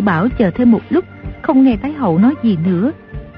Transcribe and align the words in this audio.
Tiểu 0.00 0.04
Bảo 0.06 0.28
chờ 0.28 0.50
thêm 0.50 0.70
một 0.70 0.80
lúc, 0.90 1.04
không 1.42 1.64
nghe 1.64 1.76
Thái 1.76 1.92
Hậu 1.92 2.18
nói 2.18 2.34
gì 2.42 2.56
nữa, 2.64 2.92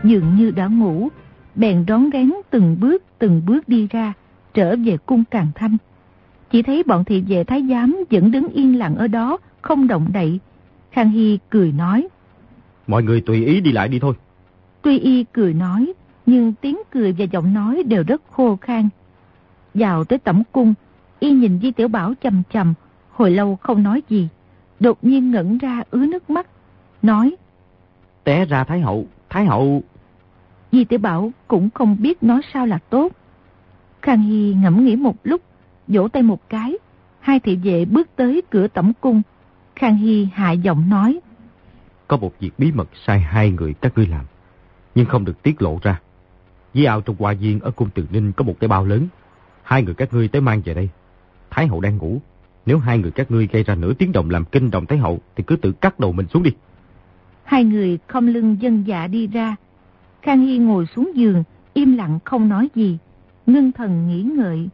dường 0.04 0.36
như 0.36 0.50
đã 0.50 0.66
ngủ, 0.66 1.08
bèn 1.54 1.84
rón 1.88 2.10
rén 2.12 2.32
từng 2.50 2.76
bước 2.80 3.02
từng 3.18 3.42
bước 3.46 3.68
đi 3.68 3.88
ra, 3.90 4.12
trở 4.54 4.76
về 4.76 4.96
cung 5.06 5.24
Càng 5.30 5.46
Thanh. 5.54 5.76
Chỉ 6.50 6.62
thấy 6.62 6.82
bọn 6.82 7.04
thị 7.04 7.24
vệ 7.28 7.44
thái 7.44 7.66
giám 7.70 8.04
vẫn 8.10 8.30
đứng 8.30 8.48
yên 8.48 8.78
lặng 8.78 8.96
ở 8.96 9.08
đó, 9.08 9.38
không 9.62 9.86
động 9.86 10.08
đậy. 10.12 10.40
Khang 10.90 11.10
Hy 11.10 11.38
cười 11.50 11.72
nói. 11.72 12.08
Mọi 12.86 13.02
người 13.02 13.20
tùy 13.20 13.44
ý 13.44 13.60
đi 13.60 13.72
lại 13.72 13.88
đi 13.88 13.98
thôi. 13.98 14.14
Tuy 14.82 14.98
y 14.98 15.24
cười 15.24 15.54
nói, 15.54 15.92
nhưng 16.26 16.52
tiếng 16.60 16.78
cười 16.90 17.12
và 17.12 17.24
giọng 17.24 17.54
nói 17.54 17.82
đều 17.86 18.02
rất 18.06 18.22
khô 18.30 18.56
khan. 18.56 18.88
Vào 19.74 20.04
tới 20.04 20.18
tẩm 20.18 20.42
cung, 20.52 20.74
y 21.20 21.30
nhìn 21.30 21.58
Di 21.62 21.70
Tiểu 21.70 21.88
Bảo 21.88 22.12
chầm 22.22 22.42
chầm, 22.52 22.74
hồi 23.10 23.30
lâu 23.30 23.56
không 23.56 23.82
nói 23.82 24.02
gì. 24.08 24.28
Đột 24.80 25.04
nhiên 25.04 25.30
ngẩn 25.30 25.58
ra 25.58 25.82
ứa 25.90 26.06
nước 26.06 26.30
mắt, 26.30 26.46
nói. 27.04 27.36
Té 28.24 28.44
ra 28.44 28.64
Thái 28.64 28.80
Hậu, 28.80 29.06
Thái 29.30 29.44
Hậu... 29.44 29.82
Di 30.72 30.84
Tiểu 30.84 30.98
Bảo 30.98 31.32
cũng 31.48 31.70
không 31.74 31.96
biết 32.00 32.22
nói 32.22 32.40
sao 32.52 32.66
là 32.66 32.78
tốt. 32.78 33.12
Khang 34.02 34.22
Hy 34.22 34.54
ngẫm 34.54 34.84
nghĩ 34.84 34.96
một 34.96 35.16
lúc, 35.24 35.40
vỗ 35.88 36.08
tay 36.08 36.22
một 36.22 36.48
cái. 36.48 36.78
Hai 37.20 37.40
thị 37.40 37.56
vệ 37.56 37.84
bước 37.84 38.08
tới 38.16 38.42
cửa 38.50 38.68
tẩm 38.68 38.92
cung. 39.00 39.22
Khang 39.76 39.96
Hy 39.96 40.28
hạ 40.34 40.52
giọng 40.52 40.88
nói. 40.90 41.20
Có 42.08 42.16
một 42.16 42.32
việc 42.40 42.50
bí 42.58 42.72
mật 42.72 42.88
sai 43.06 43.20
hai 43.20 43.50
người 43.50 43.74
các 43.74 43.92
ngươi 43.96 44.06
làm, 44.06 44.24
nhưng 44.94 45.06
không 45.06 45.24
được 45.24 45.42
tiết 45.42 45.62
lộ 45.62 45.78
ra. 45.82 46.00
Di 46.74 46.84
ảo 46.84 47.00
trong 47.00 47.16
hoa 47.18 47.32
viên 47.32 47.60
ở 47.60 47.70
cung 47.70 47.88
Từ 47.94 48.06
Ninh 48.10 48.32
có 48.32 48.44
một 48.44 48.54
cái 48.60 48.68
bao 48.68 48.84
lớn. 48.84 49.08
Hai 49.62 49.82
người 49.82 49.94
các 49.94 50.12
ngươi 50.12 50.28
tới 50.28 50.40
mang 50.40 50.62
về 50.64 50.74
đây. 50.74 50.88
Thái 51.50 51.66
hậu 51.66 51.80
đang 51.80 51.96
ngủ. 51.96 52.20
Nếu 52.66 52.78
hai 52.78 52.98
người 52.98 53.10
các 53.10 53.30
ngươi 53.30 53.48
gây 53.52 53.62
ra 53.62 53.74
nửa 53.74 53.92
tiếng 53.94 54.12
động 54.12 54.30
làm 54.30 54.44
kinh 54.44 54.70
động 54.70 54.86
Thái 54.86 54.98
hậu 54.98 55.20
thì 55.36 55.44
cứ 55.46 55.56
tự 55.56 55.72
cắt 55.72 56.00
đầu 56.00 56.12
mình 56.12 56.26
xuống 56.26 56.42
đi. 56.42 56.50
Hai 57.52 57.64
người 57.64 57.98
không 58.06 58.26
lưng 58.26 58.56
dân 58.60 58.86
dạ 58.86 59.06
đi 59.06 59.26
ra. 59.26 59.56
Khang 60.22 60.40
Hy 60.40 60.58
ngồi 60.58 60.86
xuống 60.86 61.10
giường, 61.14 61.44
im 61.74 61.96
lặng 61.96 62.18
không 62.24 62.48
nói 62.48 62.68
gì, 62.74 62.98
ngưng 63.46 63.72
thần 63.72 64.08
nghĩ 64.08 64.22
ngợi. 64.22 64.68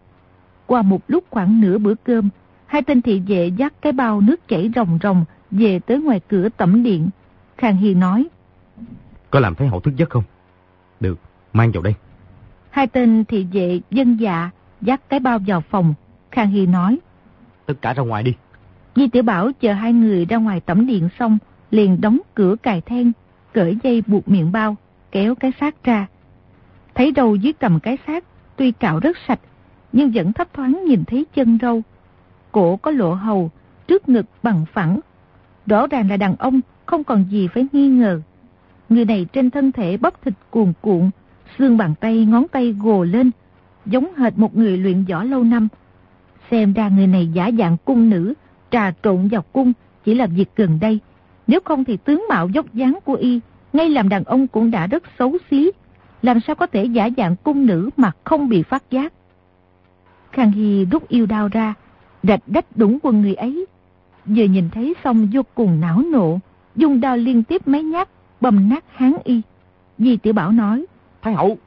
Qua 0.67 0.83
một 0.83 1.03
lúc 1.09 1.25
khoảng 1.31 1.61
nửa 1.61 1.79
bữa 1.79 1.95
cơm, 1.95 2.29
hai 2.67 2.83
tên 2.83 3.03
thị 3.03 3.23
vệ 3.27 3.47
dắt 3.47 3.73
cái 3.81 3.93
bao 3.93 4.21
nước 4.21 4.49
chảy 4.49 4.71
rồng 4.75 4.99
rồng 5.03 5.25
về 5.51 5.79
tới 5.79 6.01
ngoài 6.01 6.21
cửa 6.29 6.49
tẩm 6.57 6.83
điện. 6.83 7.09
Khang 7.57 7.77
Hy 7.77 7.95
nói. 7.95 8.27
Có 9.31 9.41
làm 9.41 9.55
Thái 9.55 9.69
hậu 9.69 9.81
thức 9.81 9.97
giấc 9.97 10.11
không? 10.11 10.25
Được, 11.01 11.19
mang 11.53 11.73
vào 11.73 11.83
đây. 11.83 11.95
Hai 12.71 12.87
tên 12.87 13.25
thị 13.25 13.47
vệ 13.53 13.81
dân 13.91 14.17
dạ 14.21 14.51
dắt 14.81 15.01
cái 15.09 15.21
bao 15.21 15.39
vào 15.47 15.61
phòng. 15.61 15.95
Khang 16.31 16.51
Hy 16.51 16.67
nói. 16.67 16.99
Tất 17.67 17.75
cả 17.83 17.95
ra 17.95 18.03
ngoài 18.03 18.23
đi. 18.23 18.35
Di 18.97 19.09
Tiểu 19.09 19.23
Bảo 19.23 19.53
chờ 19.61 19.73
hai 19.73 19.93
người 19.93 20.25
ra 20.25 20.37
ngoài 20.37 20.61
tẩm 20.61 20.87
điện 20.87 21.09
xong, 21.19 21.39
liền 21.71 22.01
đóng 22.01 22.19
cửa 22.35 22.57
cài 22.63 22.81
then, 22.81 23.13
cởi 23.53 23.77
dây 23.83 24.03
buộc 24.07 24.29
miệng 24.29 24.53
bao, 24.53 24.77
kéo 25.13 25.35
cái 25.35 25.53
xác 25.61 25.85
ra. 25.85 26.07
Thấy 26.95 27.13
đầu 27.13 27.37
dưới 27.37 27.53
cầm 27.53 27.81
cái 27.81 27.99
xác, 28.07 28.25
tuy 28.57 28.73
cạo 28.73 29.01
rất 29.01 29.17
sạch, 29.29 29.41
nhưng 29.93 30.11
vẫn 30.15 30.33
thấp 30.33 30.55
thoáng 30.55 30.85
nhìn 30.85 31.05
thấy 31.05 31.27
chân 31.35 31.59
râu. 31.63 31.83
Cổ 32.53 32.77
có 32.77 32.91
lộ 32.91 33.15
hầu, 33.15 33.51
trước 33.87 34.09
ngực 34.09 34.27
bằng 34.43 34.65
phẳng. 34.73 35.01
Rõ 35.67 35.87
ràng 35.87 36.11
là 36.11 36.17
đàn 36.17 36.37
ông, 36.37 36.61
không 36.87 37.05
còn 37.05 37.25
gì 37.31 37.49
phải 37.49 37.67
nghi 37.73 37.89
ngờ. 37.89 38.21
Người 38.89 39.05
này 39.05 39.27
trên 39.33 39.51
thân 39.51 39.73
thể 39.73 39.97
bắp 39.97 40.23
thịt 40.23 40.35
cuồn 40.51 40.73
cuộn, 40.81 41.11
xương 41.59 41.77
bàn 41.77 41.95
tay 42.01 42.25
ngón 42.25 42.49
tay 42.49 42.75
gồ 42.83 43.05
lên, 43.05 43.31
giống 43.87 44.15
hệt 44.15 44.39
một 44.39 44.57
người 44.57 44.77
luyện 44.77 45.05
võ 45.05 45.25
lâu 45.25 45.45
năm. 45.45 45.69
Xem 46.51 46.73
ra 46.73 46.89
người 46.89 47.07
này 47.07 47.27
giả 47.27 47.51
dạng 47.59 47.77
cung 47.85 48.11
nữ, 48.11 48.35
trà 48.71 48.93
trộn 49.03 49.29
vào 49.29 49.43
cung 49.43 49.73
chỉ 50.05 50.15
là 50.15 50.27
việc 50.27 50.51
gần 50.57 50.79
đây. 50.81 50.99
Nếu 51.49 51.61
không 51.65 51.85
thì 51.85 51.97
tướng 51.97 52.25
mạo 52.29 52.49
dốc 52.49 52.67
dáng 52.75 52.99
của 53.05 53.15
y, 53.15 53.41
ngay 53.73 53.91
làm 53.91 54.09
đàn 54.09 54.25
ông 54.25 54.47
cũng 54.47 54.71
đã 54.71 54.87
rất 54.87 55.03
xấu 55.19 55.37
xí. 55.51 55.71
Làm 56.23 56.41
sao 56.41 56.57
có 56.57 56.67
thể 56.67 56.85
giả 56.85 57.09
dạng 57.17 57.37
cung 57.37 57.67
nữ 57.67 57.91
mà 57.97 58.13
không 58.25 58.49
bị 58.49 58.63
phát 58.63 58.83
giác. 58.91 59.13
Khang 60.33 60.53
Hy 60.53 60.85
rút 60.85 61.09
yêu 61.09 61.27
đao 61.27 61.49
ra, 61.49 61.75
rạch 62.23 62.41
đách 62.47 62.67
đúng 62.75 62.99
quân 63.03 63.23
người 63.23 63.35
ấy. 63.35 63.67
Vừa 64.25 64.45
nhìn 64.45 64.71
thấy 64.71 64.95
xong 65.05 65.29
vô 65.33 65.43
cùng 65.55 65.81
não 65.81 66.03
nộ, 66.13 66.39
dùng 66.77 67.01
đao 67.01 67.17
liên 67.17 67.45
tiếp 67.45 67.69
mấy 67.69 67.83
nhát, 67.83 68.09
bầm 68.41 68.69
nát 68.69 68.85
hán 68.93 69.13
y. 69.25 69.43
Di 69.99 70.17
tiểu 70.17 70.33
Bảo 70.33 70.53
nói. 70.53 70.87
Thái 71.23 71.35
hậu! 71.35 71.59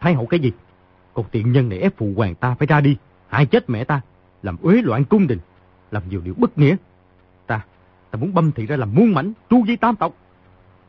Thái 0.00 0.14
hậu 0.14 0.26
cái 0.26 0.40
gì? 0.40 0.52
Còn 1.14 1.26
tiện 1.30 1.52
nhân 1.52 1.68
này 1.68 1.78
ép 1.78 1.96
phụ 1.96 2.12
hoàng 2.16 2.34
ta 2.34 2.54
phải 2.58 2.66
ra 2.66 2.80
đi, 2.80 2.96
hại 3.28 3.46
chết 3.46 3.70
mẹ 3.70 3.84
ta, 3.84 4.00
làm 4.42 4.56
uế 4.62 4.82
loạn 4.82 5.04
cung 5.04 5.26
đình, 5.26 5.38
làm 5.90 6.02
nhiều 6.08 6.20
điều 6.24 6.34
bất 6.36 6.58
nghĩa. 6.58 6.76
Ta, 8.16 8.20
muốn 8.20 8.34
băm 8.34 8.52
thị 8.52 8.66
ra 8.66 8.76
làm 8.76 8.94
muôn 8.94 9.14
mảnh, 9.14 9.32
tru 9.50 9.66
di 9.66 9.76
tam 9.76 9.96
tộc. 9.96 10.14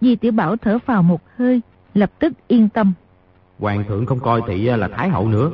Di 0.01 0.15
tiểu 0.15 0.31
Bảo 0.31 0.57
thở 0.57 0.77
vào 0.85 1.03
một 1.03 1.21
hơi, 1.35 1.61
lập 1.93 2.11
tức 2.19 2.33
yên 2.47 2.69
tâm. 2.69 2.93
Hoàng 3.59 3.83
thượng 3.87 4.05
không 4.05 4.19
coi 4.19 4.41
thị 4.47 4.57
là 4.57 4.87
Thái 4.87 5.09
hậu 5.09 5.27
nữa, 5.27 5.51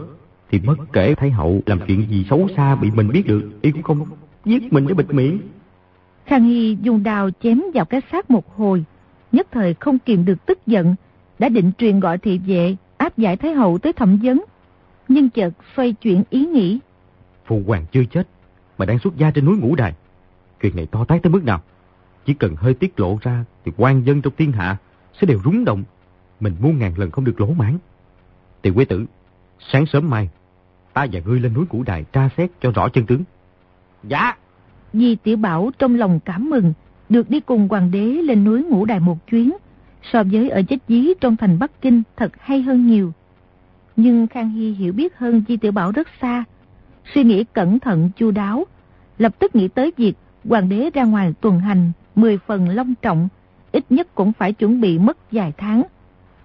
thì 0.51 0.59
bất 0.59 0.77
kể 0.93 1.15
Thái 1.15 1.31
hậu 1.31 1.61
làm 1.65 1.79
chuyện 1.87 2.09
gì 2.09 2.25
xấu 2.29 2.47
xa 2.55 2.75
bị 2.75 2.91
mình 2.91 3.07
biết 3.07 3.27
được, 3.27 3.51
y 3.61 3.71
cũng 3.71 3.83
không 3.83 4.05
giết 4.45 4.73
mình 4.73 4.87
để 4.87 4.93
bịt 4.93 5.09
miệng. 5.09 5.39
Khang 6.25 6.43
Hy 6.43 6.77
dùng 6.81 7.03
đào 7.03 7.29
chém 7.43 7.61
vào 7.73 7.85
cái 7.85 8.01
xác 8.11 8.31
một 8.31 8.57
hồi, 8.57 8.83
nhất 9.31 9.47
thời 9.51 9.73
không 9.73 9.99
kiềm 9.99 10.25
được 10.25 10.45
tức 10.45 10.59
giận, 10.67 10.95
đã 11.39 11.49
định 11.49 11.71
truyền 11.77 11.99
gọi 11.99 12.17
thị 12.17 12.39
vệ 12.47 12.75
áp 12.97 13.17
giải 13.17 13.37
Thái 13.37 13.53
hậu 13.53 13.77
tới 13.77 13.93
thẩm 13.93 14.19
vấn. 14.23 14.43
Nhưng 15.07 15.29
chợt 15.29 15.53
xoay 15.75 15.93
chuyển 15.93 16.23
ý 16.29 16.45
nghĩ. 16.45 16.79
Phụ 17.45 17.61
hoàng 17.67 17.85
chưa 17.91 18.03
chết, 18.11 18.27
mà 18.77 18.85
đang 18.85 18.99
xuất 18.99 19.17
gia 19.17 19.31
trên 19.31 19.45
núi 19.45 19.57
Ngũ 19.57 19.75
Đài. 19.75 19.93
Chuyện 20.63 20.75
này 20.75 20.85
to 20.85 21.05
tát 21.05 21.23
tới 21.23 21.31
mức 21.31 21.43
nào? 21.43 21.61
Chỉ 22.25 22.33
cần 22.33 22.55
hơi 22.55 22.73
tiết 22.73 22.99
lộ 22.99 23.17
ra 23.21 23.45
thì 23.65 23.71
quan 23.77 24.03
dân 24.05 24.21
trong 24.21 24.33
thiên 24.37 24.51
hạ 24.51 24.77
sẽ 25.21 25.27
đều 25.27 25.39
rúng 25.43 25.65
động. 25.65 25.83
Mình 26.39 26.55
muôn 26.59 26.79
ngàn 26.79 26.93
lần 26.97 27.11
không 27.11 27.25
được 27.25 27.41
lỗ 27.41 27.47
mãn. 27.47 27.77
Tiểu 28.61 28.73
quế 28.73 28.85
tử, 28.85 29.05
sáng 29.59 29.85
sớm 29.85 30.09
mai, 30.09 30.29
ta 30.93 31.05
và 31.11 31.19
ngươi 31.25 31.39
lên 31.39 31.53
núi 31.53 31.65
Ngũ 31.71 31.83
Đài 31.83 32.03
tra 32.13 32.29
xét 32.37 32.51
cho 32.61 32.71
rõ 32.71 32.89
chân 32.89 33.05
tướng. 33.05 33.23
Dạ. 34.03 34.37
Di 34.93 35.15
Tiểu 35.15 35.37
Bảo 35.37 35.71
trong 35.79 35.95
lòng 35.95 36.19
cảm 36.25 36.49
mừng, 36.49 36.73
được 37.09 37.29
đi 37.29 37.39
cùng 37.39 37.67
hoàng 37.67 37.91
đế 37.91 38.05
lên 38.05 38.43
núi 38.43 38.63
Ngũ 38.63 38.85
Đài 38.85 38.99
một 38.99 39.27
chuyến, 39.27 39.53
so 40.11 40.23
với 40.23 40.49
ở 40.49 40.61
chết 40.69 40.77
dí 40.87 41.07
trong 41.21 41.37
thành 41.37 41.59
Bắc 41.59 41.81
Kinh 41.81 42.03
thật 42.15 42.31
hay 42.39 42.61
hơn 42.61 42.87
nhiều. 42.87 43.13
Nhưng 43.95 44.27
Khang 44.27 44.49
Hy 44.49 44.71
hiểu 44.71 44.93
biết 44.93 45.17
hơn 45.17 45.43
Di 45.47 45.57
Tiểu 45.57 45.71
Bảo 45.71 45.91
rất 45.91 46.07
xa, 46.21 46.43
suy 47.13 47.23
nghĩ 47.23 47.43
cẩn 47.43 47.79
thận 47.79 48.09
chu 48.15 48.31
đáo, 48.31 48.65
lập 49.17 49.39
tức 49.39 49.55
nghĩ 49.55 49.67
tới 49.67 49.91
việc 49.97 50.13
hoàng 50.49 50.69
đế 50.69 50.89
ra 50.93 51.03
ngoài 51.03 51.33
tuần 51.41 51.59
hành 51.59 51.91
10 52.15 52.37
phần 52.37 52.69
long 52.69 52.93
trọng, 53.01 53.27
ít 53.71 53.85
nhất 53.89 54.15
cũng 54.15 54.33
phải 54.33 54.53
chuẩn 54.53 54.81
bị 54.81 54.99
mất 54.99 55.17
vài 55.31 55.53
tháng. 55.57 55.83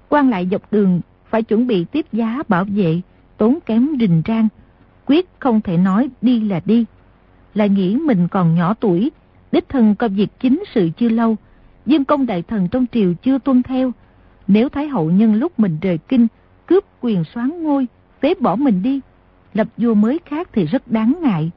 quan 0.08 0.30
lại 0.30 0.48
dọc 0.50 0.72
đường 0.72 1.00
phải 1.30 1.42
chuẩn 1.42 1.66
bị 1.66 1.84
tiếp 1.84 2.06
giá 2.12 2.42
bảo 2.48 2.64
vệ, 2.64 3.00
tốn 3.36 3.58
kém 3.66 3.88
rình 4.00 4.22
rang, 4.28 4.48
quyết 5.06 5.28
không 5.38 5.60
thể 5.60 5.76
nói 5.76 6.10
đi 6.22 6.40
là 6.40 6.60
đi. 6.64 6.84
Lại 7.54 7.68
nghĩ 7.68 7.96
mình 7.96 8.28
còn 8.28 8.54
nhỏ 8.54 8.74
tuổi, 8.74 9.10
đích 9.52 9.68
thân 9.68 9.94
có 9.94 10.08
việc 10.08 10.28
chính 10.40 10.62
sự 10.74 10.90
chưa 10.96 11.08
lâu, 11.08 11.36
dân 11.86 12.04
công 12.04 12.26
đại 12.26 12.42
thần 12.42 12.68
trong 12.68 12.86
triều 12.92 13.14
chưa 13.14 13.38
tuân 13.38 13.62
theo. 13.62 13.92
Nếu 14.46 14.68
Thái 14.68 14.88
hậu 14.88 15.10
nhân 15.10 15.34
lúc 15.34 15.58
mình 15.58 15.78
rời 15.82 15.98
kinh, 15.98 16.26
cướp 16.66 16.84
quyền 17.00 17.24
soán 17.24 17.62
ngôi, 17.62 17.86
phế 18.20 18.34
bỏ 18.40 18.56
mình 18.56 18.82
đi, 18.82 19.00
lập 19.54 19.68
vua 19.76 19.94
mới 19.94 20.18
khác 20.24 20.48
thì 20.52 20.66
rất 20.66 20.88
đáng 20.88 21.18
ngại. 21.22 21.50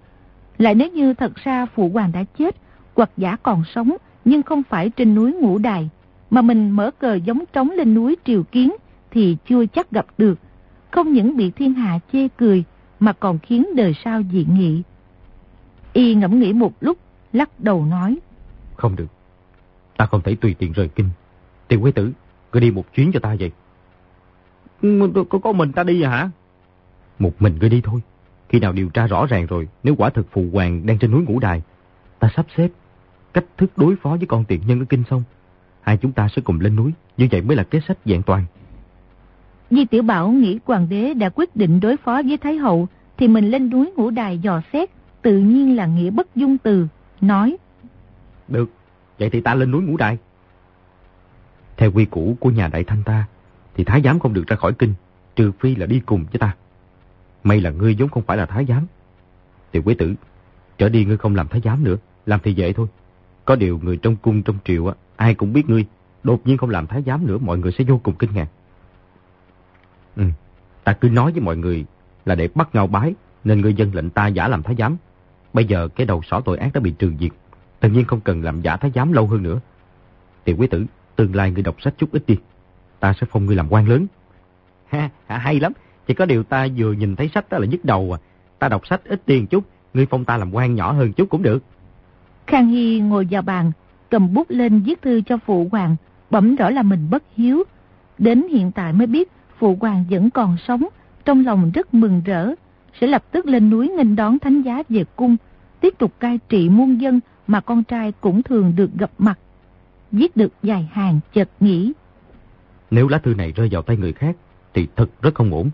Lại 0.61 0.75
nếu 0.75 0.89
như 0.91 1.13
thật 1.13 1.35
ra 1.35 1.65
phụ 1.65 1.89
hoàng 1.89 2.11
đã 2.11 2.23
chết, 2.23 2.55
hoặc 2.95 3.09
giả 3.17 3.37
còn 3.43 3.63
sống, 3.75 3.95
nhưng 4.25 4.43
không 4.43 4.63
phải 4.63 4.89
trên 4.89 5.15
núi 5.15 5.33
ngũ 5.33 5.57
đài, 5.57 5.89
mà 6.29 6.41
mình 6.41 6.71
mở 6.71 6.91
cờ 6.99 7.13
giống 7.13 7.43
trống 7.53 7.69
lên 7.69 7.93
núi 7.93 8.17
triều 8.25 8.43
kiến, 8.43 8.75
thì 9.11 9.37
chưa 9.49 9.65
chắc 9.65 9.91
gặp 9.91 10.05
được. 10.17 10.39
Không 10.91 11.13
những 11.13 11.37
bị 11.37 11.51
thiên 11.51 11.73
hạ 11.73 11.99
chê 12.13 12.27
cười, 12.27 12.63
mà 12.99 13.13
còn 13.13 13.39
khiến 13.39 13.67
đời 13.75 13.95
sau 14.03 14.21
dị 14.31 14.45
nghị. 14.51 14.81
Y 15.93 16.15
ngẫm 16.15 16.39
nghĩ 16.39 16.53
một 16.53 16.73
lúc, 16.81 16.97
lắc 17.33 17.59
đầu 17.59 17.85
nói. 17.85 18.17
Không 18.75 18.95
được, 18.95 19.07
ta 19.97 20.05
không 20.05 20.21
thể 20.21 20.35
tùy 20.35 20.55
tiện 20.59 20.71
rời 20.71 20.87
kinh. 20.87 21.09
Tiểu 21.67 21.81
quế 21.81 21.91
tử, 21.91 22.11
cứ 22.51 22.59
đi 22.59 22.71
một 22.71 22.93
chuyến 22.93 23.11
cho 23.11 23.19
ta 23.19 23.35
vậy. 23.39 23.51
Có, 25.29 25.39
có 25.39 25.51
mình 25.51 25.71
ta 25.71 25.83
đi 25.83 26.01
à 26.01 26.09
hả? 26.09 26.29
Một 27.19 27.41
mình 27.41 27.57
ngươi 27.59 27.69
đi 27.69 27.81
thôi. 27.83 28.01
Khi 28.51 28.59
nào 28.59 28.73
điều 28.73 28.89
tra 28.89 29.07
rõ 29.07 29.25
ràng 29.25 29.45
rồi, 29.45 29.67
nếu 29.83 29.95
quả 29.95 30.09
thực 30.09 30.27
phụ 30.31 30.45
hoàng 30.53 30.85
đang 30.85 30.97
trên 30.97 31.11
núi 31.11 31.23
ngũ 31.23 31.39
đài, 31.39 31.61
ta 32.19 32.29
sắp 32.35 32.45
xếp 32.57 32.67
cách 33.33 33.45
thức 33.57 33.71
đối 33.77 33.95
phó 33.95 34.09
với 34.09 34.25
con 34.27 34.45
tiện 34.45 34.61
nhân 34.67 34.79
ở 34.79 34.85
kinh 34.89 35.03
sông. 35.09 35.23
Hai 35.81 35.97
chúng 35.97 36.11
ta 36.11 36.27
sẽ 36.35 36.41
cùng 36.41 36.59
lên 36.59 36.75
núi, 36.75 36.91
như 37.17 37.27
vậy 37.31 37.41
mới 37.41 37.57
là 37.57 37.63
kế 37.63 37.79
sách 37.87 38.05
vẹn 38.05 38.21
toàn. 38.23 38.45
Di 39.69 39.85
Tiểu 39.85 40.03
Bảo 40.03 40.29
nghĩ 40.29 40.59
hoàng 40.65 40.87
đế 40.89 41.13
đã 41.13 41.29
quyết 41.29 41.55
định 41.55 41.79
đối 41.79 41.97
phó 41.97 42.21
với 42.27 42.37
Thái 42.37 42.55
Hậu, 42.55 42.87
thì 43.17 43.27
mình 43.27 43.49
lên 43.49 43.69
núi 43.69 43.91
ngũ 43.95 44.09
đài 44.09 44.37
dò 44.37 44.61
xét, 44.73 44.89
tự 45.21 45.37
nhiên 45.37 45.75
là 45.75 45.85
nghĩa 45.85 46.09
bất 46.09 46.35
dung 46.35 46.57
từ, 46.57 46.87
nói. 47.21 47.57
Được, 48.47 48.71
vậy 49.19 49.29
thì 49.29 49.41
ta 49.41 49.55
lên 49.55 49.71
núi 49.71 49.81
ngũ 49.81 49.97
đài. 49.97 50.17
Theo 51.77 51.91
quy 51.91 52.05
củ 52.05 52.37
của 52.39 52.49
nhà 52.49 52.67
đại 52.67 52.83
thanh 52.83 53.03
ta, 53.03 53.27
thì 53.75 53.83
thái 53.83 54.01
giám 54.01 54.19
không 54.19 54.33
được 54.33 54.47
ra 54.47 54.55
khỏi 54.55 54.73
kinh, 54.73 54.93
trừ 55.35 55.51
phi 55.59 55.75
là 55.75 55.85
đi 55.85 56.01
cùng 56.05 56.25
với 56.31 56.39
ta. 56.39 56.55
May 57.43 57.61
là 57.61 57.69
ngươi 57.69 57.95
vốn 57.99 58.09
không 58.09 58.23
phải 58.23 58.37
là 58.37 58.45
thái 58.45 58.65
giám. 58.65 58.87
Tiểu 59.71 59.81
quý 59.85 59.95
tử, 59.95 60.13
trở 60.77 60.89
đi 60.89 61.05
ngươi 61.05 61.17
không 61.17 61.35
làm 61.35 61.47
thái 61.47 61.61
giám 61.63 61.83
nữa, 61.83 61.95
làm 62.25 62.39
thì 62.43 62.53
vệ 62.53 62.73
thôi. 62.73 62.87
Có 63.45 63.55
điều 63.55 63.79
người 63.83 63.97
trong 63.97 64.15
cung 64.15 64.43
trong 64.43 64.57
triều 64.65 64.87
á, 64.87 64.93
ai 65.15 65.35
cũng 65.35 65.53
biết 65.53 65.69
ngươi, 65.69 65.85
đột 66.23 66.47
nhiên 66.47 66.57
không 66.57 66.69
làm 66.69 66.87
thái 66.87 67.03
giám 67.05 67.27
nữa 67.27 67.37
mọi 67.37 67.57
người 67.57 67.71
sẽ 67.71 67.83
vô 67.83 67.99
cùng 68.03 68.15
kinh 68.15 68.33
ngạc. 68.33 68.47
Ừ, 70.15 70.23
ta 70.83 70.93
cứ 70.93 71.09
nói 71.09 71.31
với 71.31 71.41
mọi 71.41 71.57
người 71.57 71.85
là 72.25 72.35
để 72.35 72.49
bắt 72.55 72.69
ngao 72.73 72.87
bái 72.87 73.13
nên 73.43 73.61
người 73.61 73.73
dân 73.73 73.95
lệnh 73.95 74.09
ta 74.09 74.27
giả 74.27 74.47
làm 74.47 74.63
thái 74.63 74.75
giám. 74.75 74.97
Bây 75.53 75.65
giờ 75.65 75.87
cái 75.95 76.05
đầu 76.05 76.21
sỏ 76.23 76.41
tội 76.45 76.57
ác 76.57 76.73
đã 76.73 76.79
bị 76.79 76.93
trừ 76.99 77.13
diệt, 77.19 77.31
tự 77.79 77.89
nhiên 77.89 78.05
không 78.05 78.21
cần 78.21 78.43
làm 78.43 78.61
giả 78.61 78.77
thái 78.77 78.91
giám 78.95 79.13
lâu 79.13 79.27
hơn 79.27 79.43
nữa. 79.43 79.59
Tiểu 80.43 80.55
quý 80.59 80.67
tử, 80.67 80.85
tương 81.15 81.35
lai 81.35 81.51
ngươi 81.51 81.63
đọc 81.63 81.81
sách 81.81 81.93
chút 81.97 82.11
ít 82.11 82.23
đi, 82.27 82.37
ta 82.99 83.13
sẽ 83.13 83.27
phong 83.29 83.45
ngươi 83.45 83.55
làm 83.55 83.67
quan 83.69 83.87
lớn. 83.89 84.07
Ha, 84.87 85.09
hay 85.27 85.59
lắm, 85.59 85.73
chỉ 86.07 86.13
có 86.13 86.25
điều 86.25 86.43
ta 86.43 86.67
vừa 86.77 86.91
nhìn 86.91 87.15
thấy 87.15 87.29
sách 87.33 87.49
đó 87.49 87.57
là 87.57 87.65
nhức 87.65 87.85
đầu 87.85 88.17
à. 88.17 88.19
Ta 88.59 88.69
đọc 88.69 88.87
sách 88.87 89.01
ít 89.05 89.21
tiền 89.25 89.47
chút, 89.47 89.63
ngươi 89.93 90.05
phong 90.05 90.25
ta 90.25 90.37
làm 90.37 90.55
quan 90.55 90.75
nhỏ 90.75 90.91
hơn 90.91 91.13
chút 91.13 91.29
cũng 91.29 91.43
được. 91.43 91.63
Khang 92.47 92.67
Hy 92.67 92.99
ngồi 92.99 93.27
vào 93.31 93.41
bàn, 93.41 93.71
cầm 94.09 94.33
bút 94.33 94.49
lên 94.49 94.81
viết 94.81 95.01
thư 95.01 95.21
cho 95.21 95.37
phụ 95.45 95.67
hoàng, 95.71 95.95
bẩm 96.29 96.55
rõ 96.55 96.69
là 96.69 96.81
mình 96.81 97.07
bất 97.11 97.23
hiếu. 97.35 97.63
Đến 98.17 98.47
hiện 98.49 98.71
tại 98.71 98.93
mới 98.93 99.07
biết 99.07 99.31
phụ 99.57 99.77
hoàng 99.81 100.05
vẫn 100.09 100.29
còn 100.29 100.57
sống, 100.67 100.87
trong 101.25 101.45
lòng 101.45 101.71
rất 101.73 101.93
mừng 101.93 102.21
rỡ, 102.25 102.49
sẽ 103.01 103.07
lập 103.07 103.23
tức 103.31 103.45
lên 103.45 103.69
núi 103.69 103.89
nghênh 103.89 104.15
đón 104.15 104.39
thánh 104.39 104.61
giá 104.61 104.83
về 104.89 105.03
cung, 105.15 105.37
tiếp 105.79 105.93
tục 105.97 106.13
cai 106.19 106.39
trị 106.49 106.69
muôn 106.69 107.01
dân 107.01 107.19
mà 107.47 107.61
con 107.61 107.83
trai 107.83 108.11
cũng 108.21 108.43
thường 108.43 108.73
được 108.75 108.89
gặp 108.93 109.11
mặt. 109.17 109.39
Viết 110.11 110.37
được 110.37 110.53
vài 110.63 110.89
hàng 110.91 111.19
chợt 111.33 111.49
nghĩ. 111.59 111.93
Nếu 112.91 113.07
lá 113.07 113.17
thư 113.17 113.33
này 113.33 113.51
rơi 113.51 113.67
vào 113.71 113.81
tay 113.81 113.97
người 113.97 114.13
khác 114.13 114.35
thì 114.73 114.87
thật 114.95 115.09
rất 115.21 115.35
không 115.35 115.53
ổn. 115.53 115.69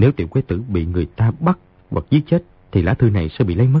Nếu 0.00 0.12
tiểu 0.12 0.26
quế 0.26 0.42
tử 0.42 0.62
bị 0.68 0.86
người 0.86 1.06
ta 1.16 1.32
bắt 1.40 1.58
hoặc 1.90 2.04
giết 2.10 2.20
chết 2.26 2.44
thì 2.72 2.82
lá 2.82 2.94
thư 2.94 3.10
này 3.10 3.28
sẽ 3.38 3.44
bị 3.44 3.54
lấy 3.54 3.68
mất. 3.68 3.80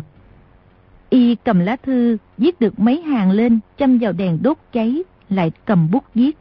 Y 1.10 1.34
cầm 1.34 1.60
lá 1.60 1.76
thư, 1.76 2.16
viết 2.38 2.60
được 2.60 2.78
mấy 2.78 3.02
hàng 3.02 3.30
lên, 3.30 3.60
châm 3.78 3.98
vào 3.98 4.12
đèn 4.12 4.38
đốt 4.42 4.56
cháy, 4.72 5.02
lại 5.28 5.52
cầm 5.64 5.90
bút 5.90 6.04
viết. 6.14 6.38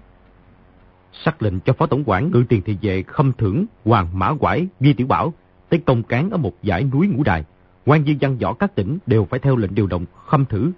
Sắc 1.25 1.41
lệnh 1.41 1.59
cho 1.59 1.73
phó 1.73 1.85
tổng 1.85 2.03
quản 2.05 2.31
ngự 2.31 2.43
tiền 2.49 2.61
thị 2.65 2.77
vệ 2.81 3.03
khâm 3.03 3.33
thưởng 3.37 3.65
Hoàng 3.85 4.07
Mã 4.13 4.33
Quải, 4.39 4.67
Ghi 4.79 4.93
Tiểu 4.93 5.07
Bảo, 5.07 5.33
tới 5.69 5.79
công 5.85 6.03
cán 6.03 6.29
ở 6.29 6.37
một 6.37 6.53
dãy 6.63 6.83
núi 6.83 7.07
ngũ 7.07 7.23
đài. 7.23 7.43
quan 7.85 8.03
viên 8.03 8.17
văn 8.21 8.37
võ 8.37 8.53
các 8.53 8.75
tỉnh 8.75 8.97
đều 9.05 9.25
phải 9.25 9.39
theo 9.39 9.55
lệnh 9.55 9.75
điều 9.75 9.87
động 9.87 10.05
khâm 10.25 10.45
thử. 10.45 10.71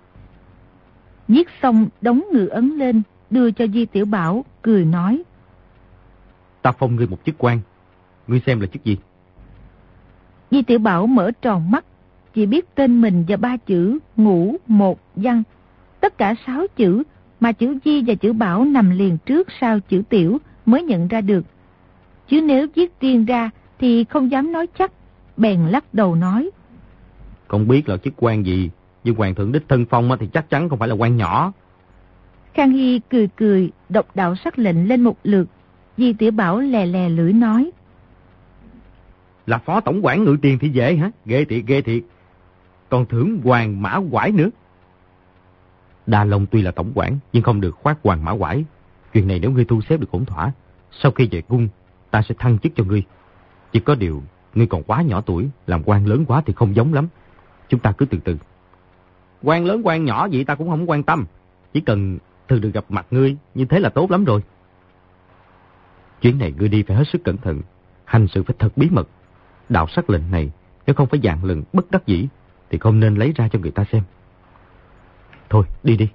Viết 1.28 1.48
xong 1.62 1.88
đóng 2.02 2.24
ngự 2.34 2.48
ấn 2.48 2.70
lên, 2.70 3.02
đưa 3.30 3.52
cho 3.52 3.68
Di 3.68 3.86
Tiểu 3.86 4.06
Bảo, 4.06 4.46
cười 4.62 4.86
nói. 4.86 5.24
Ta 6.62 6.72
phong 6.72 6.96
ngươi 6.96 7.08
một 7.08 7.18
chức 7.26 7.36
quan, 7.38 7.60
ngươi 8.32 8.42
xem 8.46 8.60
là 8.60 8.68
chức 8.68 8.84
gì? 8.84 8.98
Di 10.52 10.62
Tiểu 10.62 10.80
Bảo 10.80 11.08
mở 11.08 11.32
tròn 11.42 11.72
mắt, 11.72 11.86
chỉ 12.34 12.46
biết 12.46 12.76
tên 12.76 13.02
mình 13.02 13.26
và 13.28 13.38
ba 13.38 13.58
chữ 13.58 14.00
ngũ, 14.16 14.56
một, 14.68 15.00
văn. 15.16 15.44
Tất 16.00 16.18
cả 16.18 16.36
sáu 16.48 16.68
chữ 16.76 17.04
mà 17.40 17.52
chữ 17.52 17.78
Di 17.86 18.04
và 18.08 18.14
chữ 18.14 18.34
Bảo 18.34 18.66
nằm 18.66 18.90
liền 18.90 19.18
trước 19.26 19.48
sau 19.62 19.80
chữ 19.80 20.02
Tiểu 20.10 20.38
mới 20.66 20.84
nhận 20.84 21.08
ra 21.08 21.22
được. 21.22 21.46
Chứ 22.28 22.42
nếu 22.42 22.68
viết 22.76 23.00
riêng 23.02 23.26
ra 23.26 23.50
thì 23.80 24.04
không 24.04 24.32
dám 24.32 24.52
nói 24.52 24.68
chắc, 24.80 24.92
bèn 25.38 25.60
lắc 25.68 25.94
đầu 25.94 26.16
nói. 26.16 26.50
Không 27.48 27.68
biết 27.68 27.90
là 27.90 27.98
chức 27.98 28.14
quan 28.18 28.46
gì, 28.46 28.70
nhưng 29.04 29.16
hoàng 29.16 29.36
thượng 29.36 29.52
đích 29.52 29.70
thân 29.70 29.86
phong 29.90 30.10
thì 30.20 30.28
chắc 30.34 30.50
chắn 30.50 30.70
không 30.70 30.80
phải 30.80 30.88
là 30.88 30.96
quan 30.96 31.18
nhỏ. 31.18 31.54
Khang 32.54 32.72
Hy 32.72 33.00
cười 33.10 33.28
cười, 33.28 33.72
độc 33.90 34.16
đạo 34.16 34.36
sắc 34.36 34.60
lệnh 34.60 34.88
lên 34.88 35.02
một 35.02 35.18
lượt. 35.24 35.48
Di 35.98 36.14
Tiểu 36.14 36.32
Bảo 36.32 36.60
lè 36.60 36.86
lè 36.86 37.10
lưỡi 37.10 37.34
nói. 37.34 37.72
Là 39.52 39.58
phó 39.58 39.82
tổng 39.82 40.06
quản 40.06 40.24
ngự 40.24 40.38
tiền 40.42 40.60
thì 40.60 40.70
dễ 40.70 40.96
hả? 40.96 41.12
Ghê 41.26 41.46
thiệt, 41.46 41.64
ghê 41.68 41.82
thiệt. 41.82 42.04
Còn 42.90 43.06
thưởng 43.06 43.42
hoàng 43.44 43.82
mã 43.82 44.00
quải 44.12 44.32
nữa. 44.32 44.50
Đa 46.08 46.24
Long 46.24 46.46
tuy 46.46 46.62
là 46.62 46.72
tổng 46.72 46.92
quản, 46.96 47.18
nhưng 47.34 47.44
không 47.44 47.62
được 47.62 47.76
khoát 47.76 47.98
hoàng 48.04 48.26
mã 48.26 48.38
quải. 48.38 48.66
Chuyện 49.14 49.28
này 49.28 49.40
nếu 49.40 49.52
ngươi 49.52 49.66
thu 49.66 49.82
xếp 49.82 50.00
được 50.00 50.12
ổn 50.12 50.26
thỏa, 50.26 50.52
sau 50.92 51.12
khi 51.12 51.28
về 51.32 51.42
cung, 51.42 51.68
ta 52.12 52.22
sẽ 52.22 52.36
thăng 52.40 52.60
chức 52.60 52.72
cho 52.76 52.84
ngươi. 52.84 53.04
Chỉ 53.72 53.80
có 53.80 53.96
điều, 53.96 54.24
ngươi 54.54 54.68
còn 54.68 54.84
quá 54.84 55.02
nhỏ 55.02 55.22
tuổi, 55.22 55.50
làm 55.68 55.82
quan 55.86 56.08
lớn 56.08 56.26
quá 56.28 56.42
thì 56.46 56.54
không 56.54 56.76
giống 56.76 56.94
lắm. 56.94 57.08
Chúng 57.70 57.80
ta 57.80 57.92
cứ 57.92 58.06
từ 58.06 58.18
từ. 58.24 58.38
Quan 59.44 59.66
lớn 59.66 59.82
quan 59.84 60.06
nhỏ 60.06 60.28
vậy 60.32 60.44
ta 60.44 60.56
cũng 60.56 60.70
không 60.70 60.90
quan 60.90 61.04
tâm. 61.04 61.26
Chỉ 61.74 61.82
cần 61.82 62.18
thường 62.48 62.62
được 62.62 62.74
gặp 62.74 62.86
mặt 62.90 63.06
ngươi, 63.12 63.38
như 63.56 63.66
thế 63.66 63.80
là 63.80 63.90
tốt 63.90 64.12
lắm 64.12 64.26
rồi. 64.26 64.42
Chuyến 66.22 66.38
này 66.38 66.54
ngươi 66.58 66.70
đi 66.70 66.84
phải 66.84 66.98
hết 66.98 67.08
sức 67.14 67.24
cẩn 67.24 67.38
thận, 67.38 67.62
hành 68.06 68.28
sự 68.28 68.44
phải 68.44 68.56
thật 68.60 68.78
bí 68.78 68.90
mật. 68.92 69.08
Đạo 69.72 69.88
sắc 69.96 70.10
lệnh 70.10 70.32
này, 70.32 70.52
nếu 70.88 70.94
không 70.94 71.08
phải 71.08 71.20
dạng 71.24 71.44
lần 71.44 71.64
bất 71.74 71.92
đắc 71.92 72.08
dĩ, 72.08 72.28
thì 72.70 72.78
không 72.78 73.00
nên 73.00 73.16
lấy 73.16 73.34
ra 73.36 73.48
cho 73.52 73.60
người 73.60 73.72
ta 73.72 73.86
xem. 73.92 74.04
Thôi, 75.50 75.66
đi 75.84 75.98
đi. 75.98 76.10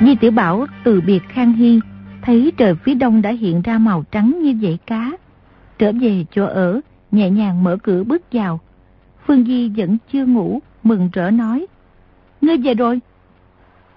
Di 0.00 0.14
Tiểu 0.20 0.30
Bảo 0.30 0.66
từ 0.84 1.00
biệt 1.00 1.22
Khang 1.28 1.52
Hy, 1.52 1.80
thấy 2.22 2.52
trời 2.56 2.74
phía 2.74 2.94
đông 2.94 3.22
đã 3.22 3.30
hiện 3.30 3.62
ra 3.62 3.78
màu 3.78 4.04
trắng 4.10 4.38
như 4.42 4.54
dãy 4.62 4.78
cá. 4.86 5.12
Trở 5.78 5.92
về 6.00 6.24
chỗ 6.30 6.44
ở, 6.44 6.80
nhẹ 7.10 7.30
nhàng 7.30 7.64
mở 7.64 7.76
cửa 7.82 8.04
bước 8.04 8.22
vào. 8.32 8.60
Phương 9.26 9.44
Di 9.44 9.68
vẫn 9.76 9.96
chưa 10.12 10.26
ngủ, 10.26 10.60
mừng 10.82 11.10
rỡ 11.12 11.30
nói. 11.30 11.66
Ngươi 12.40 12.56
về 12.58 12.74
rồi. 12.74 13.00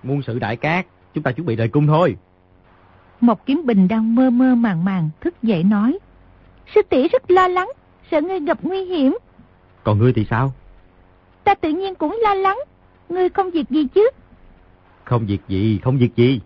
Muôn 0.03 0.21
sự 0.21 0.39
đại 0.39 0.55
cát, 0.55 0.85
chúng 1.13 1.23
ta 1.23 1.31
chuẩn 1.31 1.47
bị 1.47 1.55
rời 1.55 1.67
cung 1.67 1.87
thôi. 1.87 2.17
Mộc 3.21 3.45
Kiếm 3.45 3.61
Bình 3.65 3.87
đang 3.87 4.15
mơ 4.15 4.29
mơ 4.29 4.55
màng 4.55 4.85
màng 4.85 5.09
thức 5.21 5.43
dậy 5.43 5.63
nói. 5.63 5.99
Sư 6.75 6.81
tỷ 6.89 7.07
rất 7.07 7.31
lo 7.31 7.47
lắng, 7.47 7.69
sợ 8.11 8.21
ngươi 8.21 8.39
gặp 8.39 8.57
nguy 8.61 8.85
hiểm. 8.85 9.17
Còn 9.83 9.99
ngươi 9.99 10.13
thì 10.13 10.25
sao? 10.29 10.53
Ta 11.43 11.55
tự 11.55 11.69
nhiên 11.69 11.95
cũng 11.95 12.19
lo 12.23 12.33
lắng, 12.33 12.57
ngươi 13.09 13.29
không 13.29 13.51
việc 13.51 13.69
gì 13.69 13.87
chứ? 13.95 14.09
Không 15.03 15.25
việc 15.25 15.41
gì, 15.47 15.79
không 15.83 15.97
việc 15.97 16.15
gì. 16.15 16.41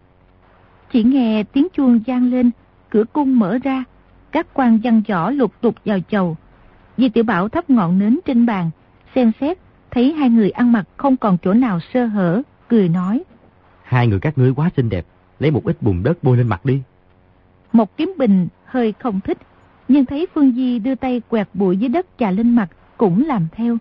Chỉ 0.91 1.03
nghe 1.03 1.43
tiếng 1.43 1.67
chuông 1.74 2.00
vang 2.07 2.31
lên, 2.31 2.51
cửa 2.89 3.03
cung 3.13 3.39
mở 3.39 3.57
ra, 3.63 3.83
các 4.31 4.48
quan 4.53 4.79
văn 4.83 5.01
võ 5.10 5.29
lục 5.29 5.53
tục 5.62 5.75
vào 5.86 6.00
chầu. 6.10 6.38
Di 6.98 7.10
Tiểu 7.10 7.24
Bảo 7.24 7.50
thắp 7.50 7.69
ngọn 7.69 8.00
nến 8.00 8.19
trên 8.25 8.45
bàn, 8.45 8.69
xem 9.15 9.31
xét, 9.41 9.57
thấy 9.91 10.13
hai 10.13 10.29
người 10.29 10.50
ăn 10.50 10.72
mặc 10.72 10.88
không 10.98 11.17
còn 11.17 11.38
chỗ 11.43 11.53
nào 11.53 11.79
sơ 11.93 12.05
hở, 12.05 12.41
cười 12.67 12.89
nói. 12.89 13.24
Hai 13.93 14.07
người 14.07 14.19
các 14.19 14.38
ngươi 14.38 14.53
quá 14.53 14.69
xinh 14.77 14.89
đẹp, 14.89 15.05
lấy 15.39 15.51
một 15.51 15.65
ít 15.65 15.81
bùn 15.81 16.03
đất 16.03 16.23
bôi 16.23 16.38
lên 16.38 16.47
mặt 16.47 16.65
đi. 16.65 16.81
Một 17.73 17.97
kiếm 17.97 18.13
bình 18.17 18.47
hơi 18.65 18.93
không 19.00 19.19
thích, 19.19 19.38
nhưng 19.88 20.05
thấy 20.05 20.27
Phương 20.33 20.51
Di 20.51 20.79
đưa 20.79 20.95
tay 20.95 21.21
quẹt 21.29 21.47
bụi 21.53 21.77
dưới 21.77 21.89
đất 21.89 22.05
chà 22.19 22.31
lên 22.31 22.55
mặt, 22.55 22.69
cũng 22.97 23.25
làm 23.25 23.47
theo. 23.51 23.77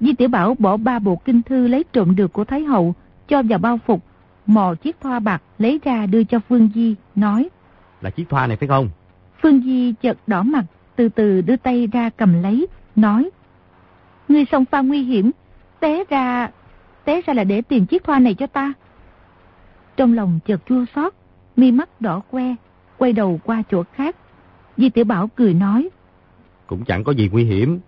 Di 0.00 0.12
Tiểu 0.12 0.28
Bảo 0.28 0.54
bỏ 0.58 0.76
ba 0.76 0.98
bộ 0.98 1.16
kinh 1.16 1.42
thư 1.42 1.66
lấy 1.66 1.84
trộm 1.92 2.16
được 2.16 2.32
của 2.32 2.44
Thái 2.44 2.62
Hậu, 2.62 2.94
cho 3.28 3.42
vào 3.42 3.58
bao 3.58 3.78
phục, 3.86 4.04
mò 4.46 4.74
chiếc 4.74 5.00
thoa 5.00 5.18
bạc 5.18 5.42
lấy 5.58 5.80
ra 5.84 6.06
đưa 6.06 6.24
cho 6.24 6.40
Phương 6.48 6.70
Di, 6.74 6.94
nói. 7.14 7.48
Là 8.00 8.10
chiếc 8.10 8.28
thoa 8.28 8.46
này 8.46 8.56
phải 8.56 8.68
không? 8.68 8.88
Phương 9.42 9.60
Di 9.60 9.92
chợt 9.92 10.18
đỏ 10.26 10.42
mặt, 10.42 10.64
từ 10.96 11.08
từ 11.08 11.40
đưa 11.40 11.56
tay 11.56 11.86
ra 11.86 12.10
cầm 12.10 12.42
lấy, 12.42 12.66
nói. 12.96 13.30
Ngươi 14.28 14.44
song 14.52 14.64
pha 14.64 14.80
nguy 14.80 15.02
hiểm, 15.02 15.30
té 15.80 16.04
ra, 16.10 16.50
té 17.04 17.20
ra 17.26 17.34
là 17.34 17.44
để 17.44 17.62
tìm 17.62 17.86
chiếc 17.86 18.04
thoa 18.04 18.18
này 18.18 18.34
cho 18.34 18.46
ta. 18.46 18.72
Trong 19.96 20.12
lòng 20.12 20.38
chợt 20.46 20.60
chua 20.68 20.84
xót, 20.94 21.14
mi 21.56 21.72
mắt 21.72 22.00
đỏ 22.00 22.20
que, 22.30 22.54
quay 22.98 23.12
đầu 23.12 23.40
qua 23.44 23.62
chỗ 23.70 23.82
khác. 23.92 24.16
Di 24.76 24.90
Tiểu 24.90 25.04
Bảo 25.04 25.28
cười 25.28 25.54
nói. 25.54 25.88
Cũng 26.66 26.84
chẳng 26.84 27.04
có 27.04 27.12
gì 27.12 27.28
nguy 27.32 27.44
hiểm. 27.44 27.80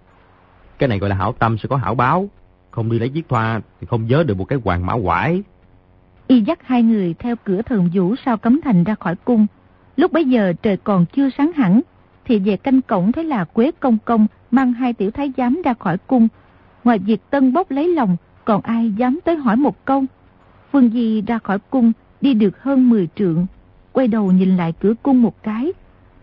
Cái 0.79 0.89
này 0.89 0.99
gọi 0.99 1.11
là 1.11 1.17
hảo 1.17 1.33
tâm 1.33 1.59
sẽ 1.59 1.69
có 1.69 1.77
hảo 1.77 1.95
báo. 1.95 2.29
Không 2.71 2.91
đi 2.91 2.99
lấy 2.99 3.09
chiếc 3.09 3.29
thoa 3.29 3.61
thì 3.81 3.87
không 3.87 4.07
nhớ 4.07 4.25
được 4.27 4.39
một 4.39 4.45
cái 4.45 4.59
hoàng 4.65 4.87
mã 4.87 4.95
quải. 5.05 5.43
Y 6.27 6.41
dắt 6.41 6.59
hai 6.63 6.83
người 6.83 7.15
theo 7.19 7.37
cửa 7.45 7.63
thần 7.63 7.91
vũ 7.95 8.15
sau 8.25 8.37
cấm 8.37 8.61
thành 8.65 8.85
ra 8.85 8.95
khỏi 8.95 9.17
cung. 9.17 9.47
Lúc 9.97 10.13
bấy 10.13 10.25
giờ 10.25 10.53
trời 10.63 10.77
còn 10.77 11.07
chưa 11.07 11.29
sáng 11.39 11.53
hẳn, 11.53 11.81
thì 12.25 12.39
về 12.39 12.57
canh 12.57 12.83
cổng 12.83 13.13
thấy 13.13 13.25
là 13.25 13.45
Quế 13.45 13.71
Công 13.81 13.99
Công 14.05 14.27
mang 14.51 14.73
hai 14.73 14.93
tiểu 14.93 15.11
thái 15.11 15.33
giám 15.37 15.63
ra 15.65 15.75
khỏi 15.75 15.99
cung. 15.99 16.29
Ngoài 16.85 16.99
việc 16.99 17.31
tân 17.31 17.53
bốc 17.53 17.71
lấy 17.71 17.89
lòng, 17.89 18.17
còn 18.45 18.63
ai 18.63 18.93
dám 18.93 19.19
tới 19.25 19.37
hỏi 19.37 19.57
một 19.57 19.85
câu. 19.85 20.05
Phương 20.77 20.91
Di 20.91 21.23
ra 21.27 21.39
khỏi 21.39 21.59
cung, 21.71 21.93
đi 22.21 22.35
được 22.35 22.63
hơn 22.63 22.91
10 22.91 23.09
trượng, 23.17 23.47
quay 23.93 24.09
đầu 24.09 24.33
nhìn 24.33 24.57
lại 24.57 24.73
cửa 24.81 24.95
cung 25.03 25.23
một 25.23 25.43
cái, 25.43 25.73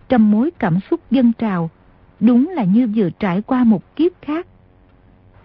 trăm 0.10 0.32
mối 0.32 0.52
cảm 0.60 0.80
xúc 0.90 1.00
dân 1.12 1.32
trào, 1.34 1.70
đúng 2.20 2.50
là 2.50 2.64
như 2.64 2.88
vừa 2.96 3.10
trải 3.10 3.42
qua 3.42 3.64
một 3.64 3.96
kiếp 3.96 4.12
khác. 4.22 4.48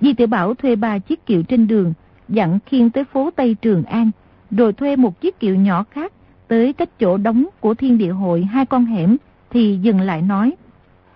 Di 0.00 0.14
tiểu 0.14 0.26
Bảo 0.26 0.54
thuê 0.54 0.76
ba 0.76 0.98
chiếc 0.98 1.26
kiệu 1.26 1.42
trên 1.42 1.66
đường, 1.66 1.92
dặn 2.28 2.58
khiên 2.66 2.90
tới 2.90 3.04
phố 3.04 3.30
Tây 3.36 3.56
Trường 3.62 3.84
An, 3.84 4.10
rồi 4.50 4.72
thuê 4.72 4.96
một 4.96 5.20
chiếc 5.20 5.40
kiệu 5.40 5.56
nhỏ 5.56 5.84
khác 5.90 6.12
tới 6.48 6.72
cách 6.72 6.88
chỗ 6.98 7.16
đóng 7.16 7.46
của 7.60 7.74
thiên 7.74 7.98
địa 7.98 8.12
hội 8.12 8.42
hai 8.44 8.66
con 8.66 8.84
hẻm, 8.84 9.16
thì 9.50 9.78
dừng 9.82 10.00
lại 10.00 10.22
nói. 10.22 10.52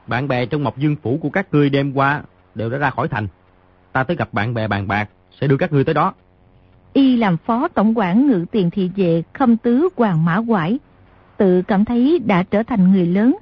Bạn 0.07 0.29
bè 0.29 0.47
trong 0.47 0.65
Mộc 0.65 0.79
Dương 0.79 0.97
Phủ 1.03 1.19
của 1.23 1.31
các 1.31 1.47
ngươi 1.53 1.71
đêm 1.71 1.93
qua 1.93 2.23
đều 2.55 2.71
đã 2.71 2.79
ra 2.79 2.91
khỏi 2.91 3.09
thành. 3.09 3.29
Ta 3.93 4.05
tới 4.05 4.17
gặp 4.17 4.29
bạn 4.33 4.55
bè 4.55 4.69
bàn 4.69 4.89
bạc, 4.89 5.09
sẽ 5.41 5.47
đưa 5.47 5.57
các 5.57 5.73
ngươi 5.73 5.85
tới 5.85 5.95
đó. 5.95 6.15
Y 6.93 7.17
làm 7.17 7.37
phó 7.37 7.69
tổng 7.69 7.99
quản 7.99 8.27
ngự 8.27 8.45
tiền 8.51 8.71
thị 8.71 8.91
vệ 8.97 9.23
khâm 9.33 9.57
tứ 9.57 9.89
hoàng 9.97 10.25
mã 10.25 10.43
quải, 10.49 10.79
tự 11.37 11.63
cảm 11.63 11.85
thấy 11.85 12.19
đã 12.27 12.43
trở 12.43 12.63
thành 12.63 12.93
người 12.93 13.07
lớn. 13.07 13.37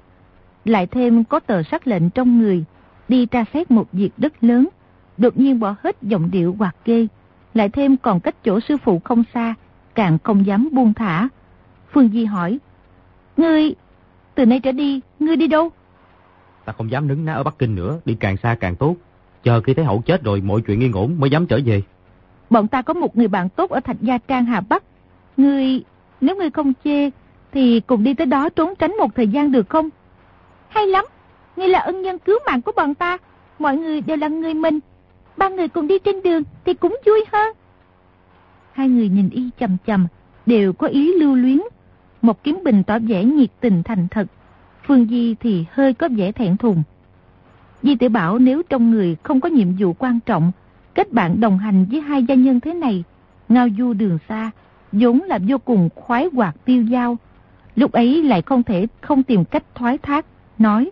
lại 0.64 0.86
thêm 0.86 1.24
có 1.24 1.40
tờ 1.40 1.62
sắc 1.62 1.86
lệnh 1.86 2.10
trong 2.10 2.38
người, 2.38 2.64
đi 3.08 3.26
tra 3.26 3.44
xét 3.54 3.70
một 3.70 3.92
việc 3.92 4.10
đất 4.16 4.44
lớn, 4.44 4.68
đột 5.16 5.38
nhiên 5.38 5.60
bỏ 5.60 5.74
hết 5.82 5.96
giọng 6.02 6.30
điệu 6.30 6.56
hoạt 6.58 6.76
ghê, 6.84 7.06
lại 7.54 7.68
thêm 7.68 7.96
còn 7.96 8.20
cách 8.20 8.44
chỗ 8.44 8.60
sư 8.60 8.76
phụ 8.76 9.00
không 9.04 9.24
xa, 9.34 9.54
càng 9.94 10.18
không 10.24 10.46
dám 10.46 10.68
buông 10.72 10.94
thả. 10.94 11.28
Phương 11.92 12.08
Di 12.08 12.24
hỏi, 12.24 12.58
Ngươi, 13.36 13.74
từ 14.34 14.46
nay 14.46 14.60
trở 14.60 14.72
đi, 14.72 15.00
ngươi 15.18 15.36
đi 15.36 15.46
đâu? 15.46 15.70
Ta 16.64 16.72
không 16.72 16.90
dám 16.90 17.08
nứng 17.08 17.24
ná 17.24 17.32
ở 17.32 17.42
Bắc 17.42 17.58
Kinh 17.58 17.74
nữa, 17.74 18.00
đi 18.04 18.16
càng 18.20 18.36
xa 18.36 18.56
càng 18.60 18.76
tốt. 18.76 18.96
Chờ 19.42 19.60
khi 19.60 19.74
thấy 19.74 19.84
hậu 19.84 20.02
chết 20.06 20.24
rồi 20.24 20.40
mọi 20.40 20.60
chuyện 20.66 20.80
yên 20.80 20.92
ổn 20.92 21.16
mới 21.18 21.30
dám 21.30 21.46
trở 21.46 21.60
về. 21.64 21.82
Bọn 22.50 22.68
ta 22.68 22.82
có 22.82 22.94
một 22.94 23.16
người 23.16 23.28
bạn 23.28 23.48
tốt 23.48 23.70
ở 23.70 23.80
Thạch 23.80 23.96
Gia 24.00 24.18
Trang 24.18 24.44
Hà 24.44 24.60
Bắc. 24.60 24.82
Ngươi, 25.36 25.84
nếu 26.20 26.36
ngươi 26.36 26.50
không 26.50 26.72
chê, 26.84 27.10
thì 27.52 27.80
cùng 27.80 28.04
đi 28.04 28.14
tới 28.14 28.26
đó 28.26 28.48
trốn 28.48 28.74
tránh 28.78 28.96
một 28.96 29.14
thời 29.14 29.28
gian 29.28 29.52
được 29.52 29.68
không? 29.68 29.88
Hay 30.68 30.86
lắm, 30.86 31.04
ngươi 31.56 31.68
là 31.68 31.78
ân 31.78 32.02
nhân 32.02 32.18
cứu 32.18 32.38
mạng 32.46 32.62
của 32.62 32.72
bọn 32.76 32.94
ta. 32.94 33.18
Mọi 33.58 33.76
người 33.76 34.00
đều 34.00 34.16
là 34.16 34.28
người 34.28 34.54
mình. 34.54 34.78
Ba 35.36 35.48
người 35.48 35.68
cùng 35.68 35.86
đi 35.86 35.98
trên 35.98 36.22
đường 36.22 36.42
thì 36.64 36.74
cũng 36.74 36.96
vui 37.06 37.24
hơn. 37.32 37.56
Hai 38.72 38.88
người 38.88 39.08
nhìn 39.08 39.30
y 39.30 39.50
chầm 39.60 39.76
chầm, 39.86 40.06
đều 40.46 40.72
có 40.72 40.86
ý 40.86 41.14
lưu 41.14 41.34
luyến. 41.34 41.60
Một 42.22 42.42
kiếm 42.44 42.58
bình 42.64 42.82
tỏ 42.82 42.98
vẻ 42.98 43.24
nhiệt 43.24 43.50
tình 43.60 43.82
thành 43.82 44.08
thật. 44.10 44.26
Phương 44.86 45.06
Di 45.06 45.34
thì 45.34 45.64
hơi 45.70 45.94
có 45.94 46.08
vẻ 46.16 46.32
thẹn 46.32 46.56
thùng. 46.56 46.82
Di 47.82 47.94
tử 47.94 48.08
bảo 48.08 48.38
nếu 48.38 48.62
trong 48.62 48.90
người 48.90 49.16
không 49.22 49.40
có 49.40 49.48
nhiệm 49.48 49.68
vụ 49.78 49.92
quan 49.92 50.20
trọng, 50.20 50.52
kết 50.94 51.12
bạn 51.12 51.40
đồng 51.40 51.58
hành 51.58 51.86
với 51.90 52.00
hai 52.00 52.24
gia 52.24 52.34
nhân 52.34 52.60
thế 52.60 52.74
này, 52.74 53.04
ngao 53.48 53.68
du 53.78 53.92
đường 53.92 54.18
xa, 54.28 54.50
vốn 54.92 55.22
là 55.22 55.38
vô 55.48 55.58
cùng 55.58 55.88
khoái 55.94 56.28
hoạt 56.32 56.56
tiêu 56.64 56.84
dao. 56.90 57.16
Lúc 57.76 57.92
ấy 57.92 58.22
lại 58.22 58.42
không 58.42 58.62
thể 58.62 58.86
không 59.00 59.22
tìm 59.22 59.44
cách 59.44 59.64
thoái 59.74 59.98
thác, 59.98 60.26
nói. 60.58 60.90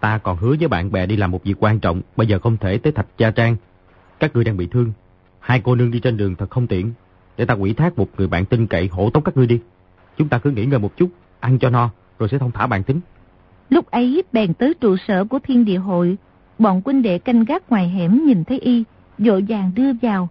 Ta 0.00 0.18
còn 0.18 0.36
hứa 0.36 0.54
với 0.58 0.68
bạn 0.68 0.92
bè 0.92 1.06
đi 1.06 1.16
làm 1.16 1.30
một 1.30 1.44
việc 1.44 1.54
quan 1.60 1.80
trọng, 1.80 2.00
bây 2.16 2.26
giờ 2.26 2.38
không 2.38 2.56
thể 2.56 2.78
tới 2.78 2.92
thạch 2.92 3.06
gia 3.18 3.30
trang. 3.30 3.56
Các 4.20 4.34
ngươi 4.34 4.44
đang 4.44 4.56
bị 4.56 4.66
thương, 4.66 4.92
hai 5.40 5.60
cô 5.64 5.74
nương 5.74 5.90
đi 5.90 6.00
trên 6.00 6.16
đường 6.16 6.34
thật 6.34 6.50
không 6.50 6.66
tiện. 6.66 6.92
Để 7.36 7.44
ta 7.44 7.54
quỷ 7.54 7.72
thác 7.72 7.98
một 7.98 8.08
người 8.16 8.28
bạn 8.28 8.44
tin 8.44 8.66
cậy 8.66 8.88
hộ 8.92 9.10
tống 9.10 9.22
các 9.22 9.36
ngươi 9.36 9.46
đi. 9.46 9.60
Chúng 10.16 10.28
ta 10.28 10.38
cứ 10.38 10.50
nghỉ 10.50 10.64
ngơi 10.64 10.78
một 10.78 10.96
chút, 10.96 11.08
ăn 11.40 11.58
cho 11.58 11.70
no, 11.70 11.90
rồi 12.18 12.28
sẽ 12.28 12.38
thông 12.38 12.50
thả 12.50 12.66
bàn 12.66 12.82
tính. 12.82 13.00
Lúc 13.70 13.90
ấy 13.90 14.22
bèn 14.32 14.54
tới 14.54 14.74
trụ 14.80 14.96
sở 14.96 15.24
của 15.24 15.38
thiên 15.38 15.64
địa 15.64 15.78
hội, 15.78 16.16
bọn 16.58 16.80
quân 16.84 17.02
đệ 17.02 17.18
canh 17.18 17.44
gác 17.44 17.70
ngoài 17.70 17.88
hẻm 17.88 18.24
nhìn 18.24 18.44
thấy 18.44 18.58
y, 18.58 18.84
dội 19.18 19.44
vàng 19.48 19.70
đưa 19.74 19.92
vào. 20.02 20.28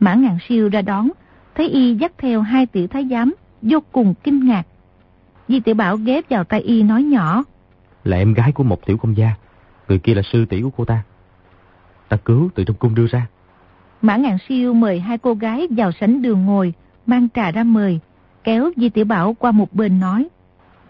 Mã 0.00 0.14
ngàn 0.14 0.38
siêu 0.48 0.68
ra 0.68 0.82
đón, 0.82 1.10
thấy 1.54 1.68
y 1.68 1.94
dắt 1.94 2.12
theo 2.18 2.40
hai 2.40 2.66
tiểu 2.66 2.86
thái 2.86 3.06
giám, 3.10 3.34
vô 3.62 3.78
cùng 3.92 4.14
kinh 4.24 4.46
ngạc. 4.46 4.62
Di 5.48 5.60
tiểu 5.60 5.74
Bảo 5.74 5.96
ghép 5.96 6.28
vào 6.30 6.44
tay 6.44 6.60
y 6.60 6.82
nói 6.82 7.02
nhỏ. 7.02 7.44
Là 8.04 8.16
em 8.16 8.34
gái 8.34 8.52
của 8.52 8.64
một 8.64 8.86
tiểu 8.86 8.96
công 8.96 9.16
gia, 9.16 9.30
người 9.88 9.98
kia 9.98 10.14
là 10.14 10.22
sư 10.22 10.46
tỷ 10.46 10.62
của 10.62 10.70
cô 10.76 10.84
ta. 10.84 11.02
Ta 12.08 12.16
cứu 12.16 12.50
từ 12.54 12.64
trong 12.64 12.76
cung 12.76 12.94
đưa 12.94 13.06
ra. 13.06 13.26
Mã 14.02 14.16
ngàn 14.16 14.38
siêu 14.48 14.74
mời 14.74 15.00
hai 15.00 15.18
cô 15.18 15.34
gái 15.34 15.66
vào 15.70 15.92
sảnh 15.92 16.22
đường 16.22 16.46
ngồi, 16.46 16.74
mang 17.06 17.28
trà 17.34 17.50
ra 17.50 17.64
mời, 17.64 18.00
kéo 18.44 18.70
Di 18.76 18.88
tiểu 18.88 19.04
Bảo 19.04 19.34
qua 19.34 19.50
một 19.50 19.72
bên 19.72 20.00
nói. 20.00 20.28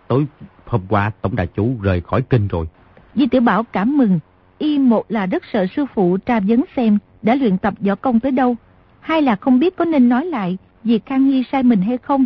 Tối 0.09 0.26
hôm 0.66 0.81
qua 0.88 1.11
tổng 1.23 1.37
đại 1.37 1.47
chủ 1.47 1.76
rời 1.83 2.00
khỏi 2.00 2.23
kinh 2.23 2.49
rồi. 2.49 2.66
Di 3.14 3.26
tiểu 3.26 3.40
Bảo 3.40 3.62
cảm 3.62 3.97
mừng, 3.99 4.19
y 4.59 4.78
một 4.78 5.05
là 5.09 5.26
rất 5.26 5.43
sợ 5.52 5.66
sư 5.76 5.85
phụ 5.95 6.16
tra 6.16 6.40
vấn 6.40 6.64
xem 6.76 6.99
đã 7.26 7.35
luyện 7.35 7.59
tập 7.59 7.75
võ 7.80 7.95
công 7.95 8.21
tới 8.21 8.33
đâu, 8.33 8.56
hay 9.00 9.23
là 9.23 9.37
không 9.37 9.59
biết 9.59 9.76
có 9.76 9.85
nên 9.85 10.09
nói 10.09 10.26
lại 10.26 10.59
việc 10.85 11.06
Khang 11.06 11.25
Hy 11.25 11.45
sai 11.52 11.62
mình 11.62 11.83
hay 11.83 11.99
không. 11.99 12.25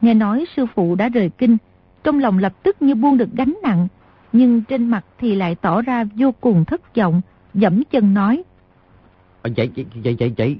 Nghe 0.00 0.14
nói 0.14 0.44
sư 0.56 0.66
phụ 0.74 0.94
đã 0.94 1.08
rời 1.08 1.30
kinh, 1.38 1.56
trong 2.04 2.18
lòng 2.18 2.38
lập 2.38 2.52
tức 2.62 2.82
như 2.82 2.94
buông 2.94 3.18
được 3.18 3.28
gánh 3.32 3.54
nặng, 3.62 3.88
nhưng 4.32 4.62
trên 4.62 4.88
mặt 4.88 5.04
thì 5.18 5.34
lại 5.34 5.54
tỏ 5.54 5.82
ra 5.82 6.04
vô 6.16 6.32
cùng 6.40 6.64
thất 6.64 6.96
vọng, 6.96 7.20
dẫm 7.54 7.82
chân 7.90 8.14
nói. 8.14 8.42
À, 9.42 9.50
vậy, 9.56 9.70
vậy, 9.76 9.86
vậy, 9.94 10.16
vậy, 10.18 10.34
vậy. 10.36 10.56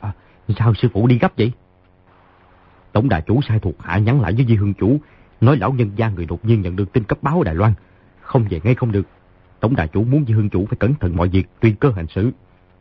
À, 0.00 0.12
sao 0.58 0.74
sư 0.74 0.88
phụ 0.92 1.06
đi 1.06 1.18
gấp 1.18 1.32
vậy? 1.36 1.52
Tổng 2.92 3.08
đại 3.08 3.22
chủ 3.26 3.40
sai 3.48 3.58
thuộc 3.58 3.82
hạ 3.82 3.98
nhắn 3.98 4.20
lại 4.20 4.32
với 4.32 4.46
Di 4.48 4.54
Hương 4.54 4.74
chủ, 4.74 4.96
nói 5.40 5.56
lão 5.56 5.72
nhân 5.72 5.90
gia 5.96 6.08
người 6.08 6.26
đột 6.26 6.44
nhiên 6.44 6.60
nhận 6.60 6.76
được 6.76 6.92
tin 6.92 7.04
cấp 7.04 7.18
báo 7.22 7.42
Đài 7.42 7.54
Loan, 7.54 7.72
không 8.20 8.44
về 8.50 8.60
ngay 8.64 8.74
không 8.74 8.92
được. 8.92 9.06
Tổng 9.60 9.76
đại 9.76 9.88
chủ 9.88 10.04
muốn 10.04 10.24
Di 10.28 10.34
Hương 10.34 10.50
chủ 10.50 10.66
phải 10.66 10.76
cẩn 10.76 10.94
thận 10.94 11.16
mọi 11.16 11.28
việc, 11.28 11.48
tùy 11.60 11.74
cơ 11.80 11.90
hành 11.96 12.06
xử. 12.06 12.30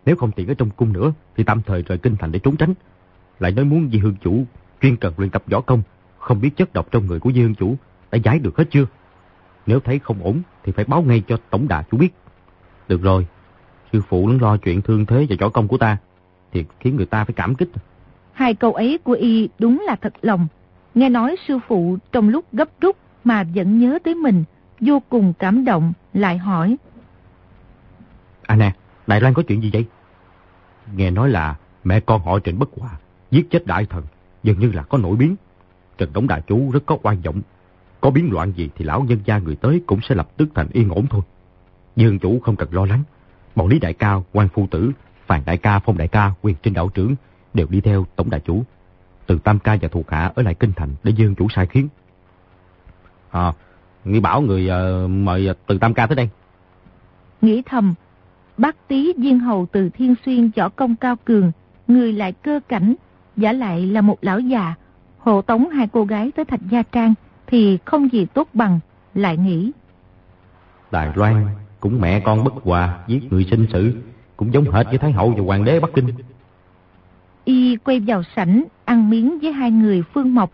Nếu 0.05 0.15
không 0.15 0.31
tiện 0.31 0.48
ở 0.48 0.53
trong 0.53 0.70
cung 0.70 0.93
nữa, 0.93 1.13
thì 1.38 1.43
tạm 1.43 1.62
thời 1.62 1.81
rời 1.81 1.98
kinh 1.98 2.15
thành 2.15 2.31
để 2.31 2.39
trốn 2.39 2.55
tránh. 2.55 2.74
Lại 3.39 3.51
nói 3.51 3.65
muốn 3.65 3.89
Di 3.91 4.00
Hương 4.00 4.15
chủ 4.22 4.43
chuyên 4.81 4.96
cần 4.96 5.13
luyện 5.17 5.29
tập 5.29 5.43
võ 5.48 5.62
công, 5.62 5.81
không 6.17 6.41
biết 6.41 6.50
chất 6.58 6.74
độc 6.74 6.91
trong 6.91 7.05
người 7.05 7.20
của 7.20 7.31
Di 7.31 7.41
Hương 7.41 7.55
chủ 7.55 7.75
đã 8.12 8.17
giải 8.17 8.39
được 8.39 8.58
hết 8.58 8.65
chưa? 8.70 8.86
Nếu 9.65 9.79
thấy 9.79 10.00
không 10.00 10.24
ổn 10.24 10.41
thì 10.63 10.72
phải 10.72 10.86
báo 10.86 11.01
ngay 11.01 11.24
cho 11.27 11.38
tổng 11.50 11.67
đà 11.67 11.84
chủ 11.91 11.98
biết. 11.98 12.10
Được 12.88 13.01
rồi, 13.01 13.27
sư 13.93 14.01
phụ 14.10 14.27
lớn 14.27 14.41
lo 14.41 14.58
chuyện 14.58 14.81
thương 14.81 15.05
thế 15.05 15.25
và 15.29 15.36
võ 15.39 15.50
công 15.50 15.67
của 15.67 15.77
ta, 15.77 15.98
thì 16.51 16.65
khiến 16.79 16.96
người 16.96 17.05
ta 17.05 17.25
phải 17.25 17.34
cảm 17.34 17.55
kích. 17.55 17.70
Hai 18.34 18.53
câu 18.53 18.74
ấy 18.74 18.98
của 19.03 19.13
y 19.13 19.50
đúng 19.60 19.84
là 19.88 19.96
thật 19.96 20.13
lòng. 20.22 20.48
Nghe 20.96 21.10
nói 21.10 21.36
sư 21.48 21.60
phụ 21.67 21.98
trong 22.12 22.29
lúc 22.29 22.46
gấp 22.51 22.70
rút 22.81 22.98
mà 23.24 23.43
vẫn 23.55 23.79
nhớ 23.79 24.00
tới 24.03 24.15
mình, 24.15 24.43
vô 24.79 25.01
cùng 25.10 25.34
cảm 25.39 25.65
động, 25.65 25.93
lại 26.13 26.38
hỏi. 26.38 26.77
Đài 29.12 29.22
Loan 29.22 29.34
có 29.34 29.44
chuyện 29.48 29.62
gì 29.62 29.70
vậy? 29.74 29.86
Nghe 30.96 31.12
nói 31.12 31.30
là 31.30 31.56
mẹ 31.84 32.00
con 32.00 32.22
họ 32.22 32.39
Trịnh 32.39 32.60
Bất 32.60 32.70
Hòa 32.77 32.91
giết 33.32 33.50
chết 33.51 33.65
đại 33.65 33.86
thần, 33.86 34.03
dường 34.44 34.60
như 34.60 34.72
là 34.72 34.84
có 34.84 34.98
nổi 34.98 35.15
biến. 35.15 35.36
Trần 35.98 36.13
Đống 36.13 36.27
Đại 36.27 36.41
Chú 36.48 36.72
rất 36.72 36.86
có 36.86 36.98
oan 37.03 37.22
vọng. 37.22 37.41
Có 38.01 38.10
biến 38.10 38.30
loạn 38.32 38.51
gì 38.51 38.70
thì 38.75 38.86
lão 38.86 39.01
nhân 39.01 39.20
gia 39.25 39.38
người 39.38 39.56
tới 39.56 39.82
cũng 39.86 40.00
sẽ 40.01 40.15
lập 40.15 40.30
tức 40.38 40.50
thành 40.56 40.68
yên 40.74 40.89
ổn 40.89 41.06
thôi. 41.10 41.22
Dương 41.96 42.20
chủ 42.20 42.39
không 42.39 42.56
cần 42.56 42.74
lo 42.74 42.86
lắng. 42.86 43.03
Bọn 43.56 43.68
Lý 43.68 43.80
Đại 43.80 43.94
Ca, 43.94 44.15
quan 44.34 44.48
Phu 44.48 44.68
Tử, 44.72 44.91
Phàn 45.25 45.41
Đại 45.46 45.58
Ca, 45.58 45.80
Phong 45.80 45.98
Đại 45.98 46.08
Ca, 46.08 46.34
quyền 46.41 46.56
trinh 46.63 46.74
đạo 46.74 46.89
trưởng 46.94 47.15
đều 47.53 47.68
đi 47.70 47.82
theo 47.82 48.06
Tổng 48.15 48.30
Đại 48.30 48.39
Chủ. 48.39 48.63
Từ 49.27 49.39
Tam 49.44 49.60
Ca 49.60 49.77
và 49.82 49.88
thuộc 49.88 50.12
hạ 50.12 50.32
ở 50.36 50.44
lại 50.44 50.53
Kinh 50.53 50.72
Thành 50.75 50.89
để 51.03 51.12
Dương 51.12 51.36
chủ 51.36 51.48
sai 51.50 51.68
khiến. 51.68 51.88
À, 53.32 53.53
nghĩ 54.06 54.20
bảo 54.20 54.41
người 54.41 54.70
uh, 54.72 55.10
mời 55.10 55.50
Từ 55.68 55.77
Tam 55.77 55.94
Ca 55.94 56.08
tới 56.08 56.15
đây. 56.15 56.30
Nghĩ 57.41 57.62
thầm, 57.65 57.94
bác 58.62 58.88
tí 58.88 59.13
viên 59.18 59.39
hầu 59.39 59.65
từ 59.72 59.89
Thiên 59.89 60.15
Xuyên 60.25 60.51
võ 60.56 60.70
công 60.70 60.96
cao 60.96 61.15
cường, 61.25 61.51
người 61.88 62.13
lại 62.13 62.32
cơ 62.32 62.60
cảnh, 62.68 62.96
giả 63.38 63.53
lại 63.53 63.86
là 63.86 64.01
một 64.01 64.18
lão 64.22 64.39
già, 64.39 64.74
hộ 65.18 65.41
tống 65.41 65.70
hai 65.70 65.88
cô 65.91 66.03
gái 66.03 66.32
tới 66.36 66.46
Thạch 66.46 66.60
Gia 66.70 66.84
Trang 66.84 67.13
thì 67.48 67.77
không 67.86 68.12
gì 68.12 68.25
tốt 68.25 68.48
bằng, 68.53 68.80
lại 69.13 69.38
nghĩ. 69.38 69.72
Đài 70.91 71.12
Loan 71.15 71.48
cũng 71.80 72.01
mẹ 72.01 72.20
con 72.20 72.44
bất 72.44 72.53
hòa, 72.63 73.00
giết 73.08 73.20
người 73.32 73.48
sinh 73.51 73.65
sự, 73.74 73.94
cũng 74.38 74.53
giống 74.53 74.72
hệt 74.72 74.86
với 74.86 74.98
Thái 74.98 75.12
Hậu 75.12 75.34
và 75.38 75.44
Hoàng 75.44 75.65
đế 75.65 75.80
Bắc 75.80 75.89
Kinh. 75.96 76.08
Y 77.46 77.75
quay 77.75 78.00
vào 78.00 78.24
sảnh, 78.36 78.63
ăn 78.86 79.10
miếng 79.10 79.39
với 79.39 79.51
hai 79.51 79.72
người 79.72 80.03
Phương 80.13 80.36
Mộc. 80.36 80.51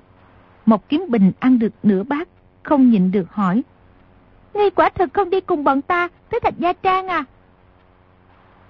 Mộc 0.66 0.90
Kiếm 0.90 1.06
Bình 1.10 1.32
ăn 1.40 1.60
được 1.60 1.74
nửa 1.84 2.04
bát, 2.04 2.28
không 2.64 2.90
nhịn 2.90 3.12
được 3.12 3.32
hỏi. 3.32 3.64
Ngươi 4.54 4.70
quả 4.70 4.90
thật 4.90 5.10
không 5.14 5.30
đi 5.30 5.42
cùng 5.42 5.64
bọn 5.64 5.82
ta 5.82 6.08
tới 6.30 6.40
Thạch 6.44 6.58
Gia 6.58 6.74
Trang 6.74 7.08
à? 7.08 7.26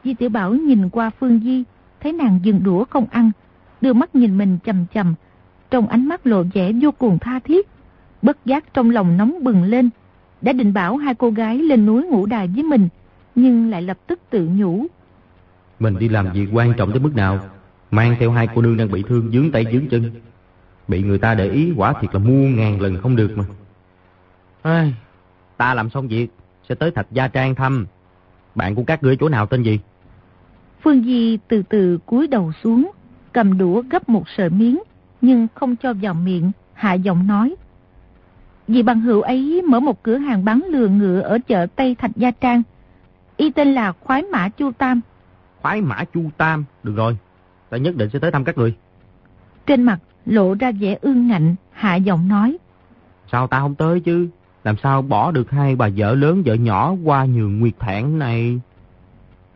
Di 0.04 0.14
Tiểu 0.14 0.30
Bảo 0.30 0.54
nhìn 0.54 0.90
qua 0.90 1.10
Phương 1.10 1.40
Di, 1.44 1.64
thấy 2.00 2.14
nàng 2.14 2.40
dừng 2.44 2.64
đũa 2.64 2.86
không 2.86 3.06
ăn, 3.12 3.32
đưa 3.82 3.94
mắt 3.94 4.16
nhìn 4.16 4.38
mình 4.38 4.58
chầm 4.66 4.86
chầm, 4.94 5.16
trong 5.70 5.88
ánh 5.88 6.06
mắt 6.06 6.28
lộ 6.28 6.44
vẻ 6.54 6.72
vô 6.82 6.92
cùng 6.92 7.20
tha 7.20 7.40
thiết. 7.40 7.68
Bất 8.22 8.46
giác 8.46 8.74
trong 8.74 8.90
lòng 8.90 9.18
nóng 9.18 9.44
bừng 9.44 9.64
lên, 9.64 9.90
đã 10.42 10.54
định 10.54 10.74
bảo 10.74 10.98
hai 10.98 11.16
cô 11.16 11.30
gái 11.30 11.58
lên 11.58 11.86
núi 11.86 12.04
ngủ 12.04 12.26
đài 12.26 12.48
với 12.48 12.64
mình, 12.64 12.90
nhưng 13.36 13.70
lại 13.70 13.82
lập 13.82 13.98
tức 14.08 14.20
tự 14.30 14.50
nhủ. 14.52 14.86
Mình 15.80 16.00
đi 16.00 16.10
làm 16.10 16.32
việc 16.34 16.48
quan 16.54 16.74
trọng 16.78 16.92
tới 16.92 17.00
mức 17.00 17.16
nào, 17.16 17.40
mang 17.92 18.16
theo 18.20 18.32
hai 18.32 18.48
cô 18.56 18.62
nương 18.62 18.78
đang 18.78 18.92
bị 18.92 19.04
thương 19.08 19.32
dướng 19.34 19.52
tay 19.52 19.66
dướng 19.72 19.88
chân. 19.88 20.12
Bị 20.88 21.04
người 21.04 21.20
ta 21.20 21.36
để 21.36 21.50
ý 21.50 21.74
quả 21.76 21.94
thiệt 22.02 22.14
là 22.14 22.20
muôn 22.20 22.56
ngàn 22.56 22.82
lần 22.82 22.98
không 23.02 23.16
được 23.16 23.38
mà. 23.38 23.44
Ai, 24.62 24.94
ta 25.58 25.74
làm 25.74 25.90
xong 25.90 26.08
việc, 26.08 26.28
sẽ 26.70 26.76
tới 26.76 26.92
Thạch 26.92 27.08
Gia 27.12 27.28
Trang 27.28 27.56
thăm. 27.56 27.86
Bạn 28.58 28.76
của 28.76 28.84
các 28.84 29.04
ngươi 29.04 29.18
chỗ 29.20 29.30
nào 29.30 29.46
tên 29.46 29.64
gì? 29.64 29.80
Phương 30.84 31.04
Di 31.04 31.38
từ 31.48 31.64
từ 31.70 31.98
cúi 32.06 32.28
đầu 32.28 32.52
xuống, 32.64 32.92
cầm 33.34 33.58
đũa 33.58 33.84
gấp 33.90 34.10
một 34.10 34.24
sợi 34.38 34.50
miếng, 34.50 34.80
nhưng 35.22 35.48
không 35.56 35.76
cho 35.76 35.94
vào 36.02 36.14
miệng, 36.14 36.52
hạ 36.74 36.94
giọng 36.94 37.28
nói. 37.28 37.56
Vì 38.68 38.84
bằng 38.84 39.00
hữu 39.00 39.22
ấy 39.22 39.62
mở 39.62 39.80
một 39.80 40.04
cửa 40.04 40.18
hàng 40.18 40.46
bán 40.46 40.66
lừa 40.70 40.88
ngựa 40.88 41.20
ở 41.20 41.40
chợ 41.48 41.68
Tây 41.76 41.96
Thạch 41.96 42.12
Gia 42.16 42.32
Trang. 42.32 42.64
Y 43.38 43.50
tên 43.50 43.74
là 43.74 43.92
Khoái 43.92 44.22
Mã 44.22 44.50
Chu 44.50 44.72
Tam. 44.72 45.02
Khoái 45.62 45.82
Mã 45.82 46.04
Chu 46.14 46.22
Tam, 46.38 46.66
được 46.84 46.94
rồi, 46.96 47.18
ta 47.70 47.78
nhất 47.78 47.96
định 47.96 48.10
sẽ 48.14 48.20
tới 48.20 48.32
thăm 48.32 48.44
các 48.44 48.58
người. 48.58 48.76
Trên 49.66 49.84
mặt 49.84 50.00
lộ 50.26 50.54
ra 50.54 50.72
vẻ 50.72 50.98
ương 51.02 51.28
ngạnh, 51.28 51.56
hạ 51.72 51.96
giọng 51.96 52.28
nói. 52.28 52.58
Sao 53.32 53.48
ta 53.48 53.60
không 53.60 53.76
tới 53.76 54.00
chứ? 54.00 54.30
Làm 54.68 54.76
sao 54.84 55.02
bỏ 55.02 55.32
được 55.32 55.52
hai 55.52 55.76
bà 55.76 55.90
vợ 55.98 56.16
lớn 56.16 56.44
vợ 56.46 56.54
nhỏ 56.54 56.94
qua 57.04 57.26
nhường 57.26 57.60
nguyệt 57.60 57.74
thản 57.80 58.20
này? 58.20 58.60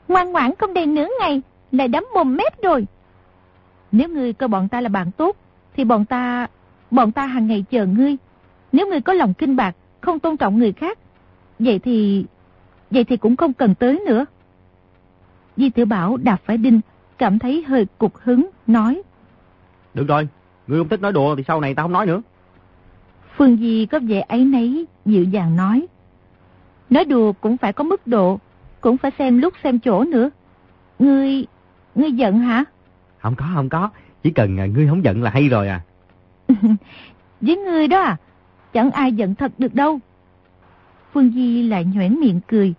Ngoan 0.08 0.32
ngoãn 0.32 0.52
không 0.60 0.74
đầy 0.74 0.86
nửa 0.86 1.08
ngày, 1.20 1.42
lại 1.72 1.88
đấm 1.88 2.04
mồm 2.14 2.36
mép 2.36 2.62
rồi. 2.62 2.86
Nếu 3.92 4.10
ngươi 4.10 4.34
coi 4.34 4.50
bọn 4.50 4.68
ta 4.68 4.82
là 4.82 4.90
bạn 4.90 5.12
tốt, 5.12 5.36
thì 5.76 5.84
bọn 5.84 6.06
ta, 6.06 6.48
bọn 6.92 7.12
ta 7.12 7.26
hàng 7.26 7.48
ngày 7.48 7.66
chờ 7.72 7.86
ngươi. 7.86 8.16
Nếu 8.72 8.88
ngươi 8.88 9.02
có 9.02 9.14
lòng 9.14 9.34
kinh 9.34 9.56
bạc, 9.56 9.76
không 10.02 10.20
tôn 10.20 10.38
trọng 10.38 10.58
người 10.58 10.72
khác, 10.72 11.00
Vậy 11.60 11.80
thì... 11.80 12.26
Vậy 12.92 13.04
thì 13.04 13.18
cũng 13.18 13.36
không 13.36 13.54
cần 13.54 13.76
tới 13.76 14.04
nữa. 14.08 14.26
Di 15.58 15.70
Tiểu 15.70 15.86
Bảo 15.86 16.18
đạp 16.18 16.38
phải 16.46 16.58
đinh, 16.58 16.82
cảm 17.18 17.40
thấy 17.40 17.64
hơi 17.68 17.88
cục 17.98 18.18
hứng, 18.18 18.50
nói. 18.68 19.02
Được 19.94 20.08
rồi, 20.08 20.28
ngươi 20.68 20.80
không 20.80 20.90
thích 20.90 21.02
nói 21.02 21.12
đùa 21.12 21.36
thì 21.36 21.44
sau 21.48 21.62
này 21.62 21.76
ta 21.76 21.84
không 21.84 21.92
nói 21.92 22.06
nữa. 22.06 22.22
Phương 23.42 23.58
Di 23.58 23.86
có 23.86 24.00
vẻ 24.00 24.24
ấy 24.28 24.46
nấy, 24.46 24.86
dịu 25.06 25.24
dàng 25.24 25.56
nói. 25.56 25.88
Nói 26.90 27.06
đùa 27.06 27.34
cũng 27.42 27.58
phải 27.58 27.74
có 27.74 27.84
mức 27.84 28.08
độ, 28.08 28.40
cũng 28.82 28.98
phải 28.98 29.12
xem 29.20 29.38
lúc 29.38 29.54
xem 29.64 29.80
chỗ 29.80 30.04
nữa. 30.04 30.30
Ngươi, 31.00 31.46
ngươi 31.96 32.12
giận 32.12 32.40
hả? 32.40 32.66
Không 33.20 33.36
có, 33.36 33.46
không 33.54 33.70
có, 33.70 33.90
chỉ 34.24 34.32
cần 34.32 34.60
à, 34.60 34.66
ngươi 34.66 34.88
không 34.88 35.04
giận 35.04 35.24
là 35.24 35.30
hay 35.30 35.50
rồi 35.50 35.68
à. 35.68 35.82
Với 37.42 37.58
ngươi 37.58 37.88
đó 37.88 38.02
à, 38.02 38.18
chẳng 38.74 38.92
ai 38.92 39.14
giận 39.14 39.36
thật 39.36 39.52
được 39.58 39.76
đâu. 39.76 40.00
Phương 41.14 41.32
Di 41.32 41.64
lại 41.64 41.86
nhoẻn 41.86 42.20
miệng 42.20 42.40
cười, 42.48 42.74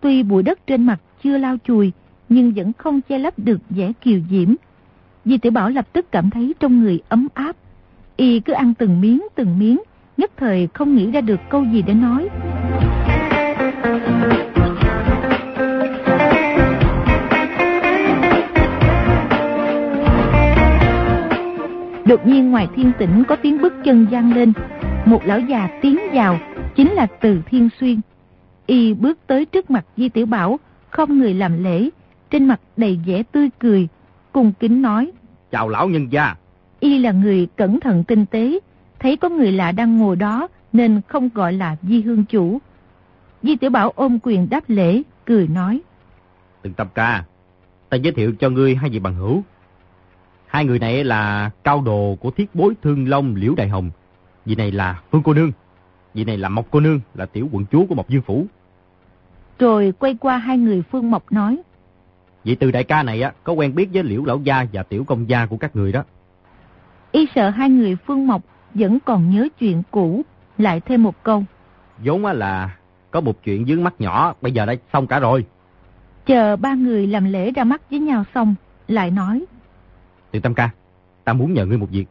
tuy 0.00 0.22
bụi 0.22 0.42
đất 0.42 0.66
trên 0.66 0.86
mặt 0.86 1.00
chưa 1.22 1.38
lau 1.38 1.56
chùi, 1.64 1.92
nhưng 2.28 2.52
vẫn 2.52 2.72
không 2.72 3.00
che 3.00 3.18
lấp 3.18 3.38
được 3.38 3.60
vẻ 3.70 3.92
kiều 4.00 4.20
diễm. 4.30 4.54
Di 5.24 5.38
tiểu 5.38 5.52
Bảo 5.52 5.70
lập 5.70 5.88
tức 5.92 6.12
cảm 6.12 6.30
thấy 6.30 6.54
trong 6.60 6.80
người 6.80 7.00
ấm 7.08 7.28
áp. 7.34 7.56
Y 8.16 8.40
cứ 8.40 8.52
ăn 8.52 8.74
từng 8.74 9.00
miếng 9.00 9.22
từng 9.34 9.58
miếng, 9.58 9.78
nhất 10.16 10.30
thời 10.36 10.68
không 10.74 10.96
nghĩ 10.96 11.10
ra 11.10 11.20
được 11.20 11.40
câu 11.48 11.64
gì 11.64 11.82
để 11.82 11.94
nói. 11.94 12.28
Đột 22.06 22.26
nhiên 22.26 22.50
ngoài 22.50 22.68
thiên 22.76 22.92
tỉnh 22.98 23.24
có 23.28 23.36
tiếng 23.36 23.62
bước 23.62 23.72
chân 23.84 24.06
gian 24.10 24.34
lên. 24.34 24.52
Một 25.04 25.20
lão 25.24 25.40
già 25.40 25.68
tiến 25.82 25.98
vào, 26.12 26.38
chính 26.76 26.92
là 26.92 27.06
Từ 27.20 27.40
Thiên 27.46 27.68
Xuyên. 27.80 28.00
Y 28.66 28.94
bước 28.94 29.18
tới 29.26 29.44
trước 29.44 29.70
mặt 29.70 29.84
Di 29.96 30.08
Tiểu 30.08 30.26
Bảo, 30.26 30.58
không 30.90 31.18
người 31.18 31.34
làm 31.34 31.64
lễ, 31.64 31.88
trên 32.30 32.44
mặt 32.44 32.60
đầy 32.76 33.00
vẻ 33.06 33.22
tươi 33.32 33.50
cười, 33.58 33.88
cùng 34.32 34.52
kính 34.60 34.82
nói. 34.82 35.12
Chào 35.50 35.68
lão 35.68 35.88
nhân 35.88 36.12
gia. 36.12 36.34
Y 36.80 36.98
là 36.98 37.12
người 37.12 37.46
cẩn 37.56 37.80
thận 37.80 38.04
tinh 38.04 38.26
tế, 38.26 38.58
thấy 39.04 39.16
có 39.16 39.28
người 39.28 39.52
lạ 39.52 39.72
đang 39.72 39.98
ngồi 39.98 40.16
đó 40.16 40.48
nên 40.72 41.00
không 41.08 41.28
gọi 41.34 41.52
là 41.52 41.76
Di 41.82 42.02
Hương 42.02 42.24
Chủ. 42.24 42.58
Di 43.42 43.56
Tiểu 43.56 43.70
Bảo 43.70 43.90
ôm 43.90 44.18
quyền 44.22 44.48
đáp 44.50 44.64
lễ, 44.68 45.02
cười 45.24 45.48
nói. 45.48 45.80
Từng 46.62 46.72
tập 46.72 46.88
ca, 46.94 47.24
ta 47.88 47.96
giới 47.96 48.12
thiệu 48.12 48.32
cho 48.40 48.50
ngươi 48.50 48.74
hai 48.74 48.90
vị 48.90 48.98
bằng 48.98 49.14
hữu. 49.14 49.42
Hai 50.46 50.64
người 50.64 50.78
này 50.78 51.04
là 51.04 51.50
cao 51.64 51.82
đồ 51.82 52.16
của 52.20 52.30
thiết 52.30 52.54
bối 52.54 52.74
thương 52.82 53.08
long 53.08 53.34
Liễu 53.34 53.54
Đại 53.54 53.68
Hồng. 53.68 53.90
Vị 54.44 54.54
này 54.54 54.70
là 54.70 55.00
Phương 55.10 55.22
Cô 55.22 55.34
Nương. 55.34 55.52
Vị 56.14 56.24
này 56.24 56.36
là 56.36 56.48
Mộc 56.48 56.70
Cô 56.70 56.80
Nương, 56.80 57.00
là 57.14 57.26
tiểu 57.26 57.48
quận 57.52 57.64
chúa 57.72 57.86
của 57.86 57.94
Mộc 57.94 58.08
Dương 58.08 58.22
Phủ. 58.22 58.46
Rồi 59.58 59.92
quay 59.98 60.14
qua 60.14 60.36
hai 60.36 60.58
người 60.58 60.82
Phương 60.82 61.10
Mộc 61.10 61.32
nói. 61.32 61.62
Vị 62.44 62.54
từ 62.54 62.70
đại 62.70 62.84
ca 62.84 63.02
này 63.02 63.22
á 63.22 63.32
có 63.44 63.52
quen 63.52 63.74
biết 63.74 63.88
với 63.92 64.02
Liễu 64.02 64.24
Lão 64.24 64.38
Gia 64.38 64.66
và 64.72 64.82
tiểu 64.82 65.04
công 65.04 65.28
gia 65.28 65.46
của 65.46 65.56
các 65.56 65.76
người 65.76 65.92
đó. 65.92 66.04
Y 67.12 67.26
sợ 67.34 67.48
hai 67.50 67.70
người 67.70 67.96
Phương 68.06 68.26
Mộc 68.26 68.42
vẫn 68.74 68.98
còn 69.04 69.30
nhớ 69.30 69.48
chuyện 69.58 69.82
cũ, 69.90 70.22
lại 70.58 70.80
thêm 70.80 71.02
một 71.02 71.22
câu. 71.22 71.44
vốn 72.04 72.24
là 72.24 72.76
có 73.10 73.20
một 73.20 73.44
chuyện 73.44 73.66
dướng 73.66 73.84
mắt 73.84 73.94
nhỏ, 73.98 74.34
bây 74.40 74.52
giờ 74.52 74.66
đã 74.66 74.74
xong 74.92 75.06
cả 75.06 75.20
rồi. 75.20 75.44
Chờ 76.26 76.56
ba 76.56 76.74
người 76.74 77.06
làm 77.06 77.24
lễ 77.24 77.50
ra 77.50 77.64
mắt 77.64 77.90
với 77.90 78.00
nhau 78.00 78.24
xong, 78.34 78.54
lại 78.88 79.10
nói. 79.10 79.44
Từ 80.30 80.40
Tâm 80.40 80.54
Ca, 80.54 80.70
ta 81.24 81.32
muốn 81.32 81.54
nhờ 81.54 81.66
ngươi 81.66 81.78
một 81.78 81.90
việc. 81.90 82.04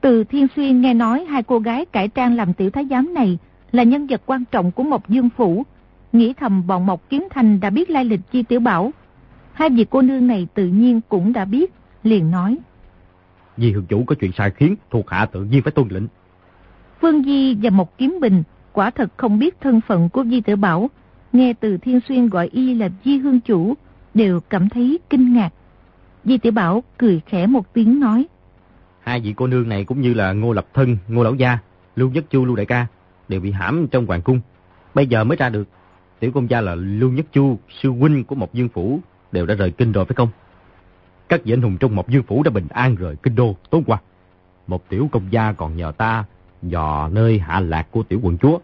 Từ 0.00 0.24
Thiên 0.24 0.46
Xuyên 0.56 0.80
nghe 0.80 0.94
nói 0.94 1.24
hai 1.24 1.42
cô 1.42 1.58
gái 1.58 1.84
cải 1.84 2.08
trang 2.08 2.36
làm 2.36 2.54
tiểu 2.54 2.70
thái 2.70 2.86
giám 2.90 3.14
này 3.14 3.38
là 3.72 3.82
nhân 3.82 4.06
vật 4.06 4.22
quan 4.26 4.44
trọng 4.44 4.72
của 4.72 4.82
Mộc 4.82 5.08
Dương 5.08 5.30
Phủ. 5.36 5.64
Nghĩ 6.12 6.32
thầm 6.32 6.66
bọn 6.66 6.86
Mộc 6.86 7.08
Kiếm 7.08 7.28
Thành 7.30 7.60
đã 7.60 7.70
biết 7.70 7.90
lai 7.90 8.04
lịch 8.04 8.20
chi 8.32 8.42
tiểu 8.42 8.60
bảo. 8.60 8.90
Hai 9.52 9.70
vị 9.70 9.86
cô 9.90 10.02
nương 10.02 10.26
này 10.26 10.48
tự 10.54 10.66
nhiên 10.66 11.00
cũng 11.08 11.32
đã 11.32 11.44
biết, 11.44 11.72
liền 12.02 12.30
nói. 12.30 12.58
Vì 13.60 13.72
hương 13.72 13.86
chủ 13.86 14.04
có 14.04 14.14
chuyện 14.20 14.32
sai 14.32 14.50
khiến, 14.50 14.76
thuộc 14.90 15.10
hạ 15.10 15.26
tự 15.26 15.44
nhiên 15.44 15.62
phải 15.62 15.72
tuân 15.72 15.88
lệnh. 15.88 16.02
Phương 17.00 17.24
Di 17.24 17.54
và 17.62 17.70
Mộc 17.70 17.98
Kiếm 17.98 18.18
Bình 18.20 18.42
quả 18.72 18.90
thật 18.90 19.10
không 19.16 19.38
biết 19.38 19.60
thân 19.60 19.80
phận 19.80 20.08
của 20.08 20.24
Di 20.24 20.40
Tử 20.40 20.56
Bảo. 20.56 20.90
Nghe 21.32 21.52
từ 21.60 21.76
Thiên 21.76 22.00
Xuyên 22.08 22.28
gọi 22.28 22.48
y 22.52 22.74
là 22.74 22.88
Di 23.04 23.18
Hương 23.18 23.40
Chủ, 23.40 23.74
đều 24.14 24.40
cảm 24.40 24.68
thấy 24.68 24.98
kinh 25.10 25.34
ngạc. 25.34 25.50
Di 26.24 26.38
Tử 26.38 26.50
Bảo 26.50 26.82
cười 26.98 27.20
khẽ 27.26 27.46
một 27.46 27.74
tiếng 27.74 28.00
nói. 28.00 28.26
Hai 29.00 29.20
vị 29.20 29.34
cô 29.36 29.46
nương 29.46 29.68
này 29.68 29.84
cũng 29.84 30.00
như 30.00 30.14
là 30.14 30.32
Ngô 30.32 30.52
Lập 30.52 30.66
Thân, 30.74 30.96
Ngô 31.08 31.22
Lão 31.22 31.34
Gia, 31.34 31.58
Lưu 31.96 32.10
Nhất 32.10 32.24
Chu, 32.30 32.44
Lưu 32.44 32.56
Đại 32.56 32.66
Ca, 32.66 32.86
đều 33.28 33.40
bị 33.40 33.50
hãm 33.50 33.86
trong 33.90 34.06
hoàng 34.06 34.22
cung. 34.22 34.40
Bây 34.94 35.06
giờ 35.06 35.24
mới 35.24 35.36
ra 35.36 35.48
được. 35.48 35.68
Tiểu 36.20 36.32
công 36.32 36.50
gia 36.50 36.60
là 36.60 36.74
Lưu 36.74 37.10
Nhất 37.10 37.26
Chu, 37.32 37.58
sư 37.82 37.90
huynh 37.90 38.24
của 38.24 38.34
Mộc 38.34 38.54
Dương 38.54 38.68
Phủ, 38.68 39.00
đều 39.32 39.46
đã 39.46 39.54
rời 39.54 39.70
kinh 39.70 39.92
rồi 39.92 40.04
phải 40.04 40.14
không? 40.14 40.28
Các 41.30 41.44
vị 41.44 41.52
anh 41.52 41.62
hùng 41.62 41.76
trong 41.80 41.96
Mộc 41.96 42.08
Dương 42.08 42.22
Phủ 42.22 42.42
đã 42.42 42.50
bình 42.50 42.66
an 42.70 42.94
rời 42.94 43.16
kinh 43.16 43.34
đô 43.34 43.56
tối 43.70 43.82
qua. 43.86 43.98
Một 44.66 44.88
tiểu 44.88 45.08
công 45.12 45.32
gia 45.32 45.52
còn 45.52 45.76
nhờ 45.76 45.92
ta 45.96 46.24
dò 46.62 47.08
nơi 47.08 47.38
hạ 47.38 47.60
lạc 47.60 47.86
của 47.90 48.02
tiểu 48.02 48.20
quận 48.22 48.38
chúa. 48.38 48.58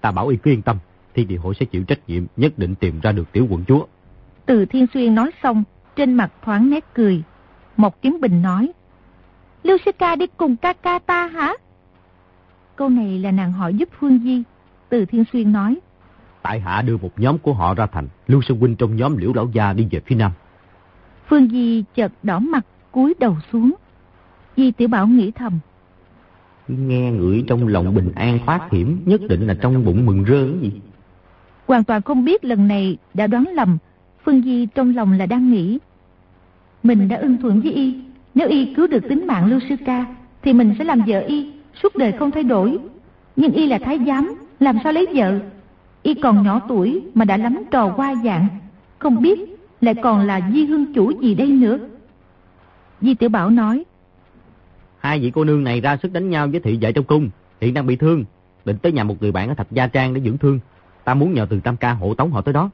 Ta 0.00 0.10
bảo 0.10 0.28
y 0.28 0.36
cứ 0.36 0.50
yên 0.50 0.62
tâm, 0.62 0.78
thiên 1.14 1.28
địa 1.28 1.36
hội 1.36 1.54
sẽ 1.60 1.66
chịu 1.66 1.84
trách 1.84 2.08
nhiệm 2.08 2.24
nhất 2.36 2.58
định 2.58 2.74
tìm 2.74 3.00
ra 3.00 3.12
được 3.12 3.32
tiểu 3.32 3.46
quận 3.50 3.64
chúa. 3.68 3.86
Từ 4.46 4.66
Thiên 4.66 4.86
Xuyên 4.94 5.14
nói 5.14 5.30
xong, 5.42 5.64
trên 5.96 6.14
mặt 6.14 6.32
thoáng 6.44 6.70
nét 6.70 6.84
cười. 6.94 7.22
Mộc 7.76 8.02
Kiếm 8.02 8.18
Bình 8.20 8.42
nói, 8.42 8.72
Lưu 9.62 9.78
Sư 9.84 9.90
Ca 9.98 10.16
đi 10.16 10.26
cùng 10.36 10.56
ca 10.56 10.72
ca 10.72 10.98
ta 10.98 11.26
hả? 11.26 11.52
Câu 12.76 12.88
này 12.88 13.18
là 13.18 13.30
nàng 13.30 13.52
hỏi 13.52 13.74
giúp 13.74 13.88
Phương 13.98 14.18
Di. 14.18 14.42
Từ 14.88 15.04
Thiên 15.04 15.24
Xuyên 15.32 15.52
nói, 15.52 15.78
Tại 16.42 16.60
hạ 16.60 16.82
đưa 16.82 16.96
một 16.96 17.10
nhóm 17.16 17.38
của 17.38 17.52
họ 17.52 17.74
ra 17.74 17.86
thành, 17.86 18.08
Lưu 18.26 18.42
Sơn 18.42 18.58
Huynh 18.58 18.76
trong 18.76 18.96
nhóm 18.96 19.16
Liễu 19.16 19.32
Lão 19.34 19.48
Gia 19.52 19.72
đi 19.72 19.88
về 19.90 20.00
phía 20.06 20.16
Nam. 20.16 20.32
Phương 21.32 21.48
Di 21.48 21.84
chợt 21.94 22.12
đỏ 22.22 22.38
mặt, 22.38 22.66
cúi 22.90 23.14
đầu 23.18 23.36
xuống. 23.52 23.72
Di 24.56 24.70
Tiểu 24.70 24.88
Bảo 24.88 25.06
nghĩ 25.06 25.30
thầm. 25.30 25.52
Nghe 26.68 27.10
ngửi 27.10 27.44
trong 27.46 27.68
lòng 27.68 27.94
bình 27.94 28.12
an 28.14 28.38
phát 28.46 28.68
hiểm, 28.70 28.98
nhất 29.04 29.20
định 29.28 29.46
là 29.46 29.54
trong 29.60 29.84
bụng 29.84 30.06
mừng 30.06 30.24
rơ 30.28 30.46
gì. 30.62 30.72
Hoàn 31.66 31.84
toàn 31.84 32.02
không 32.02 32.24
biết 32.24 32.44
lần 32.44 32.68
này 32.68 32.96
đã 33.14 33.26
đoán 33.26 33.44
lầm, 33.54 33.78
Phương 34.24 34.42
Di 34.42 34.66
trong 34.66 34.96
lòng 34.96 35.12
là 35.12 35.26
đang 35.26 35.52
nghĩ. 35.52 35.78
Mình 36.82 37.08
đã 37.08 37.16
ưng 37.16 37.38
thuận 37.42 37.60
với 37.60 37.72
y, 37.72 37.94
nếu 38.34 38.48
y 38.48 38.74
cứu 38.74 38.86
được 38.86 39.08
tính 39.08 39.26
mạng 39.26 39.46
Lưu 39.46 39.60
Sư 39.68 39.76
Ca, 39.86 40.06
thì 40.42 40.52
mình 40.52 40.74
sẽ 40.78 40.84
làm 40.84 41.00
vợ 41.06 41.20
y, 41.20 41.52
suốt 41.82 41.96
đời 41.96 42.12
không 42.12 42.30
thay 42.30 42.42
đổi. 42.42 42.78
Nhưng 43.36 43.52
y 43.52 43.66
là 43.66 43.78
thái 43.78 43.98
giám, 44.06 44.34
làm 44.60 44.78
sao 44.84 44.92
lấy 44.92 45.06
vợ? 45.14 45.38
Y 46.02 46.14
còn 46.14 46.42
nhỏ 46.42 46.60
tuổi 46.68 47.02
mà 47.14 47.24
đã 47.24 47.36
lắm 47.36 47.58
trò 47.70 47.92
qua 47.96 48.14
dạng, 48.24 48.46
không 48.98 49.22
biết 49.22 49.51
lại 49.82 49.94
còn 50.02 50.26
là 50.26 50.50
di 50.52 50.64
hương 50.64 50.94
chủ 50.94 51.20
gì 51.20 51.34
đây 51.34 51.48
nữa. 51.48 51.78
Di 53.00 53.14
Tiểu 53.14 53.28
Bảo 53.28 53.50
nói, 53.50 53.84
Hai 54.98 55.20
vị 55.20 55.30
cô 55.34 55.44
nương 55.44 55.64
này 55.64 55.80
ra 55.80 55.96
sức 55.96 56.12
đánh 56.12 56.30
nhau 56.30 56.48
với 56.48 56.60
thị 56.60 56.78
vệ 56.80 56.92
trong 56.92 57.04
cung, 57.04 57.30
hiện 57.60 57.74
đang 57.74 57.86
bị 57.86 57.96
thương, 57.96 58.24
định 58.64 58.78
tới 58.78 58.92
nhà 58.92 59.04
một 59.04 59.22
người 59.22 59.32
bạn 59.32 59.48
ở 59.48 59.54
Thạch 59.54 59.70
Gia 59.70 59.86
Trang 59.86 60.14
để 60.14 60.20
dưỡng 60.20 60.38
thương. 60.38 60.60
Ta 61.04 61.14
muốn 61.14 61.34
nhờ 61.34 61.46
từ 61.50 61.60
Tam 61.60 61.76
Ca 61.76 61.92
hộ 61.92 62.14
tống 62.14 62.30
họ 62.30 62.40
tới 62.40 62.54
đó. 62.54 62.70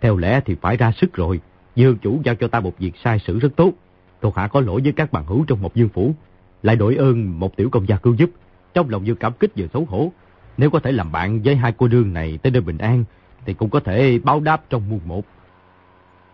Theo 0.00 0.16
lẽ 0.16 0.40
thì 0.44 0.54
phải 0.60 0.76
ra 0.76 0.92
sức 0.92 1.14
rồi, 1.14 1.40
Dương 1.74 1.98
chủ 1.98 2.20
giao 2.24 2.34
cho 2.34 2.48
ta 2.48 2.60
một 2.60 2.78
việc 2.78 2.92
sai 3.04 3.18
sự 3.26 3.38
rất 3.38 3.48
tốt. 3.56 3.72
Thuộc 4.20 4.36
hạ 4.36 4.48
có 4.48 4.60
lỗi 4.60 4.80
với 4.84 4.92
các 4.92 5.12
bằng 5.12 5.26
hữu 5.26 5.44
trong 5.44 5.62
một 5.62 5.74
dương 5.74 5.88
phủ, 5.88 6.14
lại 6.62 6.76
đổi 6.76 6.96
ơn 6.96 7.40
một 7.40 7.56
tiểu 7.56 7.70
công 7.70 7.88
gia 7.88 7.96
cứu 7.96 8.14
giúp. 8.14 8.30
Trong 8.74 8.90
lòng 8.90 9.02
vừa 9.06 9.14
cảm 9.14 9.32
kích 9.32 9.52
vừa 9.56 9.66
xấu 9.72 9.84
hổ. 9.84 10.12
Nếu 10.56 10.70
có 10.70 10.80
thể 10.80 10.92
làm 10.92 11.12
bạn 11.12 11.42
với 11.42 11.56
hai 11.56 11.72
cô 11.72 11.88
nương 11.88 12.12
này 12.12 12.38
tới 12.42 12.50
nơi 12.50 12.60
bình 12.60 12.78
an, 12.78 13.04
thì 13.46 13.54
cũng 13.54 13.70
có 13.70 13.80
thể 13.80 14.18
báo 14.18 14.40
đáp 14.40 14.62
trong 14.70 14.88
muôn 14.88 15.00
một. 15.06 15.24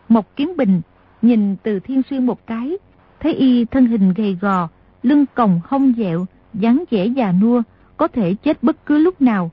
Mộc 0.08 0.36
Kiếm 0.36 0.54
Bình 0.56 0.80
nhìn 1.22 1.56
từ 1.62 1.80
Thiên 1.80 2.02
Xuyên 2.10 2.26
một 2.26 2.46
cái, 2.46 2.76
thấy 3.20 3.34
y 3.34 3.64
thân 3.64 3.86
hình 3.86 4.12
gầy 4.12 4.38
gò, 4.40 4.68
lưng 5.02 5.24
còng 5.34 5.60
hông 5.64 5.92
dẹo, 5.98 6.26
dáng 6.54 6.84
vẻ 6.90 7.06
già 7.06 7.32
nua, 7.32 7.62
có 7.96 8.08
thể 8.08 8.34
chết 8.34 8.62
bất 8.62 8.86
cứ 8.86 8.98
lúc 8.98 9.22
nào. 9.22 9.50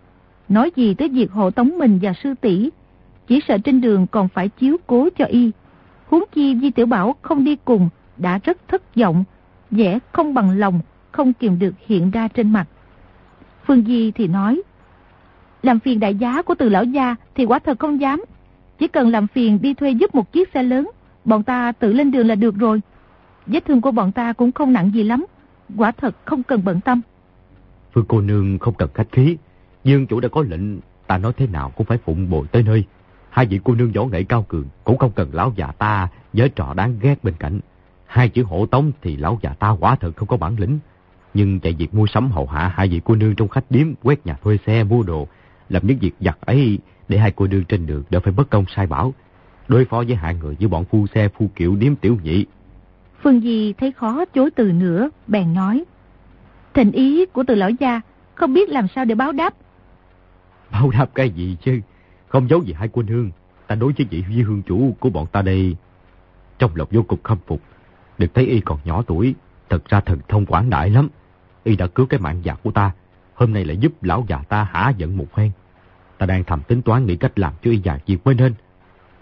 Nói 0.49 0.71
gì 0.75 0.93
tới 0.93 1.09
việc 1.09 1.31
hộ 1.31 1.51
tống 1.51 1.77
mình 1.77 1.99
và 2.01 2.13
sư 2.23 2.33
tỷ 2.41 2.69
chỉ 3.27 3.41
sợ 3.47 3.57
trên 3.57 3.81
đường 3.81 4.07
còn 4.07 4.27
phải 4.27 4.49
chiếu 4.49 4.77
cố 4.87 5.09
cho 5.17 5.25
y. 5.25 5.51
Huống 6.07 6.23
chi 6.31 6.57
Di 6.61 6.71
Tiểu 6.71 6.85
Bảo 6.85 7.15
không 7.21 7.43
đi 7.43 7.55
cùng, 7.55 7.89
đã 8.17 8.39
rất 8.43 8.67
thất 8.67 8.95
vọng, 8.95 9.23
vẻ 9.71 9.99
không 10.11 10.33
bằng 10.33 10.57
lòng, 10.57 10.79
không 11.11 11.33
kiềm 11.33 11.59
được 11.59 11.73
hiện 11.87 12.11
ra 12.11 12.27
trên 12.27 12.53
mặt. 12.53 12.65
Phương 13.65 13.85
Di 13.85 14.11
thì 14.11 14.27
nói, 14.27 14.61
làm 15.63 15.79
phiền 15.79 15.99
đại 15.99 16.15
giá 16.15 16.41
của 16.41 16.55
từ 16.55 16.69
lão 16.69 16.83
gia 16.83 17.15
thì 17.35 17.45
quả 17.45 17.59
thật 17.59 17.79
không 17.79 18.01
dám. 18.01 18.23
Chỉ 18.81 18.87
cần 18.87 19.09
làm 19.09 19.27
phiền 19.27 19.61
đi 19.61 19.73
thuê 19.73 19.91
giúp 19.91 20.15
một 20.15 20.31
chiếc 20.31 20.49
xe 20.53 20.63
lớn, 20.63 20.89
bọn 21.25 21.43
ta 21.43 21.71
tự 21.71 21.93
lên 21.93 22.11
đường 22.11 22.27
là 22.27 22.35
được 22.35 22.55
rồi. 22.55 22.81
Vết 23.45 23.65
thương 23.65 23.81
của 23.81 23.91
bọn 23.91 24.11
ta 24.11 24.33
cũng 24.33 24.51
không 24.51 24.73
nặng 24.73 24.91
gì 24.93 25.03
lắm, 25.03 25.25
quả 25.77 25.91
thật 25.91 26.15
không 26.25 26.43
cần 26.43 26.61
bận 26.65 26.81
tâm. 26.81 27.01
Phương 27.93 28.05
cô 28.07 28.21
nương 28.21 28.59
không 28.59 28.73
cần 28.73 28.89
khách 28.93 29.11
khí, 29.11 29.37
nhưng 29.83 30.07
chủ 30.07 30.19
đã 30.19 30.29
có 30.29 30.41
lệnh, 30.41 30.79
ta 31.07 31.17
nói 31.17 31.33
thế 31.37 31.47
nào 31.47 31.69
cũng 31.69 31.87
phải 31.87 31.97
phụng 31.97 32.29
bồi 32.29 32.47
tới 32.47 32.63
nơi. 32.63 32.83
Hai 33.29 33.45
vị 33.45 33.59
cô 33.63 33.75
nương 33.75 33.91
võ 33.91 34.05
nghệ 34.05 34.23
cao 34.23 34.43
cường, 34.43 34.65
cũng 34.83 34.97
không 34.97 35.11
cần 35.11 35.29
lão 35.33 35.53
già 35.55 35.67
ta 35.67 36.07
với 36.33 36.49
trò 36.49 36.73
đáng 36.73 36.95
ghét 37.01 37.23
bên 37.23 37.33
cạnh. 37.39 37.59
Hai 38.05 38.29
chữ 38.29 38.43
hộ 38.43 38.65
tống 38.65 38.91
thì 39.01 39.17
lão 39.17 39.39
già 39.41 39.53
ta 39.53 39.69
quả 39.69 39.95
thật 39.95 40.11
không 40.15 40.27
có 40.27 40.37
bản 40.37 40.55
lĩnh. 40.59 40.79
Nhưng 41.33 41.59
chạy 41.59 41.73
việc 41.73 41.93
mua 41.93 42.05
sắm 42.07 42.31
hậu 42.31 42.45
hạ 42.45 42.73
hai 42.75 42.87
vị 42.87 43.01
cô 43.03 43.15
nương 43.15 43.35
trong 43.35 43.47
khách 43.47 43.65
điếm, 43.69 43.87
quét 44.03 44.25
nhà 44.25 44.33
thuê 44.33 44.57
xe, 44.65 44.83
mua 44.83 45.03
đồ, 45.03 45.27
làm 45.71 45.87
những 45.87 45.97
việc 45.97 46.11
giặt 46.19 46.37
ấy 46.41 46.79
để 47.07 47.17
hai 47.17 47.31
cô 47.31 47.47
đương 47.47 47.63
trên 47.65 47.85
đường 47.85 48.03
đỡ 48.09 48.19
phải 48.19 48.33
bất 48.33 48.49
công 48.49 48.65
sai 48.75 48.87
bảo, 48.87 49.13
đối 49.67 49.85
phó 49.85 50.03
với 50.07 50.15
hai 50.15 50.35
người 50.35 50.55
như 50.59 50.67
bọn 50.67 50.85
phu 50.85 51.07
xe 51.07 51.27
phu 51.27 51.49
kiệu 51.55 51.75
điếm 51.75 51.95
tiểu 51.95 52.17
nhị. 52.23 52.45
Phương 53.23 53.41
Di 53.41 53.73
thấy 53.73 53.91
khó 53.91 54.25
chối 54.25 54.49
từ 54.55 54.71
nữa, 54.71 55.09
bèn 55.27 55.53
nói. 55.53 55.83
Thành 56.73 56.91
ý 56.91 57.25
của 57.25 57.43
từ 57.47 57.55
lão 57.55 57.69
gia, 57.69 58.01
không 58.35 58.53
biết 58.53 58.69
làm 58.69 58.87
sao 58.95 59.05
để 59.05 59.15
báo 59.15 59.31
đáp. 59.31 59.53
Báo 60.71 60.89
đáp 60.89 61.05
cái 61.15 61.29
gì 61.29 61.57
chứ, 61.61 61.79
không 62.27 62.49
giấu 62.49 62.63
gì 62.63 62.73
hai 62.73 62.87
cô 62.93 63.01
nương. 63.01 63.31
Ta 63.67 63.75
đối 63.75 63.93
với 63.97 64.07
vị 64.09 64.23
vi 64.29 64.41
hương 64.41 64.61
chủ 64.61 64.95
của 64.99 65.09
bọn 65.09 65.27
ta 65.31 65.41
đây, 65.41 65.75
trong 66.59 66.75
lòng 66.75 66.87
vô 66.91 67.03
cùng 67.07 67.19
khâm 67.23 67.37
phục. 67.47 67.61
Được 68.17 68.33
thấy 68.33 68.45
y 68.45 68.59
còn 68.59 68.79
nhỏ 68.83 69.03
tuổi, 69.07 69.35
thật 69.69 69.89
ra 69.89 69.99
thần 69.99 70.19
thông 70.27 70.45
quảng 70.45 70.69
đại 70.69 70.89
lắm. 70.89 71.09
Y 71.63 71.75
đã 71.75 71.87
cứu 71.87 72.05
cái 72.05 72.19
mạng 72.19 72.39
già 72.43 72.53
của 72.53 72.71
ta, 72.71 72.91
hôm 73.33 73.53
nay 73.53 73.65
lại 73.65 73.77
giúp 73.77 74.03
lão 74.03 74.25
già 74.27 74.37
ta 74.49 74.63
hả 74.63 74.93
giận 74.97 75.17
một 75.17 75.25
phen. 75.35 75.51
Ta 76.21 76.27
đang 76.27 76.43
thầm 76.43 76.61
tính 76.67 76.81
toán 76.81 77.05
nghĩ 77.05 77.15
cách 77.15 77.39
làm 77.39 77.53
cho 77.63 77.71
y 77.71 77.77
già 77.77 77.97
việc 78.05 78.17
quên 78.23 78.37
hên. 78.37 78.53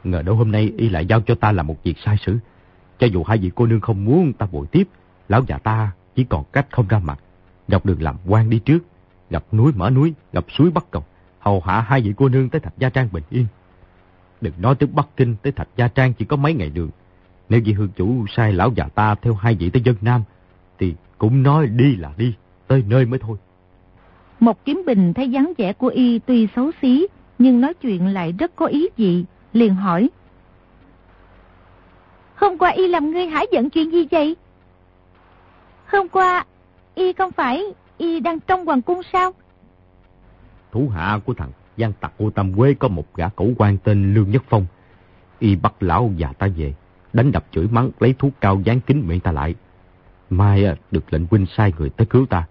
Ngờ 0.03 0.21
đâu 0.21 0.35
hôm 0.35 0.51
nay 0.51 0.73
y 0.77 0.89
lại 0.89 1.05
giao 1.05 1.21
cho 1.21 1.35
ta 1.35 1.51
làm 1.51 1.67
một 1.67 1.83
việc 1.83 1.97
sai 2.05 2.17
sử. 2.25 2.37
Cho 2.99 3.07
dù 3.07 3.23
hai 3.23 3.37
vị 3.37 3.51
cô 3.55 3.65
nương 3.65 3.79
không 3.79 4.05
muốn 4.05 4.33
ta 4.33 4.45
bồi 4.51 4.67
tiếp, 4.67 4.83
lão 5.29 5.43
già 5.47 5.57
ta 5.57 5.91
chỉ 6.15 6.23
còn 6.23 6.43
cách 6.53 6.67
không 6.71 6.87
ra 6.87 6.99
mặt. 6.99 7.19
Dọc 7.67 7.85
đường 7.85 8.01
làm 8.01 8.15
quan 8.27 8.49
đi 8.49 8.59
trước, 8.59 8.79
gặp 9.29 9.43
núi 9.51 9.71
mở 9.75 9.89
núi, 9.89 10.13
gặp 10.33 10.45
suối 10.57 10.71
bắt 10.71 10.85
cầu, 10.91 11.03
hầu 11.39 11.61
hạ 11.65 11.81
hai 11.81 12.01
vị 12.01 12.13
cô 12.17 12.29
nương 12.29 12.49
tới 12.49 12.61
Thạch 12.61 12.77
Gia 12.77 12.89
Trang 12.89 13.09
bình 13.11 13.23
yên. 13.29 13.45
Đừng 14.41 14.53
nói 14.57 14.75
tới 14.75 14.89
Bắc 14.93 15.07
Kinh 15.17 15.35
tới 15.35 15.51
Thạch 15.51 15.69
Gia 15.77 15.87
Trang 15.87 16.13
chỉ 16.13 16.25
có 16.25 16.37
mấy 16.37 16.53
ngày 16.53 16.69
đường. 16.69 16.89
Nếu 17.49 17.61
vị 17.65 17.73
hương 17.73 17.91
chủ 17.95 18.25
sai 18.35 18.53
lão 18.53 18.71
già 18.75 18.87
ta 18.87 19.15
theo 19.15 19.33
hai 19.33 19.55
vị 19.55 19.69
tới 19.69 19.81
dân 19.81 19.95
Nam, 20.01 20.23
thì 20.79 20.95
cũng 21.17 21.43
nói 21.43 21.67
đi 21.67 21.95
là 21.95 22.13
đi, 22.17 22.35
tới 22.67 22.83
nơi 22.87 23.05
mới 23.05 23.19
thôi. 23.19 23.37
Một 24.39 24.65
kiếm 24.65 24.83
bình 24.85 25.13
thấy 25.13 25.29
dáng 25.29 25.53
vẻ 25.57 25.73
của 25.73 25.87
y 25.87 26.19
tuy 26.19 26.47
xấu 26.55 26.71
xí, 26.81 27.07
nhưng 27.39 27.61
nói 27.61 27.73
chuyện 27.73 28.07
lại 28.07 28.33
rất 28.39 28.55
có 28.55 28.65
ý 28.65 28.87
gì, 28.97 29.25
liền 29.53 29.75
hỏi. 29.75 30.09
Hôm 32.35 32.57
qua 32.57 32.69
y 32.69 32.87
làm 32.87 33.11
ngươi 33.11 33.25
hãi 33.25 33.45
giận 33.51 33.69
chuyện 33.69 33.91
gì 33.91 34.07
vậy? 34.11 34.35
Hôm 35.85 36.09
qua, 36.09 36.45
y 36.95 37.13
không 37.13 37.31
phải 37.31 37.63
y 37.97 38.19
đang 38.19 38.39
trong 38.39 38.65
hoàng 38.65 38.81
cung 38.81 39.01
sao? 39.13 39.31
Thủ 40.71 40.89
hạ 40.93 41.19
của 41.25 41.33
thằng 41.33 41.51
Giang 41.77 41.93
Tặc 41.93 42.13
ô 42.17 42.29
Tâm 42.29 42.53
Quế 42.53 42.73
có 42.73 42.87
một 42.87 43.15
gã 43.15 43.29
cẩu 43.29 43.51
quan 43.57 43.77
tên 43.77 44.13
Lương 44.13 44.31
Nhất 44.31 44.43
Phong. 44.49 44.65
Y 45.39 45.55
bắt 45.55 45.73
lão 45.79 46.11
già 46.17 46.33
ta 46.33 46.47
về, 46.57 46.73
đánh 47.13 47.31
đập 47.31 47.45
chửi 47.51 47.67
mắng 47.67 47.91
lấy 47.99 48.15
thuốc 48.19 48.33
cao 48.41 48.61
dán 48.63 48.79
kính 48.81 49.07
miệng 49.07 49.19
ta 49.19 49.31
lại. 49.31 49.55
Mai 50.29 50.65
à, 50.65 50.75
được 50.91 51.13
lệnh 51.13 51.25
huynh 51.31 51.45
sai 51.57 51.73
người 51.77 51.89
tới 51.89 52.07
cứu 52.07 52.25
ta. 52.25 52.47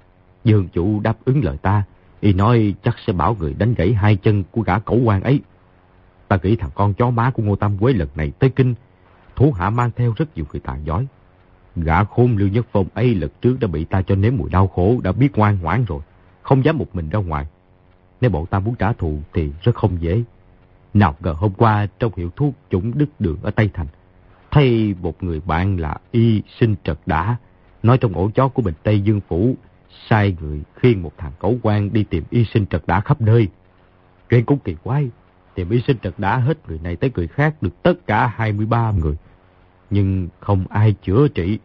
Dương 0.49 0.69
chủ 0.73 1.01
đáp 1.01 1.17
ứng 1.25 1.45
lời 1.45 1.57
ta, 1.57 1.83
y 2.21 2.33
nói 2.33 2.75
chắc 2.83 2.97
sẽ 3.07 3.13
bảo 3.13 3.37
người 3.41 3.55
đánh 3.55 3.75
gãy 3.75 3.93
hai 3.93 4.17
chân 4.17 4.45
của 4.51 4.61
gã 4.61 4.79
cẩu 4.79 4.97
quan 5.05 5.23
ấy. 5.23 5.41
Ta 6.29 6.39
nghĩ 6.43 6.57
thằng 6.57 6.71
con 6.75 6.95
chó 6.95 7.11
má 7.11 7.31
của 7.31 7.43
Ngô 7.43 7.57
Tam 7.57 7.79
Quế 7.79 7.93
lần 7.93 8.09
này 8.15 8.31
tới 8.39 8.51
kinh, 8.51 8.75
thủ 9.37 9.53
hạ 9.53 9.71
mang 9.71 9.91
theo 9.97 10.13
rất 10.17 10.37
nhiều 10.37 10.45
người 10.53 10.61
tàn 10.61 10.85
giỏi. 10.85 11.07
Gã 11.77 12.05
khôn 12.05 12.37
Lưu 12.37 12.49
Nhất 12.49 12.67
Phong 12.73 12.87
ấy 12.95 13.15
lần 13.15 13.31
trước 13.41 13.57
đã 13.61 13.69
bị 13.69 13.85
ta 13.85 14.03
cho 14.03 14.15
nếm 14.15 14.37
mùi 14.37 14.51
đau 14.51 14.69
khổ, 14.69 15.01
đã 15.03 15.13
biết 15.13 15.37
ngoan 15.37 15.59
ngoãn 15.63 15.85
rồi, 15.85 16.01
không 16.43 16.65
dám 16.65 16.79
một 16.79 16.87
mình 16.93 17.09
ra 17.09 17.19
ngoài. 17.19 17.47
Nếu 18.21 18.31
bọn 18.31 18.47
ta 18.47 18.59
muốn 18.59 18.75
trả 18.75 18.93
thù 18.93 19.19
thì 19.35 19.53
rất 19.63 19.75
không 19.75 20.03
dễ. 20.03 20.23
Nào 20.95 21.17
ngờ 21.21 21.33
hôm 21.33 21.53
qua 21.57 21.87
trong 21.99 22.13
hiệu 22.17 22.31
thuốc 22.37 22.55
chủng 22.71 22.99
đức 22.99 23.07
đường 23.19 23.39
ở 23.43 23.51
Tây 23.51 23.71
Thành, 23.75 23.87
thấy 24.51 24.95
một 25.01 25.23
người 25.23 25.41
bạn 25.41 25.81
là 25.81 25.97
Y 26.11 26.43
Sinh 26.61 26.75
Trật 26.85 26.99
Đã, 27.07 27.37
nói 27.83 27.99
trong 27.99 28.15
ổ 28.15 28.31
chó 28.35 28.49
của 28.49 28.63
Bình 28.63 28.75
Tây 28.83 29.01
Dương 29.01 29.21
Phủ, 29.29 29.57
sai 30.11 30.37
người 30.41 30.63
khiêng 30.75 31.03
một 31.03 31.13
thằng 31.19 31.33
cẩu 31.41 31.59
quan 31.63 31.93
đi 31.93 32.05
tìm 32.05 32.25
Y 32.31 32.45
Sinh 32.45 32.67
Trật 32.67 32.83
Đã 32.87 33.01
khắp 33.01 33.21
nơi. 33.21 33.49
Chuyện 34.31 34.45
cũng 34.45 34.59
kỳ 34.59 34.77
quái, 34.85 35.09
tìm 35.55 35.71
Y 35.71 35.81
Sinh 35.87 35.97
Trật 36.03 36.15
Đã 36.19 36.37
hết 36.37 36.69
người 36.69 36.79
này 36.83 36.97
tới 36.97 37.11
người 37.15 37.29
khác 37.29 37.63
được 37.63 37.83
tất 37.83 38.07
cả 38.07 38.27
23 38.27 38.93
người. 38.93 39.17
Nhưng 39.91 40.29
không 40.41 40.65
ai 40.71 40.95
chữa 41.03 41.29
trị, 41.29 41.59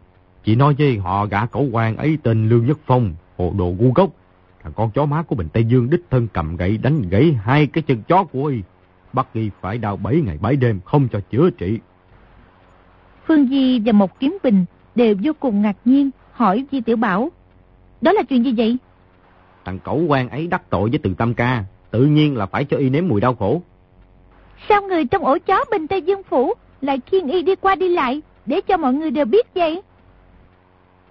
chỉ 0.44 0.56
nói 0.56 0.74
với 0.78 0.98
họ 0.98 1.26
gã 1.26 1.46
cẩu 1.46 1.68
quan 1.72 1.96
ấy 1.96 2.18
tên 2.22 2.48
Lương 2.48 2.66
Nhất 2.66 2.78
Phong, 2.86 3.14
hồ 3.36 3.52
đồ 3.58 3.74
ngu 3.78 3.92
gốc, 3.92 4.10
Thằng 4.64 4.72
con 4.76 4.90
chó 4.90 5.06
má 5.06 5.22
của 5.22 5.34
Bình 5.34 5.48
Tây 5.52 5.64
Dương 5.64 5.90
đích 5.90 6.00
thân 6.10 6.28
cầm 6.32 6.56
gậy 6.56 6.78
đánh 6.78 7.02
gãy 7.10 7.38
hai 7.44 7.66
cái 7.66 7.82
chân 7.82 8.02
chó 8.08 8.24
của 8.24 8.44
y. 8.44 8.62
Bắt 9.12 9.26
y 9.32 9.50
phải 9.60 9.78
đau 9.78 9.96
7 9.96 10.20
ngày 10.20 10.38
7 10.40 10.56
đêm 10.56 10.80
không 10.84 11.08
cho 11.12 11.20
chữa 11.30 11.50
trị. 11.50 11.78
Phương 13.26 13.48
Di 13.48 13.80
và 13.80 13.92
Mộc 13.92 14.20
Kiếm 14.20 14.38
Bình 14.42 14.64
đều 14.94 15.14
vô 15.22 15.32
cùng 15.40 15.62
ngạc 15.62 15.76
nhiên 15.84 16.10
hỏi 16.32 16.64
Di 16.72 16.80
Tiểu 16.80 16.96
Bảo. 16.96 17.30
Đó 18.04 18.12
là 18.12 18.22
chuyện 18.22 18.44
gì 18.44 18.54
vậy? 18.56 18.76
Thằng 19.64 19.78
cẩu 19.78 20.00
quan 20.08 20.28
ấy 20.28 20.46
đắc 20.46 20.70
tội 20.70 20.90
với 20.90 20.98
từ 20.98 21.14
tâm 21.18 21.34
ca. 21.34 21.64
Tự 21.90 22.04
nhiên 22.04 22.36
là 22.36 22.46
phải 22.46 22.64
cho 22.64 22.76
y 22.76 22.90
nếm 22.90 23.08
mùi 23.08 23.20
đau 23.20 23.34
khổ. 23.34 23.62
Sao 24.68 24.82
người 24.82 25.04
trong 25.04 25.24
ổ 25.24 25.38
chó 25.46 25.64
Bình 25.70 25.86
Tây 25.86 26.02
Dương 26.02 26.22
Phủ 26.22 26.52
lại 26.80 27.00
khiêng 27.06 27.28
y 27.28 27.42
đi 27.42 27.54
qua 27.56 27.74
đi 27.74 27.88
lại 27.88 28.22
để 28.46 28.60
cho 28.60 28.76
mọi 28.76 28.94
người 28.94 29.10
đều 29.10 29.24
biết 29.24 29.54
vậy? 29.54 29.82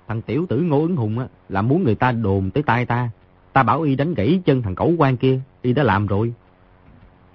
Thằng 0.08 0.22
tiểu 0.22 0.46
tử 0.50 0.58
ngô 0.58 0.82
ứng 0.82 0.96
hùng 0.96 1.20
á, 1.20 1.26
là 1.50 1.62
muốn 1.62 1.84
người 1.84 1.96
ta 1.96 2.12
đồn 2.12 2.52
tới 2.52 2.64
tai 2.64 2.86
ta. 2.86 3.10
Ta 3.54 3.64
bảo 3.64 3.82
y 3.82 3.96
đánh 3.96 4.14
gãy 4.14 4.42
chân 4.46 4.62
thằng 4.62 4.76
cẩu 4.76 4.94
quan 4.98 5.18
kia, 5.18 5.40
y 5.62 5.74
đã 5.74 5.84
làm 5.84 6.08
rồi. 6.08 6.34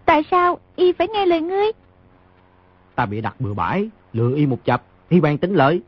Tại 0.05 0.23
sao 0.31 0.59
y 0.77 0.93
phải 0.93 1.09
nghe 1.09 1.27
lời 1.27 1.41
ngươi? 1.41 1.73
Ta 2.95 3.07
bị 3.07 3.21
đặt 3.21 3.41
bừa 3.41 3.55
bãi, 3.55 3.89
lừa 4.13 4.35
y 4.35 4.47
một 4.47 4.65
chập, 4.65 4.83
y 5.09 5.21
ban 5.21 5.39
tính 5.39 5.55
lợi. 5.55 5.81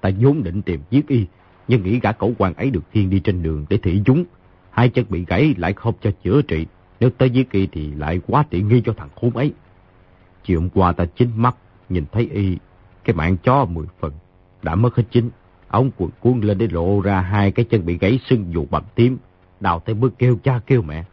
Ta 0.00 0.10
vốn 0.20 0.42
định 0.42 0.62
tìm 0.62 0.80
giết 0.90 1.08
y, 1.08 1.26
nhưng 1.68 1.82
nghĩ 1.82 2.00
gã 2.00 2.12
cổ 2.12 2.30
quan 2.38 2.54
ấy 2.54 2.70
được 2.70 2.82
thiên 2.92 3.10
đi 3.10 3.20
trên 3.20 3.42
đường 3.42 3.66
để 3.68 3.78
thị 3.82 4.02
chúng. 4.04 4.24
Hai 4.70 4.88
chân 4.88 5.04
bị 5.08 5.24
gãy 5.28 5.54
lại 5.58 5.72
không 5.72 5.94
cho 6.00 6.10
chữa 6.24 6.42
trị, 6.42 6.66
nếu 7.00 7.10
tới 7.10 7.30
dưới 7.30 7.44
kỳ 7.44 7.66
thì 7.72 7.90
lại 7.94 8.20
quá 8.26 8.44
tiện 8.50 8.68
nghi 8.68 8.82
cho 8.84 8.94
thằng 8.96 9.08
khốn 9.20 9.30
ấy. 9.30 9.52
Chiều 10.44 10.60
hôm 10.60 10.68
qua 10.74 10.92
ta 10.92 11.04
chính 11.16 11.30
mắt, 11.36 11.56
nhìn 11.88 12.04
thấy 12.12 12.30
y, 12.32 12.56
cái 13.04 13.16
mạng 13.16 13.36
chó 13.42 13.64
mười 13.64 13.86
phần, 14.00 14.12
đã 14.62 14.74
mất 14.74 14.96
hết 14.96 15.04
chính. 15.10 15.30
Ông 15.68 15.90
cuộn 15.90 16.10
cuốn 16.20 16.40
lên 16.40 16.58
để 16.58 16.68
lộ 16.70 17.00
ra 17.00 17.20
hai 17.20 17.50
cái 17.50 17.64
chân 17.64 17.86
bị 17.86 17.98
gãy 17.98 18.20
sưng 18.26 18.52
dù 18.52 18.66
bầm 18.70 18.82
tím. 18.94 19.18
Đào 19.60 19.80
tới 19.80 19.94
bước 19.94 20.14
kêu 20.18 20.38
cha 20.42 20.60
kêu 20.66 20.82
mẹ. 20.82 21.04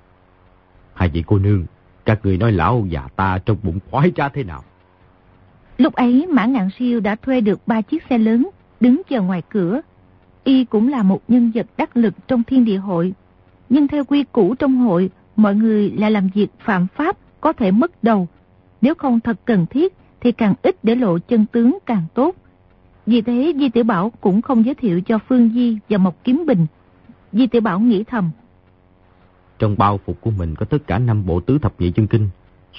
Hai 0.93 1.09
vị 1.09 1.23
cô 1.27 1.39
nương, 1.39 1.65
các 2.05 2.19
người 2.23 2.37
nói 2.37 2.51
lão 2.51 2.85
già 2.89 3.07
ta 3.15 3.39
trong 3.45 3.57
bụng 3.63 3.79
khoái 3.91 4.11
ra 4.15 4.29
thế 4.29 4.43
nào? 4.43 4.63
Lúc 5.77 5.93
ấy 5.93 6.27
Mã 6.29 6.45
Ngạn 6.45 6.69
Siêu 6.79 6.99
đã 6.99 7.15
thuê 7.15 7.41
được 7.41 7.67
ba 7.67 7.81
chiếc 7.81 8.03
xe 8.09 8.17
lớn, 8.17 8.49
đứng 8.79 9.01
chờ 9.09 9.21
ngoài 9.21 9.41
cửa. 9.49 9.81
Y 10.43 10.65
cũng 10.65 10.87
là 10.87 11.03
một 11.03 11.21
nhân 11.27 11.51
vật 11.55 11.67
đắc 11.77 11.97
lực 11.97 12.13
trong 12.27 12.43
thiên 12.43 12.65
địa 12.65 12.77
hội. 12.77 13.13
Nhưng 13.69 13.87
theo 13.87 14.03
quy 14.03 14.23
củ 14.23 14.55
trong 14.55 14.77
hội, 14.77 15.09
mọi 15.35 15.55
người 15.55 15.91
lại 15.91 16.11
làm 16.11 16.29
việc 16.33 16.47
phạm 16.59 16.87
pháp 16.95 17.17
có 17.41 17.53
thể 17.53 17.71
mất 17.71 18.03
đầu. 18.03 18.27
Nếu 18.81 18.95
không 18.95 19.19
thật 19.19 19.39
cần 19.45 19.65
thiết 19.65 19.93
thì 20.21 20.31
càng 20.31 20.53
ít 20.61 20.83
để 20.83 20.95
lộ 20.95 21.19
chân 21.19 21.45
tướng 21.45 21.77
càng 21.85 22.03
tốt. 22.13 22.35
Vì 23.05 23.21
thế 23.21 23.53
Di 23.59 23.69
Tiểu 23.69 23.83
Bảo 23.83 24.11
cũng 24.21 24.41
không 24.41 24.65
giới 24.65 24.75
thiệu 24.75 25.01
cho 25.01 25.19
Phương 25.29 25.49
Di 25.53 25.77
và 25.89 25.97
Mộc 25.97 26.23
Kiếm 26.23 26.43
Bình. 26.47 26.65
Di 27.31 27.47
Tiểu 27.47 27.61
Bảo 27.61 27.79
nghĩ 27.79 28.03
thầm. 28.03 28.29
Trong 29.59 29.75
bao 29.77 29.99
phục 30.05 30.21
của 30.21 30.31
mình 30.31 30.55
có 30.55 30.65
tất 30.65 30.77
cả 30.87 30.99
năm 30.99 31.25
bộ 31.25 31.39
tứ 31.39 31.57
thập 31.57 31.81
nhị 31.81 31.91
chân 31.91 32.07
kinh. 32.07 32.29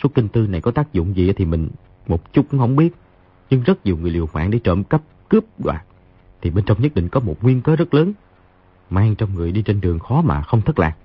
Số 0.03 0.09
kinh 0.15 0.29
tư 0.29 0.47
này 0.47 0.61
có 0.61 0.71
tác 0.71 0.93
dụng 0.93 1.17
gì 1.17 1.33
thì 1.33 1.45
mình 1.45 1.69
một 2.07 2.33
chút 2.33 2.47
cũng 2.51 2.61
không 2.61 2.77
biết. 2.77 2.95
Nhưng 3.51 3.63
rất 3.63 3.87
nhiều 3.87 3.97
người 3.97 4.11
liều 4.11 4.29
mạng 4.33 4.51
để 4.51 4.59
trộm 4.65 4.85
cắp, 4.85 5.03
cướp, 5.29 5.45
đoạt. 5.59 5.83
Thì 6.45 6.51
bên 6.51 6.65
trong 6.65 6.83
nhất 6.83 6.95
định 6.95 7.09
có 7.09 7.21
một 7.21 7.43
nguyên 7.43 7.63
cớ 7.63 7.77
rất 7.77 7.95
lớn. 7.95 8.13
Mang 8.91 9.15
trong 9.15 9.35
người 9.35 9.53
đi 9.53 9.63
trên 9.63 9.81
đường 9.81 9.99
khó 9.99 10.23
mà 10.23 10.43
không 10.43 10.61
thất 10.61 10.79
lạc. 10.79 10.97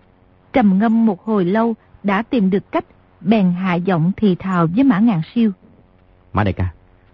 Trầm 0.54 0.80
ngâm 0.80 1.06
một 1.06 1.26
hồi 1.26 1.46
lâu 1.46 1.76
đã 2.04 2.22
tìm 2.22 2.50
được 2.50 2.72
cách 2.72 2.86
bèn 3.22 3.52
hạ 3.52 3.76
giọng 3.76 4.12
thì 4.18 4.36
thào 4.36 4.68
với 4.68 4.84
Mã 4.84 5.00
Ngàn 5.00 5.22
Siêu. 5.34 5.52
Mã 6.34 6.44
đại 6.44 6.54
ca, 6.54 6.70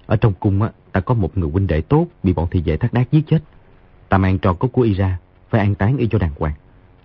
ở 0.05 0.15
trong 0.15 0.33
cung 0.33 0.61
á, 0.61 0.69
ta 0.91 0.99
có 0.99 1.13
một 1.13 1.38
người 1.38 1.49
huynh 1.49 1.67
đệ 1.67 1.81
tốt 1.81 2.07
bị 2.23 2.33
bọn 2.33 2.47
thị 2.51 2.61
vệ 2.65 2.77
thác 2.77 2.93
đác 2.93 3.11
giết 3.11 3.27
chết. 3.27 3.39
Ta 4.09 4.17
mang 4.17 4.39
trò 4.39 4.53
cốt 4.53 4.67
của 4.67 4.81
y 4.81 4.93
ra, 4.93 5.17
phải 5.49 5.61
an 5.61 5.75
táng 5.75 5.97
y 5.97 6.07
cho 6.07 6.19
đàng 6.19 6.31
hoàng. 6.39 6.53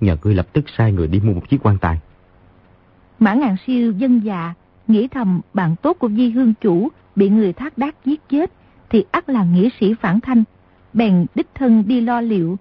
Nhờ 0.00 0.16
ngươi 0.22 0.34
lập 0.34 0.46
tức 0.52 0.64
sai 0.78 0.92
người 0.92 1.06
đi 1.06 1.20
mua 1.20 1.32
một 1.32 1.48
chiếc 1.48 1.66
quan 1.66 1.78
tài. 1.78 2.00
Mã 3.18 3.34
ngàn 3.34 3.56
siêu 3.66 3.92
dân 3.92 4.20
già, 4.20 4.54
nghĩ 4.88 5.08
thầm 5.08 5.40
bạn 5.54 5.76
tốt 5.82 5.96
của 6.00 6.08
Di 6.08 6.30
Hương 6.30 6.54
Chủ 6.60 6.88
bị 7.16 7.28
người 7.28 7.52
thác 7.52 7.78
đác 7.78 7.96
giết 8.04 8.28
chết, 8.28 8.52
thì 8.90 9.04
ắt 9.10 9.28
là 9.28 9.44
nghĩa 9.44 9.68
sĩ 9.80 9.94
phản 9.94 10.20
thanh. 10.20 10.44
Bèn 10.92 11.26
đích 11.34 11.48
thân 11.54 11.84
đi 11.86 12.00
lo 12.00 12.20
liệu. 12.20 12.58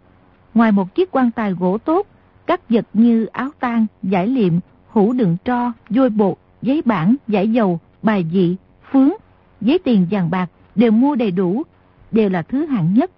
Ngoài 0.54 0.72
một 0.72 0.96
chiếc 0.96 1.12
quan 1.12 1.32
tài 1.32 1.52
gỗ 1.52 1.78
tốt, 1.78 2.08
các 2.46 2.70
vật 2.70 2.86
như 2.94 3.26
áo 3.26 3.50
tang, 3.60 3.86
giải 4.04 4.28
liệm, 4.28 4.54
hũ 4.88 5.14
đựng 5.14 5.38
tro, 5.46 5.72
vôi 5.90 6.10
bột, 6.10 6.38
giấy 6.62 6.82
bản, 6.86 7.16
giải 7.28 7.52
dầu, 7.52 7.80
bài 8.02 8.26
dị, 8.34 8.56
phướng, 8.92 9.10
giấy 9.62 9.80
tiền 9.84 10.08
vàng 10.12 10.30
bạc 10.30 10.50
đều 10.76 10.92
mua 10.92 11.16
đầy 11.16 11.32
đủ, 11.32 11.64
đều 12.12 12.30
là 12.30 12.42
thứ 12.42 12.66
hạng 12.66 12.94
nhất. 12.94 13.12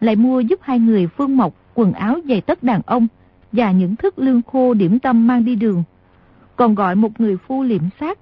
Lại 0.00 0.16
mua 0.16 0.40
giúp 0.40 0.60
hai 0.62 0.78
người 0.78 1.06
Phương 1.06 1.36
Mộc 1.36 1.54
quần 1.74 1.92
áo 1.92 2.18
giày 2.28 2.40
tất 2.40 2.62
đàn 2.62 2.80
ông 2.86 3.06
và 3.52 3.72
những 3.72 3.96
thức 3.96 4.18
lương 4.18 4.42
khô 4.42 4.74
điểm 4.74 4.98
tâm 4.98 5.26
mang 5.26 5.44
đi 5.44 5.54
đường. 5.54 5.82
Còn 6.56 6.74
gọi 6.74 6.94
một 6.94 7.20
người 7.20 7.36
phu 7.36 7.62
liệm 7.62 7.82
xác, 8.00 8.18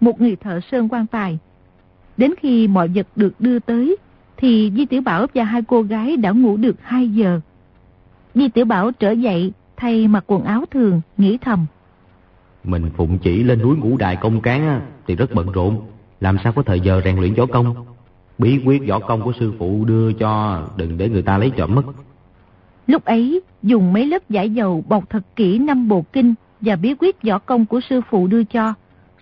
một 0.00 0.20
người 0.20 0.36
thợ 0.36 0.60
sơn 0.60 0.88
quan 0.88 1.06
tài. 1.06 1.38
Đến 2.16 2.34
khi 2.38 2.68
mọi 2.68 2.88
vật 2.88 3.06
được 3.16 3.40
đưa 3.40 3.58
tới, 3.58 3.96
thì 4.38 4.72
Di 4.76 4.86
Tiểu 4.86 5.02
Bảo 5.02 5.26
và 5.34 5.44
hai 5.44 5.62
cô 5.62 5.82
gái 5.82 6.16
đã 6.16 6.30
ngủ 6.30 6.56
được 6.56 6.76
2 6.82 7.08
giờ. 7.08 7.40
Di 8.34 8.48
Tiểu 8.48 8.64
Bảo 8.64 8.90
trở 8.92 9.10
dậy, 9.10 9.52
thay 9.76 10.08
mặc 10.08 10.24
quần 10.26 10.44
áo 10.44 10.64
thường, 10.70 11.00
nghĩ 11.16 11.38
thầm. 11.40 11.66
Mình 12.64 12.90
phụng 12.96 13.18
chỉ 13.18 13.42
lên 13.42 13.62
núi 13.62 13.76
ngũ 13.76 13.96
đài 13.96 14.16
công 14.16 14.40
cán 14.40 14.80
thì 15.06 15.16
rất 15.16 15.34
bận 15.34 15.52
rộn. 15.52 15.80
Làm 16.20 16.36
sao 16.44 16.52
có 16.52 16.62
thời 16.62 16.80
giờ 16.80 17.00
rèn 17.04 17.16
luyện 17.16 17.34
võ 17.34 17.46
công. 17.46 17.74
Bí 18.38 18.60
quyết 18.64 18.82
võ 18.88 18.98
công 18.98 19.22
của 19.22 19.32
sư 19.40 19.52
phụ 19.58 19.84
đưa 19.84 20.12
cho 20.12 20.62
đừng 20.76 20.98
để 20.98 21.08
người 21.08 21.22
ta 21.22 21.38
lấy 21.38 21.50
trộm 21.56 21.74
mất. 21.74 21.82
Lúc 22.86 23.04
ấy, 23.04 23.40
dùng 23.62 23.92
mấy 23.92 24.06
lớp 24.06 24.30
giải 24.30 24.50
dầu 24.50 24.84
bọc 24.88 25.10
thật 25.10 25.22
kỹ 25.36 25.58
năm 25.58 25.88
bộ 25.88 26.04
kinh 26.12 26.34
và 26.60 26.76
bí 26.76 26.94
quyết 26.98 27.22
võ 27.22 27.38
công 27.38 27.66
của 27.66 27.80
sư 27.90 28.00
phụ 28.10 28.26
đưa 28.26 28.44
cho. 28.44 28.74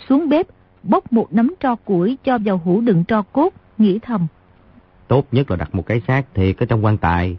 Xuống 0.09 0.29
bếp, 0.29 0.47
bốc 0.83 1.13
một 1.13 1.33
nắm 1.33 1.55
tro 1.61 1.75
củi 1.75 2.17
cho 2.25 2.39
vào 2.45 2.61
hũ 2.65 2.81
đựng 2.81 3.05
tro 3.05 3.23
cốt, 3.23 3.53
nghĩ 3.79 3.99
thầm. 3.99 4.27
Tốt 5.09 5.27
nhất 5.33 5.51
là 5.51 5.57
đặt 5.57 5.75
một 5.75 5.87
cái 5.87 6.03
xác 6.07 6.23
thiệt 6.35 6.59
ở 6.59 6.67
trong 6.67 6.85
quan 6.85 6.99
tài. 6.99 7.37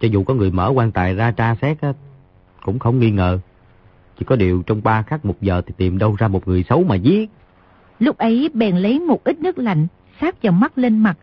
Cho 0.00 0.08
dù 0.08 0.24
có 0.24 0.34
người 0.34 0.50
mở 0.50 0.72
quan 0.74 0.92
tài 0.92 1.14
ra 1.14 1.30
tra 1.30 1.54
xét 1.62 1.80
á, 1.80 1.92
cũng 2.62 2.78
không 2.78 3.00
nghi 3.00 3.10
ngờ. 3.10 3.38
Chỉ 4.18 4.24
có 4.24 4.36
điều 4.36 4.62
trong 4.62 4.82
ba 4.84 5.02
khắc 5.02 5.24
một 5.24 5.40
giờ 5.40 5.62
thì 5.66 5.74
tìm 5.76 5.98
đâu 5.98 6.16
ra 6.18 6.28
một 6.28 6.48
người 6.48 6.64
xấu 6.68 6.84
mà 6.84 6.94
giết. 6.94 7.30
Lúc 7.98 8.18
ấy 8.18 8.50
bèn 8.54 8.76
lấy 8.76 9.00
một 9.00 9.24
ít 9.24 9.40
nước 9.40 9.58
lạnh, 9.58 9.86
sát 10.20 10.42
vào 10.42 10.52
mắt 10.52 10.78
lên 10.78 10.98
mặt. 10.98 11.18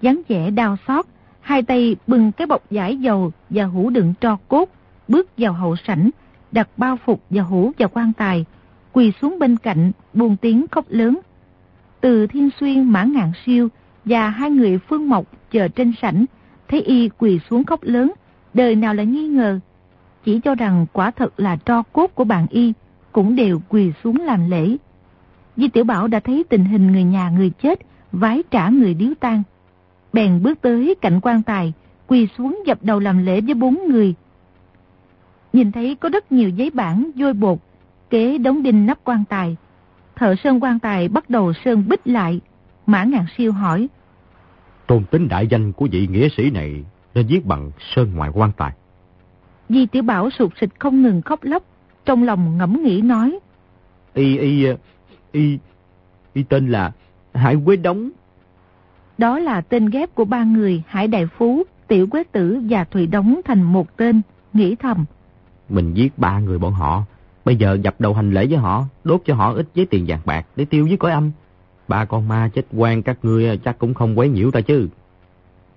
dáng 0.00 0.22
vẻ 0.28 0.50
đau 0.50 0.76
xót, 0.86 1.06
hai 1.40 1.62
tay 1.62 1.96
bưng 2.06 2.32
cái 2.32 2.46
bọc 2.46 2.70
giải 2.70 2.96
dầu 2.96 3.32
và 3.50 3.64
hũ 3.64 3.90
đựng 3.90 4.14
tro 4.20 4.36
cốt, 4.48 4.68
bước 5.08 5.30
vào 5.38 5.52
hậu 5.52 5.76
sảnh, 5.76 6.10
đặt 6.52 6.68
bao 6.76 6.96
phục 7.04 7.22
và 7.30 7.42
hũ 7.42 7.72
vào 7.78 7.88
quan 7.88 8.12
tài, 8.12 8.44
quỳ 8.92 9.12
xuống 9.20 9.38
bên 9.38 9.56
cạnh, 9.56 9.92
buồn 10.14 10.36
tiếng 10.36 10.66
khóc 10.70 10.84
lớn. 10.88 11.20
Từ 12.00 12.26
Thiên 12.26 12.50
Xuyên 12.60 12.84
Mã 12.84 13.04
Ngạn 13.04 13.32
Siêu 13.46 13.68
và 14.06 14.28
hai 14.28 14.50
người 14.50 14.78
Phương 14.78 15.08
Mộc 15.08 15.26
chờ 15.50 15.68
trên 15.68 15.92
sảnh, 16.02 16.24
thấy 16.68 16.80
y 16.80 17.08
quỳ 17.08 17.40
xuống 17.50 17.64
khóc 17.64 17.80
lớn, 17.82 18.12
đời 18.54 18.74
nào 18.74 18.94
là 18.94 19.02
nghi 19.02 19.28
ngờ. 19.28 19.60
Chỉ 20.24 20.40
cho 20.40 20.54
rằng 20.54 20.86
quả 20.92 21.10
thật 21.10 21.40
là 21.40 21.56
tro 21.56 21.82
cốt 21.82 22.06
của 22.14 22.24
bạn 22.24 22.46
y, 22.50 22.72
cũng 23.12 23.36
đều 23.36 23.60
quỳ 23.68 23.92
xuống 24.04 24.16
làm 24.20 24.50
lễ. 24.50 24.76
Di 25.56 25.68
Tiểu 25.68 25.84
Bảo 25.84 26.08
đã 26.08 26.20
thấy 26.20 26.44
tình 26.48 26.64
hình 26.64 26.92
người 26.92 27.04
nhà 27.04 27.30
người 27.30 27.50
chết, 27.62 27.78
vái 28.12 28.42
trả 28.50 28.68
người 28.68 28.94
điếu 28.94 29.14
tang. 29.20 29.42
Bèn 30.12 30.42
bước 30.42 30.60
tới 30.60 30.94
cạnh 31.00 31.20
quan 31.20 31.42
tài, 31.42 31.72
quỳ 32.06 32.28
xuống 32.38 32.62
dập 32.66 32.78
đầu 32.82 33.00
làm 33.00 33.26
lễ 33.26 33.40
với 33.40 33.54
bốn 33.54 33.78
người. 33.88 34.14
Nhìn 35.52 35.72
thấy 35.72 35.94
có 35.94 36.08
rất 36.08 36.32
nhiều 36.32 36.48
giấy 36.48 36.70
bản, 36.70 37.10
vôi 37.16 37.32
bột, 37.32 37.58
kế 38.10 38.38
đóng 38.38 38.62
đinh 38.62 38.86
nắp 38.86 38.98
quan 39.04 39.24
tài. 39.28 39.56
Thợ 40.16 40.34
sơn 40.44 40.62
quan 40.62 40.78
tài 40.78 41.08
bắt 41.08 41.30
đầu 41.30 41.52
sơn 41.64 41.84
bích 41.88 42.06
lại. 42.06 42.40
Mã 42.86 43.04
Ngàn 43.04 43.24
Siêu 43.36 43.52
hỏi. 43.52 43.88
Tôn 44.86 45.04
tính 45.04 45.28
đại 45.28 45.46
danh 45.46 45.72
của 45.72 45.88
vị 45.92 46.06
nghĩa 46.06 46.28
sĩ 46.36 46.50
này 46.50 46.84
nên 47.14 47.26
viết 47.26 47.46
bằng 47.46 47.70
sơn 47.94 48.12
ngoài 48.14 48.30
quan 48.34 48.52
tài. 48.56 48.72
Di 49.68 49.86
Tiểu 49.86 50.02
Bảo 50.02 50.30
sụt 50.30 50.52
xịt 50.60 50.70
không 50.78 51.02
ngừng 51.02 51.22
khóc 51.22 51.40
lóc, 51.42 51.62
trong 52.04 52.22
lòng 52.22 52.58
ngẫm 52.58 52.82
nghĩ 52.82 53.00
nói. 53.00 53.38
Y, 54.14 54.38
y, 54.38 54.66
y, 55.32 55.58
y 56.32 56.42
tên 56.42 56.68
là 56.68 56.92
Hải 57.34 57.56
Quế 57.64 57.76
Đống. 57.76 58.10
Đó 59.18 59.38
là 59.38 59.60
tên 59.60 59.90
ghép 59.90 60.14
của 60.14 60.24
ba 60.24 60.44
người 60.44 60.82
Hải 60.86 61.08
Đại 61.08 61.26
Phú, 61.26 61.62
Tiểu 61.88 62.06
Quế 62.06 62.24
Tử 62.24 62.60
và 62.70 62.84
Thùy 62.84 63.06
Đống 63.06 63.40
thành 63.44 63.62
một 63.62 63.96
tên, 63.96 64.22
nghĩ 64.52 64.76
thầm. 64.76 65.04
Mình 65.68 65.94
giết 65.94 66.18
ba 66.18 66.38
người 66.38 66.58
bọn 66.58 66.72
họ, 66.72 67.04
bây 67.44 67.56
giờ 67.56 67.78
dập 67.82 67.94
đầu 67.98 68.14
hành 68.14 68.30
lễ 68.30 68.46
với 68.46 68.58
họ, 68.58 68.84
đốt 69.04 69.22
cho 69.24 69.34
họ 69.34 69.52
ít 69.52 69.66
giấy 69.74 69.86
tiền 69.86 70.04
vàng 70.08 70.20
bạc 70.24 70.46
để 70.56 70.64
tiêu 70.64 70.86
với 70.88 70.96
cõi 70.96 71.12
âm. 71.12 71.30
Ba 71.88 72.04
con 72.04 72.28
ma 72.28 72.50
chết 72.54 72.66
quan 72.76 73.02
các 73.02 73.18
ngươi 73.22 73.58
chắc 73.64 73.78
cũng 73.78 73.94
không 73.94 74.18
quấy 74.18 74.28
nhiễu 74.28 74.50
ta 74.50 74.60
chứ. 74.60 74.88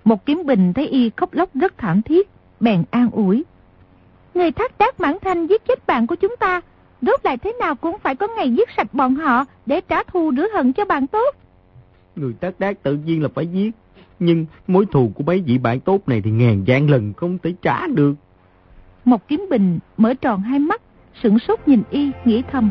Một 0.04 0.26
kiếm 0.26 0.42
bình 0.46 0.72
thấy 0.72 0.86
y 0.88 1.10
khóc 1.16 1.34
lóc 1.34 1.54
rất 1.54 1.78
thảm 1.78 2.02
thiết, 2.02 2.30
bèn 2.60 2.84
an 2.90 3.10
ủi. 3.10 3.44
Người 4.34 4.52
thác 4.52 4.78
đác 4.78 5.00
mãn 5.00 5.16
thanh 5.22 5.46
giết 5.46 5.66
chết 5.68 5.86
bạn 5.86 6.06
của 6.06 6.14
chúng 6.14 6.36
ta, 6.36 6.60
rốt 7.02 7.20
lại 7.24 7.36
thế 7.36 7.52
nào 7.60 7.74
cũng 7.74 7.98
phải 8.02 8.14
có 8.14 8.28
ngày 8.36 8.50
giết 8.50 8.68
sạch 8.76 8.94
bọn 8.94 9.14
họ 9.14 9.44
để 9.66 9.80
trả 9.80 10.02
thù 10.02 10.32
rửa 10.36 10.46
hận 10.54 10.72
cho 10.72 10.84
bạn 10.84 11.06
tốt. 11.06 11.34
Người 12.16 12.32
tác 12.40 12.60
đác 12.60 12.82
tự 12.82 12.94
nhiên 12.94 13.22
là 13.22 13.28
phải 13.34 13.46
giết, 13.46 13.70
nhưng 14.18 14.46
mối 14.66 14.86
thù 14.86 15.12
của 15.14 15.24
mấy 15.24 15.42
vị 15.46 15.58
bạn 15.58 15.80
tốt 15.80 16.08
này 16.08 16.20
thì 16.20 16.30
ngàn 16.30 16.64
vạn 16.66 16.90
lần 16.90 17.12
không 17.12 17.38
thể 17.38 17.54
trả 17.62 17.86
được. 17.86 18.14
Một 19.04 19.28
kiếm 19.28 19.46
bình 19.50 19.78
mở 19.96 20.14
tròn 20.14 20.40
hai 20.40 20.58
mắt, 20.58 20.82
sửng 21.22 21.38
sốt 21.38 21.60
nhìn 21.66 21.82
y, 21.90 22.10
nghĩ 22.24 22.42
thầm. 22.52 22.70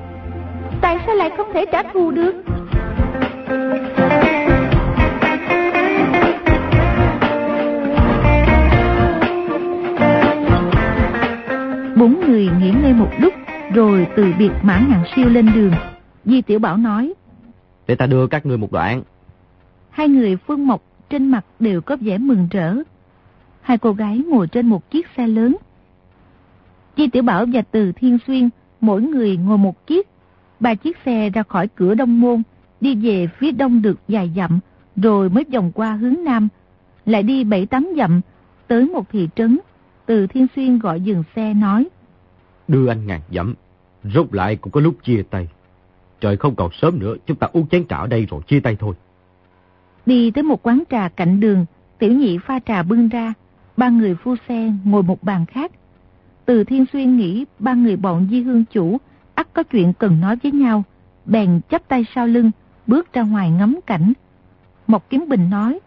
Tại 0.81 0.97
sao 1.05 1.15
lại 1.15 1.29
không 1.37 1.47
thể 1.53 1.65
trả 1.71 1.83
thù 1.83 2.11
được? 2.11 2.43
Bốn 3.49 3.57
người 12.27 12.49
nghỉ 12.59 12.71
ngơi 12.71 12.93
một 12.93 13.09
lúc, 13.19 13.33
rồi 13.73 14.07
từ 14.15 14.33
biệt 14.39 14.51
mã 14.63 14.79
ngàn 14.89 15.03
siêu 15.15 15.29
lên 15.29 15.51
đường. 15.55 15.73
Di 16.25 16.41
Tiểu 16.41 16.59
Bảo 16.59 16.77
nói. 16.77 17.13
Để 17.87 17.95
ta 17.95 18.05
đưa 18.05 18.27
các 18.27 18.45
người 18.45 18.57
một 18.57 18.71
đoạn. 18.71 19.03
Hai 19.89 20.07
người 20.07 20.37
Phương 20.37 20.67
Mộc 20.67 20.81
trên 21.09 21.27
mặt 21.27 21.45
đều 21.59 21.81
có 21.81 21.97
vẻ 22.01 22.17
mừng 22.17 22.47
rỡ. 22.51 22.75
Hai 23.61 23.77
cô 23.77 23.91
gái 23.91 24.21
ngồi 24.27 24.47
trên 24.47 24.67
một 24.67 24.91
chiếc 24.91 25.07
xe 25.17 25.27
lớn. 25.27 25.57
Di 26.97 27.07
Tiểu 27.07 27.23
Bảo 27.23 27.45
và 27.53 27.61
Từ 27.71 27.91
Thiên 27.91 28.17
Xuyên, 28.27 28.49
mỗi 28.81 29.01
người 29.01 29.37
ngồi 29.37 29.57
một 29.57 29.87
chiếc. 29.87 30.07
Ba 30.59 30.75
chiếc 30.75 30.97
xe 31.05 31.29
ra 31.29 31.43
khỏi 31.43 31.67
cửa 31.75 31.95
Đông 31.95 32.21
Môn, 32.21 32.43
đi 32.81 32.95
về 32.95 33.27
phía 33.37 33.51
đông 33.51 33.81
được 33.81 33.99
dài 34.07 34.31
dặm, 34.35 34.59
rồi 34.95 35.29
mới 35.29 35.43
vòng 35.53 35.71
qua 35.71 35.93
hướng 35.93 36.23
Nam. 36.23 36.47
Lại 37.05 37.23
đi 37.23 37.43
bảy 37.43 37.65
tám 37.65 37.87
dặm, 37.97 38.21
tới 38.67 38.85
một 38.85 39.09
thị 39.11 39.29
trấn. 39.35 39.59
Từ 40.05 40.27
Thiên 40.27 40.47
Xuyên 40.55 40.79
gọi 40.79 41.01
dừng 41.01 41.23
xe 41.35 41.53
nói. 41.53 41.87
Đưa 42.67 42.87
anh 42.87 43.07
ngàn 43.07 43.21
dặm, 43.31 43.53
rốt 44.03 44.33
lại 44.33 44.55
cũng 44.55 44.71
có 44.71 44.81
lúc 44.81 44.95
chia 45.03 45.23
tay. 45.29 45.47
Trời 46.21 46.37
không 46.37 46.55
còn 46.55 46.71
sớm 46.81 46.99
nữa, 46.99 47.15
chúng 47.25 47.37
ta 47.37 47.47
uống 47.53 47.67
chén 47.67 47.87
trà 47.87 47.97
ở 47.97 48.07
đây 48.07 48.25
rồi 48.29 48.41
chia 48.47 48.59
tay 48.59 48.75
thôi. 48.79 48.95
Đi 50.05 50.31
tới 50.31 50.43
một 50.43 50.67
quán 50.67 50.83
trà 50.89 51.09
cạnh 51.09 51.39
đường, 51.39 51.65
tiểu 51.99 52.13
nhị 52.13 52.37
pha 52.37 52.59
trà 52.59 52.83
bưng 52.83 53.09
ra, 53.09 53.33
ba 53.77 53.89
người 53.89 54.15
phu 54.15 54.35
xe 54.47 54.73
ngồi 54.83 55.03
một 55.03 55.23
bàn 55.23 55.45
khác. 55.45 55.71
Từ 56.45 56.63
Thiên 56.63 56.85
Xuyên 56.93 57.17
nghĩ 57.17 57.45
ba 57.59 57.73
người 57.73 57.95
bọn 57.95 58.27
di 58.31 58.41
hương 58.41 58.65
chủ 58.65 58.97
ắt 59.35 59.53
có 59.53 59.63
chuyện 59.63 59.93
cần 59.93 60.21
nói 60.21 60.37
với 60.43 60.51
nhau, 60.51 60.83
bèn 61.25 61.61
chắp 61.69 61.87
tay 61.87 62.05
sau 62.15 62.27
lưng, 62.27 62.51
bước 62.89 63.13
ra 63.13 63.21
ngoài 63.21 63.51
ngắm 63.51 63.79
cảnh. 63.85 64.13
Mộc 64.87 65.09
Kiếm 65.09 65.25
Bình 65.27 65.49
nói, 65.49 65.79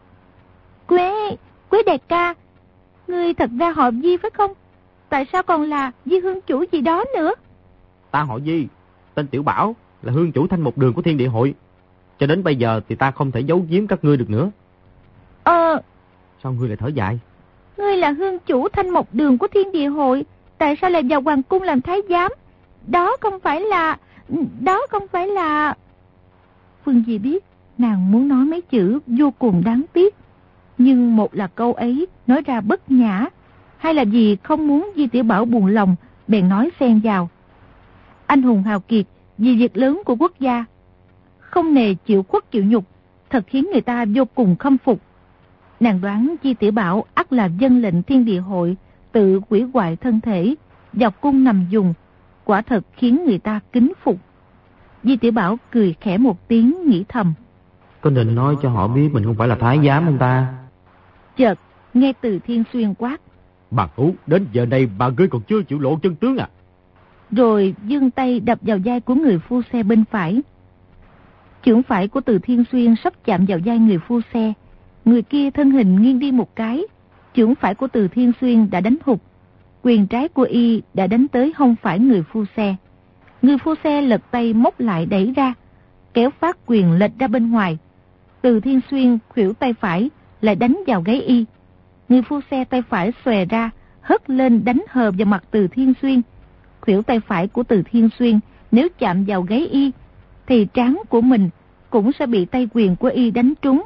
Quế, 0.86 1.36
Quế 1.68 1.82
đại 1.86 1.98
ca, 1.98 2.34
ngươi 3.08 3.34
thật 3.34 3.50
ra 3.58 3.70
họ 3.70 3.90
Di 3.90 4.16
phải 4.16 4.30
không? 4.30 4.52
Tại 5.08 5.26
sao 5.32 5.42
còn 5.42 5.62
là 5.62 5.92
Di 6.04 6.18
Hương 6.18 6.40
Chủ 6.40 6.64
gì 6.72 6.80
đó 6.80 7.04
nữa? 7.14 7.34
Ta 8.10 8.22
họ 8.22 8.38
Di, 8.40 8.66
tên 9.14 9.26
Tiểu 9.26 9.42
Bảo, 9.42 9.76
là 10.02 10.12
Hương 10.12 10.32
Chủ 10.32 10.46
thanh 10.46 10.60
một 10.60 10.78
đường 10.78 10.92
của 10.92 11.02
Thiên 11.02 11.16
Địa 11.16 11.28
Hội. 11.28 11.54
Cho 12.18 12.26
đến 12.26 12.42
bây 12.42 12.56
giờ 12.56 12.80
thì 12.88 12.94
ta 12.94 13.10
không 13.10 13.30
thể 13.30 13.40
giấu 13.40 13.64
giếm 13.68 13.86
các 13.86 14.04
ngươi 14.04 14.16
được 14.16 14.30
nữa. 14.30 14.50
Ờ... 15.44 15.82
Sao 16.42 16.52
ngươi 16.52 16.68
lại 16.68 16.76
thở 16.76 16.88
dài? 16.88 17.18
Ngươi 17.76 17.96
là 17.96 18.10
Hương 18.10 18.38
Chủ 18.38 18.68
thanh 18.68 18.90
một 18.90 19.14
đường 19.14 19.38
của 19.38 19.48
Thiên 19.48 19.72
Địa 19.72 19.88
Hội, 19.88 20.24
tại 20.58 20.76
sao 20.80 20.90
lại 20.90 21.02
vào 21.10 21.20
Hoàng 21.20 21.42
Cung 21.42 21.62
làm 21.62 21.80
thái 21.80 21.98
giám? 22.08 22.32
Đó 22.86 23.16
không 23.20 23.40
phải 23.40 23.60
là... 23.60 23.98
Đó 24.60 24.86
không 24.90 25.08
phải 25.08 25.26
là... 25.26 25.74
Phương 26.85 27.03
Di 27.07 27.18
biết 27.18 27.45
nàng 27.79 28.12
muốn 28.12 28.29
nói 28.29 28.45
mấy 28.45 28.61
chữ 28.61 28.99
vô 29.07 29.31
cùng 29.38 29.62
đáng 29.64 29.83
tiếc. 29.92 30.14
Nhưng 30.79 31.16
một 31.16 31.35
là 31.35 31.47
câu 31.47 31.73
ấy 31.73 32.07
nói 32.27 32.42
ra 32.47 32.61
bất 32.61 32.90
nhã, 32.90 33.27
hay 33.77 33.95
là 33.95 34.05
vì 34.05 34.37
không 34.42 34.66
muốn 34.66 34.92
Di 34.97 35.07
Tiểu 35.07 35.25
Bảo 35.25 35.45
buồn 35.45 35.66
lòng, 35.66 35.97
bèn 36.29 36.49
nói 36.49 36.71
xen 36.81 37.01
vào. 37.01 37.29
Anh 38.27 38.42
hùng 38.42 38.62
hào 38.62 38.81
kiệt 38.81 39.07
vì 39.38 39.57
việc 39.57 39.77
lớn 39.77 40.03
của 40.05 40.16
quốc 40.16 40.33
gia, 40.40 40.64
không 41.38 41.75
nề 41.75 41.95
chịu 41.95 42.23
khuất 42.23 42.51
chịu 42.51 42.64
nhục, 42.64 42.85
thật 43.31 43.45
khiến 43.47 43.68
người 43.73 43.81
ta 43.81 44.05
vô 44.14 44.25
cùng 44.25 44.57
khâm 44.57 44.79
phục. 44.79 45.01
Nàng 45.81 46.01
đoán 46.01 46.35
Di 46.42 46.55
Tiểu 46.55 46.73
Bảo 46.73 47.05
ắt 47.14 47.33
là 47.33 47.47
dân 47.47 47.83
lệnh 47.83 48.03
thiên 48.03 48.25
địa 48.25 48.40
hội, 48.40 48.77
tự 49.12 49.40
quỷ 49.49 49.62
hoại 49.62 49.97
thân 49.97 50.21
thể, 50.21 50.55
dọc 50.92 51.21
cung 51.21 51.45
nằm 51.45 51.66
dùng, 51.71 51.95
quả 52.45 52.62
thật 52.62 52.85
khiến 52.92 53.25
người 53.25 53.38
ta 53.38 53.61
kính 53.73 53.92
phục. 54.05 54.16
Di 55.04 55.16
Tiểu 55.16 55.32
Bảo 55.32 55.58
cười 55.70 55.94
khẽ 56.00 56.18
một 56.18 56.48
tiếng 56.48 56.74
nghĩ 56.86 57.04
thầm. 57.08 57.34
Có 58.00 58.10
nên 58.10 58.34
nói 58.34 58.56
cho 58.62 58.70
họ 58.70 58.88
biết 58.88 59.08
mình 59.12 59.24
không 59.24 59.34
phải 59.34 59.48
là 59.48 59.54
thái 59.54 59.78
giám 59.86 60.04
không 60.04 60.18
ta? 60.18 60.54
Chợt, 61.36 61.58
nghe 61.94 62.12
từ 62.20 62.38
thiên 62.38 62.64
xuyên 62.72 62.94
quát. 62.94 63.20
Bà 63.70 63.88
Ú, 63.96 64.14
đến 64.26 64.46
giờ 64.52 64.66
này 64.66 64.88
bà 64.98 65.08
ngươi 65.08 65.28
còn 65.28 65.42
chưa 65.42 65.62
chịu 65.62 65.78
lộ 65.78 65.96
chân 66.02 66.14
tướng 66.14 66.36
à? 66.36 66.48
Rồi 67.30 67.74
dương 67.86 68.10
tay 68.10 68.40
đập 68.40 68.58
vào 68.62 68.78
vai 68.84 69.00
của 69.00 69.14
người 69.14 69.38
phu 69.38 69.62
xe 69.72 69.82
bên 69.82 70.04
phải. 70.10 70.42
Chưởng 71.64 71.82
phải 71.82 72.08
của 72.08 72.20
từ 72.20 72.38
thiên 72.38 72.64
xuyên 72.72 72.94
sắp 73.04 73.12
chạm 73.24 73.44
vào 73.48 73.58
vai 73.64 73.78
người 73.78 73.98
phu 73.98 74.20
xe. 74.34 74.52
Người 75.04 75.22
kia 75.22 75.50
thân 75.50 75.70
hình 75.70 76.02
nghiêng 76.02 76.18
đi 76.18 76.32
một 76.32 76.56
cái. 76.56 76.82
Chưởng 77.36 77.54
phải 77.54 77.74
của 77.74 77.88
từ 77.92 78.08
thiên 78.08 78.32
xuyên 78.40 78.70
đã 78.70 78.80
đánh 78.80 78.96
hụt. 79.04 79.18
Quyền 79.82 80.06
trái 80.06 80.28
của 80.28 80.42
y 80.42 80.82
đã 80.94 81.06
đánh 81.06 81.28
tới 81.28 81.52
hông 81.56 81.76
phải 81.82 81.98
người 81.98 82.22
phu 82.22 82.44
xe. 82.56 82.76
Người 83.42 83.59
phu 83.59 83.74
xe 83.85 84.00
lật 84.00 84.20
tay 84.31 84.55
móc 84.55 84.81
lại 84.81 85.07
đẩy 85.07 85.33
ra. 85.37 85.55
Kéo 86.14 86.31
phát 86.31 86.59
quyền 86.66 86.92
lệch 86.92 87.18
ra 87.18 87.28
bên 87.28 87.50
ngoài. 87.50 87.78
Từ 88.42 88.61
thiên 88.61 88.81
xuyên 88.90 89.18
khuỷu 89.28 89.52
tay 89.52 89.72
phải 89.72 90.11
lại 90.40 90.57
đánh 90.57 90.81
vào 90.87 91.02
gáy 91.02 91.20
y. 91.20 91.44
Người 92.09 92.22
phu 92.22 92.40
xe 92.50 92.64
tay 92.64 92.83
phải 92.83 93.12
xòe 93.24 93.44
ra, 93.44 93.70
hất 94.00 94.31
lên 94.31 94.64
đánh 94.64 94.83
hờ 94.88 95.11
vào 95.18 95.26
mặt 95.26 95.44
từ 95.50 95.68
thiên 95.68 95.92
xuyên. 96.02 96.22
Khuỷu 96.81 97.02
tay 97.02 97.20
phải 97.20 97.48
của 97.48 97.62
từ 97.62 97.83
thiên 97.83 98.09
xuyên 98.18 98.40
Nếu 98.70 98.88
chạm 98.98 99.24
vào 99.24 99.42
gáy 99.42 99.66
y, 99.66 99.90
thì 100.46 100.66
trán 100.74 101.02
của 101.09 101.20
mình 101.20 101.50
cũng 101.90 102.12
sẽ 102.12 102.26
bị 102.26 102.44
tay 102.44 102.68
quyền 102.74 102.96
của 102.96 103.09
y 103.09 103.31
đánh 103.31 103.52
trúng. 103.62 103.83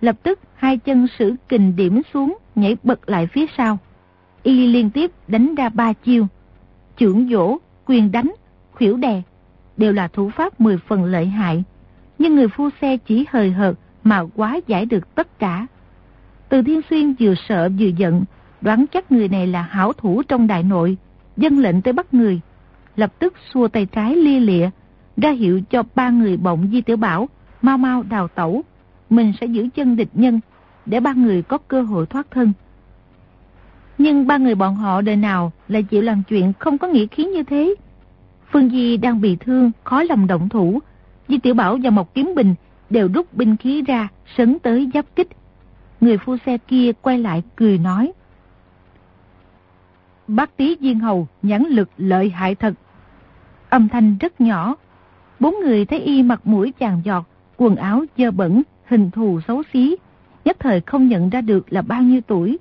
Lập 0.00 0.16
tức 0.22 0.38
hai 0.54 0.78
chân 0.78 1.06
sử 1.18 1.34
kình 1.48 1.76
điểm 1.76 2.00
xuống, 2.14 2.38
nhảy 2.54 2.76
bật 2.82 3.08
lại 3.08 3.26
phía 3.26 3.46
sau. 3.56 3.78
Y 4.42 4.66
liên 4.66 4.90
tiếp 4.90 5.10
đánh 5.28 5.54
ra 5.54 5.68
ba 5.68 5.92
chiêu. 5.92 6.26
Chưởng 6.96 7.28
dỗ, 7.28 7.58
quyền 7.86 8.12
đánh, 8.12 8.32
khuỷu 8.80 8.96
đè, 8.96 9.22
đều 9.76 9.92
là 9.92 10.08
thủ 10.08 10.30
pháp 10.36 10.60
mười 10.60 10.78
phần 10.78 11.04
lợi 11.04 11.26
hại. 11.26 11.64
Nhưng 12.18 12.34
người 12.34 12.48
phu 12.48 12.68
xe 12.80 12.96
chỉ 12.96 13.26
hời 13.30 13.50
hợt 13.50 13.74
mà 14.04 14.22
quá 14.36 14.60
giải 14.66 14.86
được 14.86 15.14
tất 15.14 15.38
cả. 15.38 15.66
Từ 16.48 16.62
Thiên 16.62 16.80
Xuyên 16.90 17.14
vừa 17.20 17.34
sợ 17.48 17.68
vừa 17.78 17.86
giận, 17.86 18.24
đoán 18.60 18.84
chắc 18.92 19.12
người 19.12 19.28
này 19.28 19.46
là 19.46 19.62
hảo 19.62 19.92
thủ 19.92 20.22
trong 20.22 20.46
đại 20.46 20.62
nội, 20.62 20.96
dân 21.36 21.58
lệnh 21.58 21.82
tới 21.82 21.92
bắt 21.92 22.14
người. 22.14 22.40
Lập 22.96 23.12
tức 23.18 23.34
xua 23.52 23.68
tay 23.68 23.86
trái 23.86 24.16
lia 24.16 24.40
lịa, 24.40 24.70
ra 25.16 25.30
hiệu 25.30 25.60
cho 25.70 25.82
ba 25.94 26.10
người 26.10 26.36
bọng 26.36 26.68
Di 26.72 26.80
Tiểu 26.80 26.96
Bảo, 26.96 27.28
mau 27.62 27.78
mau 27.78 28.02
đào 28.02 28.28
tẩu. 28.28 28.62
Mình 29.10 29.32
sẽ 29.40 29.46
giữ 29.46 29.68
chân 29.74 29.96
địch 29.96 30.10
nhân, 30.14 30.40
để 30.86 31.00
ba 31.00 31.12
người 31.12 31.42
có 31.42 31.58
cơ 31.58 31.82
hội 31.82 32.06
thoát 32.06 32.30
thân. 32.30 32.52
Nhưng 33.98 34.26
ba 34.26 34.36
người 34.36 34.54
bọn 34.54 34.74
họ 34.74 35.00
đời 35.00 35.16
nào 35.16 35.52
lại 35.68 35.82
chịu 35.82 36.02
làm 36.02 36.22
chuyện 36.28 36.52
không 36.58 36.78
có 36.78 36.88
nghĩa 36.88 37.06
khí 37.06 37.24
như 37.24 37.42
thế. 37.42 37.74
Phương 38.52 38.70
Di 38.70 38.96
đang 38.96 39.20
bị 39.20 39.36
thương, 39.36 39.70
khó 39.84 40.02
lòng 40.02 40.26
động 40.26 40.48
thủ. 40.48 40.78
Di 41.28 41.38
Tiểu 41.38 41.54
Bảo 41.54 41.78
và 41.82 41.90
Mộc 41.90 42.14
Kiếm 42.14 42.32
Bình 42.36 42.54
đều 42.90 43.08
rút 43.14 43.34
binh 43.34 43.56
khí 43.56 43.82
ra, 43.82 44.08
sấn 44.36 44.58
tới 44.58 44.90
giáp 44.94 45.06
kích. 45.16 45.28
Người 46.00 46.18
phu 46.18 46.36
xe 46.46 46.58
kia 46.58 46.92
quay 47.02 47.18
lại 47.18 47.42
cười 47.56 47.78
nói. 47.78 48.12
Bác 50.28 50.56
tí 50.56 50.76
Diên 50.80 51.00
hầu 51.00 51.28
nhãn 51.42 51.62
lực 51.62 51.90
lợi 51.96 52.30
hại 52.30 52.54
thật. 52.54 52.74
Âm 53.68 53.88
thanh 53.88 54.18
rất 54.18 54.40
nhỏ. 54.40 54.76
Bốn 55.40 55.54
người 55.62 55.84
thấy 55.84 56.00
y 56.00 56.22
mặt 56.22 56.40
mũi 56.44 56.72
chàng 56.78 57.00
giọt, 57.04 57.26
quần 57.56 57.76
áo 57.76 58.04
dơ 58.16 58.30
bẩn, 58.30 58.62
hình 58.84 59.10
thù 59.10 59.40
xấu 59.48 59.62
xí. 59.72 59.96
Nhất 60.44 60.56
thời 60.60 60.80
không 60.80 61.08
nhận 61.08 61.30
ra 61.30 61.40
được 61.40 61.72
là 61.72 61.82
bao 61.82 62.02
nhiêu 62.02 62.20
tuổi. 62.26 62.58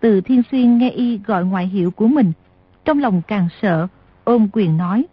Từ 0.00 0.20
Thiên 0.20 0.42
Xuyên 0.50 0.78
nghe 0.78 0.90
y 0.90 1.18
gọi 1.26 1.44
ngoại 1.44 1.66
hiệu 1.66 1.90
của 1.90 2.08
mình. 2.08 2.32
Trong 2.84 2.98
lòng 2.98 3.22
càng 3.28 3.48
sợ, 3.62 3.88
ôm 4.24 4.48
quyền 4.52 4.76
nói. 4.76 5.06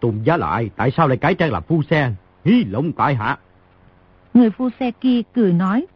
Tùng 0.00 0.26
giá 0.26 0.36
lại, 0.36 0.70
tại 0.76 0.90
sao 0.90 1.08
lại 1.08 1.16
cải 1.16 1.34
trang 1.34 1.52
làm 1.52 1.62
phu 1.62 1.82
xe? 1.82 2.12
Hí 2.44 2.64
lộng 2.64 2.92
tại 2.92 3.14
hạ. 3.14 3.38
Người 4.34 4.50
phu 4.50 4.68
xe 4.80 4.90
kia 4.90 5.22
cười 5.34 5.52
nói. 5.52 5.86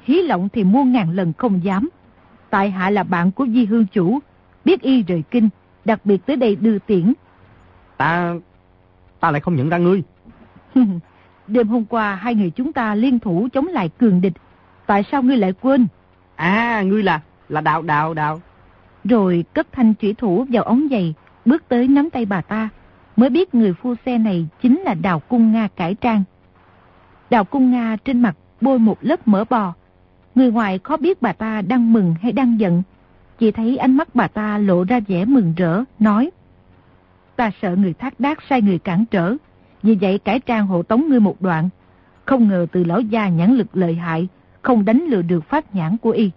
Hí 0.00 0.22
lộng 0.22 0.48
thì 0.48 0.64
muôn 0.64 0.92
ngàn 0.92 1.10
lần 1.10 1.32
không 1.32 1.64
dám. 1.64 1.88
Tại 2.50 2.70
hạ 2.70 2.90
là 2.90 3.02
bạn 3.02 3.32
của 3.32 3.46
Di 3.46 3.64
Hương 3.64 3.86
Chủ, 3.86 4.18
biết 4.64 4.82
y 4.82 5.02
rời 5.02 5.22
kinh, 5.30 5.48
đặc 5.84 6.00
biệt 6.04 6.26
tới 6.26 6.36
đây 6.36 6.56
đưa 6.56 6.78
tiễn. 6.78 7.12
Ta... 7.96 8.34
ta 9.20 9.30
lại 9.30 9.40
không 9.40 9.56
nhận 9.56 9.68
ra 9.68 9.78
ngươi. 9.78 10.02
Đêm 11.46 11.68
hôm 11.68 11.84
qua 11.84 12.14
hai 12.14 12.34
người 12.34 12.50
chúng 12.50 12.72
ta 12.72 12.94
liên 12.94 13.18
thủ 13.18 13.48
chống 13.52 13.66
lại 13.66 13.90
cường 13.98 14.20
địch. 14.20 14.32
Tại 14.86 15.04
sao 15.12 15.22
ngươi 15.22 15.36
lại 15.36 15.52
quên? 15.52 15.86
À, 16.36 16.82
ngươi 16.82 17.02
là... 17.02 17.20
là 17.48 17.60
đào 17.60 17.82
đào 17.82 18.14
đào. 18.14 18.40
Rồi 19.04 19.44
cất 19.54 19.66
thanh 19.72 19.94
chủy 19.94 20.14
thủ 20.14 20.46
vào 20.50 20.62
ống 20.62 20.88
giày, 20.90 21.14
bước 21.44 21.68
tới 21.68 21.88
nắm 21.88 22.10
tay 22.10 22.26
bà 22.26 22.40
ta. 22.40 22.68
Mới 23.20 23.30
biết 23.30 23.54
người 23.54 23.72
phu 23.72 23.94
xe 24.06 24.18
này 24.18 24.48
chính 24.62 24.80
là 24.80 24.94
đào 24.94 25.20
cung 25.20 25.52
Nga 25.52 25.68
cải 25.68 25.94
trang. 25.94 26.22
Đào 27.30 27.44
cung 27.44 27.70
Nga 27.70 27.96
trên 28.04 28.20
mặt 28.20 28.36
bôi 28.60 28.78
một 28.78 28.98
lớp 29.00 29.28
mỡ 29.28 29.44
bò. 29.44 29.74
Người 30.34 30.52
ngoài 30.52 30.78
khó 30.84 30.96
biết 30.96 31.22
bà 31.22 31.32
ta 31.32 31.62
đang 31.62 31.92
mừng 31.92 32.14
hay 32.22 32.32
đang 32.32 32.60
giận. 32.60 32.82
Chỉ 33.38 33.50
thấy 33.50 33.76
ánh 33.76 33.96
mắt 33.96 34.14
bà 34.14 34.28
ta 34.28 34.58
lộ 34.58 34.84
ra 34.84 35.00
vẻ 35.00 35.24
mừng 35.24 35.54
rỡ, 35.56 35.84
nói. 35.98 36.30
Ta 37.36 37.50
sợ 37.62 37.76
người 37.76 37.92
thác 37.92 38.20
đác 38.20 38.38
sai 38.48 38.62
người 38.62 38.78
cản 38.78 39.04
trở. 39.10 39.36
Vì 39.82 39.94
vậy 39.94 40.18
cải 40.18 40.40
trang 40.40 40.66
hộ 40.66 40.82
tống 40.82 41.08
ngươi 41.08 41.20
một 41.20 41.42
đoạn. 41.42 41.68
Không 42.24 42.48
ngờ 42.48 42.66
từ 42.72 42.84
lão 42.84 43.00
gia 43.00 43.28
nhãn 43.28 43.54
lực 43.54 43.76
lợi 43.76 43.94
hại, 43.94 44.28
không 44.62 44.84
đánh 44.84 45.04
lừa 45.08 45.22
được 45.22 45.44
phát 45.44 45.74
nhãn 45.74 45.96
của 45.96 46.10
y. 46.10 46.30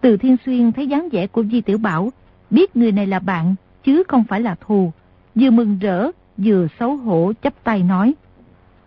Từ 0.00 0.16
Thiên 0.16 0.36
Xuyên 0.46 0.72
thấy 0.72 0.86
dáng 0.86 1.08
vẻ 1.12 1.26
của 1.26 1.44
Di 1.44 1.60
Tiểu 1.60 1.78
Bảo, 1.78 2.10
biết 2.50 2.76
người 2.76 2.92
này 2.92 3.06
là 3.06 3.18
bạn, 3.18 3.54
chứ 3.84 4.02
không 4.08 4.24
phải 4.24 4.40
là 4.40 4.54
thù. 4.54 4.92
Vừa 5.34 5.50
mừng 5.50 5.78
rỡ, 5.78 6.10
vừa 6.36 6.66
xấu 6.80 6.96
hổ 6.96 7.32
chấp 7.42 7.54
tay 7.64 7.82
nói. 7.82 8.14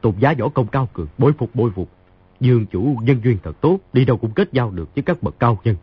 Tôn 0.02 0.14
giá 0.20 0.34
võ 0.40 0.50
công 0.50 0.68
cao 0.68 0.90
cường, 0.94 1.08
bối 1.18 1.34
phục 1.38 1.50
bối 1.54 1.72
phục. 1.76 1.90
Dương 2.40 2.66
chủ 2.66 2.98
nhân 3.02 3.20
duyên 3.24 3.38
thật 3.44 3.62
tốt, 3.62 3.80
đi 3.94 4.06
đâu 4.06 4.18
cũng 4.18 4.32
kết 4.32 4.50
giao 4.52 4.72
được 4.72 4.96
với 4.96 5.04
các 5.04 5.24
bậc 5.24 5.40
cao 5.40 5.60
nhân. 5.64 5.76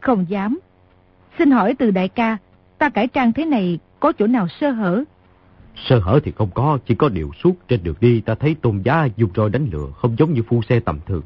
Không 0.00 0.26
dám. 0.28 0.58
Xin 1.38 1.50
hỏi 1.50 1.74
từ 1.78 1.90
đại 1.90 2.08
ca, 2.08 2.36
ta 2.78 2.88
cải 2.88 3.06
trang 3.06 3.32
thế 3.32 3.44
này 3.44 3.78
có 4.00 4.12
chỗ 4.18 4.26
nào 4.26 4.48
sơ 4.48 4.70
hở? 4.70 5.04
Sơ 5.76 5.98
hở 5.98 6.20
thì 6.24 6.32
không 6.32 6.50
có, 6.54 6.78
chỉ 6.86 6.94
có 6.94 7.08
điều 7.08 7.30
suốt 7.42 7.68
trên 7.68 7.82
đường 7.82 7.94
đi 8.00 8.20
ta 8.20 8.34
thấy 8.34 8.54
tôn 8.54 8.82
giá 8.82 9.08
dùng 9.16 9.30
roi 9.36 9.50
đánh 9.50 9.68
lừa, 9.72 9.86
không 9.96 10.16
giống 10.18 10.32
như 10.32 10.42
phu 10.42 10.62
xe 10.62 10.80
tầm 10.80 10.98
thường. 11.06 11.22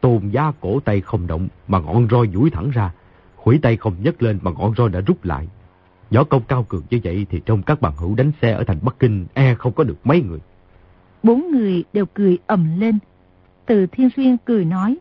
Tôn 0.00 0.28
giá 0.28 0.52
cổ 0.60 0.80
tay 0.80 1.00
không 1.00 1.26
động 1.26 1.48
mà 1.68 1.78
ngọn 1.78 2.08
roi 2.10 2.28
duỗi 2.34 2.50
thẳng 2.50 2.70
ra, 2.70 2.92
khuỷu 3.36 3.58
tay 3.62 3.76
không 3.76 3.94
nhấc 4.02 4.22
lên 4.22 4.38
mà 4.42 4.50
ngọn 4.50 4.74
roi 4.76 4.88
đã 4.88 5.00
rút 5.00 5.24
lại. 5.24 5.48
Võ 6.10 6.24
công 6.24 6.42
cao 6.42 6.62
cường 6.62 6.82
như 6.90 7.00
vậy 7.04 7.26
thì 7.30 7.40
trong 7.46 7.62
các 7.62 7.80
bằng 7.80 7.96
hữu 7.96 8.14
đánh 8.14 8.32
xe 8.42 8.52
ở 8.52 8.64
thành 8.64 8.78
Bắc 8.82 8.98
Kinh 8.98 9.26
e 9.34 9.54
không 9.54 9.72
có 9.72 9.84
được 9.84 9.98
mấy 10.04 10.22
người. 10.22 10.38
Bốn 11.22 11.50
người 11.50 11.84
đều 11.92 12.06
cười 12.06 12.38
ầm 12.46 12.80
lên. 12.80 12.98
Từ 13.66 13.86
Thiên 13.86 14.10
Xuyên 14.10 14.36
cười 14.44 14.64
nói. 14.64 14.96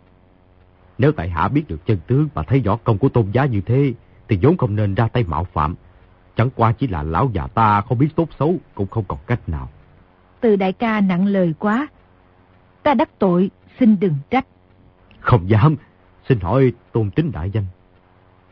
Nếu 0.97 1.11
tại 1.11 1.29
hạ 1.29 1.47
biết 1.47 1.63
được 1.67 1.85
chân 1.85 1.97
tướng 2.07 2.29
mà 2.35 2.43
thấy 2.43 2.61
võ 2.65 2.75
công 2.75 2.97
của 2.97 3.09
tôn 3.09 3.31
giá 3.31 3.45
như 3.45 3.61
thế 3.61 3.93
thì 4.27 4.39
vốn 4.41 4.57
không 4.57 4.75
nên 4.75 4.95
ra 4.95 5.07
tay 5.07 5.23
mạo 5.23 5.43
phạm. 5.43 5.75
Chẳng 6.35 6.49
qua 6.55 6.71
chỉ 6.71 6.87
là 6.87 7.03
lão 7.03 7.29
già 7.33 7.47
ta 7.47 7.81
không 7.81 7.97
biết 7.97 8.09
tốt 8.15 8.29
xấu 8.39 8.55
cũng 8.75 8.87
không 8.87 9.03
còn 9.07 9.19
cách 9.27 9.49
nào. 9.49 9.69
Từ 10.41 10.55
đại 10.55 10.73
ca 10.73 11.01
nặng 11.01 11.25
lời 11.25 11.53
quá. 11.59 11.87
Ta 12.83 12.93
đắc 12.93 13.09
tội, 13.19 13.51
xin 13.79 13.99
đừng 13.99 14.15
trách. 14.29 14.45
Không 15.19 15.49
dám, 15.49 15.75
xin 16.29 16.39
hỏi 16.39 16.73
tôn 16.91 17.11
tính 17.11 17.31
đại 17.31 17.49
danh. 17.49 17.65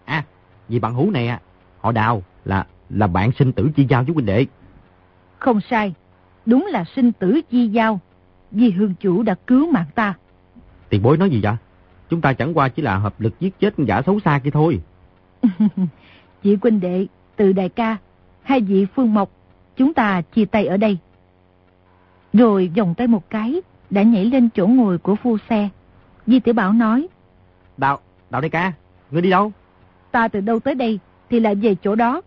À, 0.05 0.25
vì 0.69 0.79
bạn 0.79 0.93
hữu 0.93 1.11
này 1.11 1.39
họ 1.81 1.91
đào 1.91 2.23
là 2.47 2.65
là 2.89 3.07
bạn 3.07 3.31
sinh 3.39 3.51
tử 3.51 3.69
chi 3.75 3.85
giao 3.89 4.03
với 4.03 4.13
huynh 4.13 4.25
đệ. 4.25 4.45
Không 5.39 5.61
sai, 5.69 5.93
đúng 6.45 6.67
là 6.71 6.83
sinh 6.95 7.11
tử 7.11 7.41
chi 7.49 7.67
giao. 7.67 7.99
Vì 8.51 8.71
hương 8.71 8.93
chủ 8.99 9.23
đã 9.23 9.35
cứu 9.47 9.71
mạng 9.71 9.87
ta. 9.95 10.13
Tiền 10.89 11.01
bối 11.03 11.17
nói 11.17 11.29
gì 11.29 11.39
vậy? 11.43 11.55
Chúng 12.09 12.21
ta 12.21 12.33
chẳng 12.33 12.57
qua 12.57 12.69
chỉ 12.69 12.81
là 12.81 12.97
hợp 12.97 13.21
lực 13.21 13.39
giết 13.39 13.59
chết 13.59 13.73
giả 13.77 14.01
xấu 14.05 14.19
xa 14.19 14.39
kia 14.43 14.49
thôi. 14.49 14.79
Chị 16.43 16.57
huynh 16.61 16.79
đệ, 16.79 17.07
từ 17.35 17.53
đại 17.53 17.69
ca, 17.69 17.97
hai 18.41 18.61
vị 18.61 18.85
phương 18.95 19.13
mộc, 19.13 19.29
chúng 19.75 19.93
ta 19.93 20.21
chia 20.21 20.45
tay 20.45 20.65
ở 20.65 20.77
đây. 20.77 20.97
Rồi 22.33 22.71
vòng 22.77 22.93
tay 22.97 23.07
một 23.07 23.29
cái, 23.29 23.61
đã 23.89 24.03
nhảy 24.03 24.25
lên 24.25 24.49
chỗ 24.55 24.67
ngồi 24.67 24.97
của 24.97 25.15
phu 25.15 25.37
xe. 25.49 25.69
Di 26.27 26.39
tiểu 26.39 26.53
Bảo 26.53 26.73
nói. 26.73 27.07
Đạo, 27.77 27.99
đạo 28.29 28.41
đại 28.41 28.49
ca, 28.49 28.73
ngươi 29.11 29.21
đi 29.21 29.29
đâu? 29.29 29.51
Ta 30.11 30.27
từ 30.27 30.41
đâu 30.41 30.59
tới 30.59 30.75
đây, 30.75 30.99
thì 31.29 31.39
lại 31.39 31.55
về 31.55 31.75
chỗ 31.83 31.95
đó. 31.95 32.21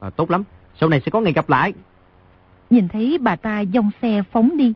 À, 0.00 0.10
tốt 0.10 0.30
lắm, 0.30 0.44
sau 0.80 0.88
này 0.88 1.00
sẽ 1.00 1.10
có 1.10 1.20
ngày 1.20 1.32
gặp 1.32 1.48
lại. 1.48 1.72
Nhìn 2.70 2.88
thấy 2.88 3.18
bà 3.20 3.36
ta 3.36 3.60
dòng 3.60 3.90
xe 4.02 4.22
phóng 4.32 4.56
đi. 4.56 4.74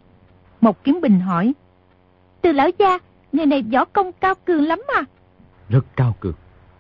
Một 0.61 0.85
kiếm 0.85 1.01
bình 1.03 1.21
hỏi. 1.21 1.53
Từ 2.43 2.53
lão 2.53 2.69
gia, 2.79 2.99
người 3.33 3.47
này 3.47 3.63
võ 3.63 3.85
công 3.85 4.13
cao 4.13 4.35
cường 4.45 4.63
lắm 4.63 4.83
mà. 4.95 5.01
Rất 5.69 5.85
cao 5.97 6.15
cường. 6.21 6.35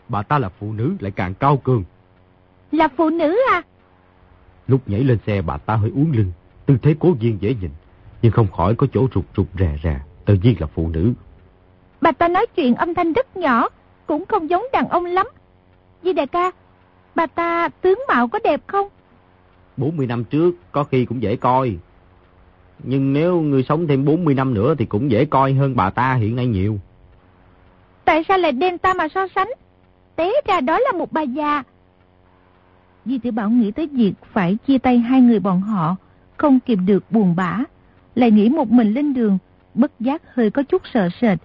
Bà 0.09 0.22
ta 0.22 0.38
là 0.38 0.49
phụ 0.49 0.72
nữ 0.72 0.97
lại 1.01 1.11
càng 1.11 1.34
cao 1.34 1.57
cường. 1.57 1.84
Là 2.72 2.88
phụ 2.97 3.11
nữ 3.11 3.36
à? 3.51 3.62
Lúc 4.66 4.88
nhảy 4.88 5.05
lên 5.05 5.18
xe 5.26 5.43
bà 5.43 5.59
ta 5.59 5.76
hơi 5.76 5.91
uống 5.95 6.12
lưng. 6.12 6.32
Tư 6.66 6.76
thế 6.82 6.95
cố 7.01 7.14
nhiên 7.20 7.38
dễ 7.41 7.55
nhìn. 7.61 7.70
Nhưng 8.22 8.32
không 8.32 8.51
khỏi 8.51 8.74
có 8.74 8.86
chỗ 8.93 9.09
rụt 9.14 9.24
rụt 9.36 9.47
rè 9.59 9.78
rè. 9.82 10.01
Tự 10.24 10.36
nhiên 10.43 10.57
là 10.59 10.66
phụ 10.66 10.88
nữ. 10.88 11.12
Bà 12.01 12.12
ta 12.12 12.28
nói 12.28 12.47
chuyện 12.57 12.74
âm 12.74 12.95
thanh 12.95 13.12
rất 13.12 13.36
nhỏ. 13.36 13.68
Cũng 14.07 14.26
không 14.26 14.51
giống 14.51 14.64
đàn 14.72 14.88
ông 14.88 15.05
lắm. 15.05 15.26
Di 16.03 16.12
đại 16.12 16.26
ca, 16.26 16.51
bà 17.14 17.26
ta 17.26 17.68
tướng 17.68 17.98
mạo 18.08 18.28
có 18.28 18.38
đẹp 18.44 18.61
không? 18.66 18.88
40 19.76 20.06
năm 20.06 20.24
trước 20.24 20.54
có 20.72 20.84
khi 20.84 21.04
cũng 21.04 21.22
dễ 21.22 21.36
coi. 21.36 21.76
Nhưng 22.82 23.12
nếu 23.12 23.40
người 23.40 23.62
sống 23.62 23.86
thêm 23.86 24.04
40 24.04 24.34
năm 24.34 24.54
nữa 24.54 24.74
thì 24.78 24.84
cũng 24.84 25.11
dễ 25.11 25.24
coi 25.24 25.52
hơn 25.52 25.76
bà 25.76 25.90
ta 25.90 26.14
hiện 26.14 26.36
nay 26.36 26.46
nhiều. 26.46 26.78
Tại 28.04 28.24
sao 28.28 28.38
lại 28.38 28.52
đem 28.52 28.78
ta 28.78 28.94
mà 28.94 29.08
so 29.14 29.26
sánh? 29.34 29.48
Té 30.16 30.30
ra 30.46 30.61
đó 30.61 30.78
là 30.78 30.92
một 30.92 31.12
bà 31.12 31.22
già. 31.22 31.62
Di 33.04 33.18
tiểu 33.18 33.32
Bảo 33.32 33.50
nghĩ 33.50 33.70
tới 33.70 33.86
việc 33.86 34.12
phải 34.32 34.56
chia 34.66 34.78
tay 34.78 34.98
hai 34.98 35.20
người 35.20 35.40
bọn 35.40 35.61
họ, 35.61 35.96
không 36.36 36.61
kịp 36.61 36.78
được 36.86 37.11
buồn 37.11 37.36
bã. 37.36 37.58
Lại 38.14 38.30
nghĩ 38.30 38.48
một 38.48 38.70
mình 38.70 38.94
lên 38.94 39.14
đường, 39.14 39.38
bất 39.74 40.00
giác 40.00 40.22
hơi 40.34 40.50
có 40.50 40.62
chút 40.62 40.82
sợ 40.94 41.08
sệt. 41.20 41.38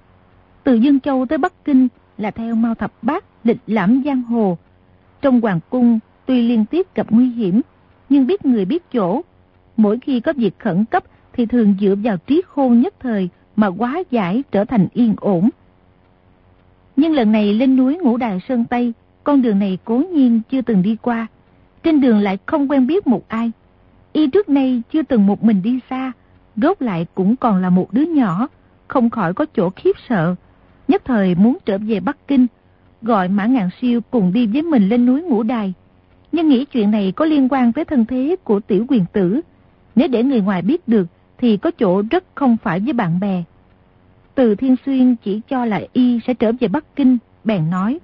Từ 0.63 0.73
Dương 0.73 0.99
Châu 0.99 1.25
tới 1.25 1.37
Bắc 1.37 1.65
Kinh 1.65 1.87
là 2.17 2.31
theo 2.31 2.55
Mao 2.55 2.75
Thập 2.75 2.91
Bát 3.01 3.23
lịch 3.43 3.57
lãm 3.67 4.01
giang 4.05 4.21
hồ. 4.21 4.57
Trong 5.25 5.41
hoàng 5.41 5.59
cung 5.69 5.99
tuy 6.25 6.41
liên 6.41 6.65
tiếp 6.65 6.87
gặp 6.95 7.07
nguy 7.09 7.29
hiểm, 7.29 7.61
nhưng 8.09 8.27
biết 8.27 8.45
người 8.45 8.65
biết 8.65 8.91
chỗ. 8.93 9.21
Mỗi 9.77 9.99
khi 9.99 10.19
có 10.19 10.33
việc 10.33 10.59
khẩn 10.59 10.85
cấp 10.85 11.03
thì 11.33 11.45
thường 11.45 11.75
dựa 11.79 11.95
vào 12.03 12.17
trí 12.17 12.41
khôn 12.47 12.81
nhất 12.81 12.93
thời 12.99 13.29
mà 13.55 13.67
quá 13.67 14.03
giải 14.11 14.43
trở 14.51 14.65
thành 14.65 14.87
yên 14.93 15.15
ổn. 15.17 15.49
Nhưng 16.95 17.13
lần 17.13 17.31
này 17.31 17.53
lên 17.53 17.75
núi 17.75 17.97
Ngũ 18.01 18.17
Đài 18.17 18.39
Sơn 18.47 18.65
Tây, 18.65 18.93
con 19.23 19.41
đường 19.41 19.59
này 19.59 19.77
cố 19.85 19.97
nhiên 19.97 20.41
chưa 20.51 20.61
từng 20.61 20.81
đi 20.81 20.97
qua. 21.01 21.27
Trên 21.83 22.01
đường 22.01 22.19
lại 22.19 22.37
không 22.45 22.71
quen 22.71 22.87
biết 22.87 23.07
một 23.07 23.25
ai. 23.27 23.51
Y 24.13 24.27
trước 24.27 24.49
nay 24.49 24.81
chưa 24.93 25.03
từng 25.03 25.25
một 25.27 25.43
mình 25.43 25.61
đi 25.61 25.79
xa, 25.89 26.11
rốt 26.55 26.81
lại 26.81 27.05
cũng 27.15 27.35
còn 27.35 27.61
là 27.61 27.69
một 27.69 27.93
đứa 27.93 28.05
nhỏ, 28.05 28.47
không 28.87 29.09
khỏi 29.09 29.33
có 29.33 29.45
chỗ 29.55 29.69
khiếp 29.69 29.95
sợ. 30.09 30.35
Nhất 30.87 31.01
thời 31.05 31.35
muốn 31.35 31.57
trở 31.65 31.77
về 31.77 31.99
Bắc 31.99 32.27
Kinh, 32.27 32.47
gọi 33.01 33.27
Mã 33.27 33.45
Ngạn 33.45 33.69
Siêu 33.81 34.01
cùng 34.11 34.33
đi 34.33 34.47
với 34.47 34.61
mình 34.61 34.89
lên 34.89 35.05
núi 35.05 35.21
Ngũ 35.21 35.43
Đài. 35.43 35.73
Nhưng 36.31 36.49
nghĩ 36.49 36.65
chuyện 36.65 36.91
này 36.91 37.11
có 37.11 37.25
liên 37.25 37.47
quan 37.49 37.73
tới 37.73 37.85
thân 37.85 38.05
thế 38.05 38.35
của 38.43 38.59
tiểu 38.59 38.85
quyền 38.89 39.05
tử. 39.13 39.41
Nếu 39.95 40.07
để 40.07 40.23
người 40.23 40.41
ngoài 40.41 40.61
biết 40.61 40.87
được 40.87 41.07
thì 41.37 41.57
có 41.57 41.71
chỗ 41.71 42.01
rất 42.11 42.23
không 42.35 42.57
phải 42.63 42.79
với 42.79 42.93
bạn 42.93 43.19
bè. 43.19 43.43
Từ 44.35 44.55
Thiên 44.55 44.75
Xuyên 44.85 45.15
chỉ 45.15 45.41
cho 45.49 45.65
là 45.65 45.81
y 45.93 46.19
sẽ 46.27 46.33
trở 46.33 46.51
về 46.59 46.67
Bắc 46.67 46.95
Kinh, 46.95 47.17
bèn 47.43 47.69
nói. 47.69 47.99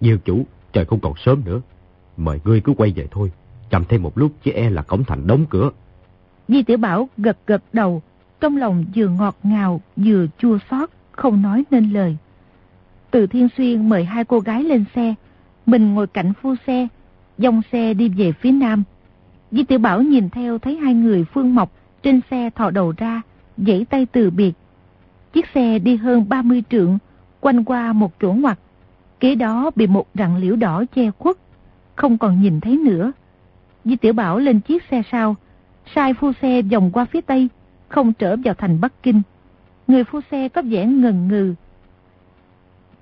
Diêu 0.00 0.18
chủ, 0.24 0.46
trời 0.72 0.84
không 0.84 1.00
còn 1.00 1.12
sớm 1.24 1.42
nữa. 1.44 1.60
Mời 2.16 2.40
ngươi 2.44 2.60
cứ 2.60 2.72
quay 2.76 2.92
về 2.96 3.08
thôi. 3.10 3.32
Chậm 3.70 3.84
thêm 3.88 4.02
một 4.02 4.18
lúc 4.18 4.32
chứ 4.44 4.50
e 4.50 4.70
là 4.70 4.82
cổng 4.82 5.04
thành 5.04 5.26
đóng 5.26 5.46
cửa. 5.50 5.70
Di 6.48 6.62
Tiểu 6.62 6.76
Bảo 6.76 7.08
gật 7.16 7.36
gật 7.46 7.62
đầu, 7.72 8.02
trong 8.40 8.56
lòng 8.56 8.84
vừa 8.94 9.08
ngọt 9.08 9.36
ngào 9.42 9.80
vừa 9.96 10.26
chua 10.38 10.58
xót 10.70 10.90
không 11.12 11.42
nói 11.42 11.64
nên 11.70 11.90
lời. 11.90 12.16
Từ 13.14 13.26
Thiên 13.26 13.48
Xuyên 13.56 13.88
mời 13.88 14.04
hai 14.04 14.24
cô 14.24 14.40
gái 14.40 14.64
lên 14.64 14.84
xe, 14.94 15.14
mình 15.66 15.94
ngồi 15.94 16.06
cạnh 16.06 16.32
phu 16.42 16.54
xe, 16.66 16.88
dòng 17.38 17.62
xe 17.72 17.94
đi 17.94 18.08
về 18.08 18.32
phía 18.32 18.52
nam. 18.52 18.82
Di 19.50 19.64
Tiểu 19.64 19.78
Bảo 19.78 20.02
nhìn 20.02 20.30
theo 20.30 20.58
thấy 20.58 20.76
hai 20.76 20.94
người 20.94 21.24
Phương 21.24 21.54
Mộc 21.54 21.72
trên 22.02 22.20
xe 22.30 22.50
thò 22.50 22.70
đầu 22.70 22.92
ra, 22.96 23.22
dãy 23.56 23.86
tay 23.90 24.06
từ 24.06 24.30
biệt. 24.30 24.52
Chiếc 25.32 25.46
xe 25.54 25.78
đi 25.78 25.96
hơn 25.96 26.28
30 26.28 26.62
trượng, 26.70 26.98
quanh 27.40 27.64
qua 27.64 27.92
một 27.92 28.20
chỗ 28.20 28.32
ngoặt. 28.32 28.58
Kế 29.20 29.34
đó 29.34 29.70
bị 29.76 29.86
một 29.86 30.06
rặng 30.14 30.36
liễu 30.36 30.56
đỏ 30.56 30.84
che 30.94 31.10
khuất, 31.18 31.36
không 31.94 32.18
còn 32.18 32.42
nhìn 32.42 32.60
thấy 32.60 32.76
nữa. 32.76 33.12
Di 33.84 33.96
Tiểu 33.96 34.12
Bảo 34.12 34.38
lên 34.38 34.60
chiếc 34.60 34.82
xe 34.90 35.02
sau, 35.12 35.36
sai 35.94 36.14
phu 36.14 36.32
xe 36.42 36.62
vòng 36.62 36.90
qua 36.92 37.04
phía 37.04 37.20
tây, 37.20 37.48
không 37.88 38.12
trở 38.12 38.36
vào 38.44 38.54
thành 38.54 38.80
Bắc 38.80 39.02
Kinh. 39.02 39.22
Người 39.86 40.04
phu 40.04 40.20
xe 40.30 40.48
có 40.48 40.62
vẻ 40.62 40.86
ngần 40.86 41.28
ngừ. 41.28 41.54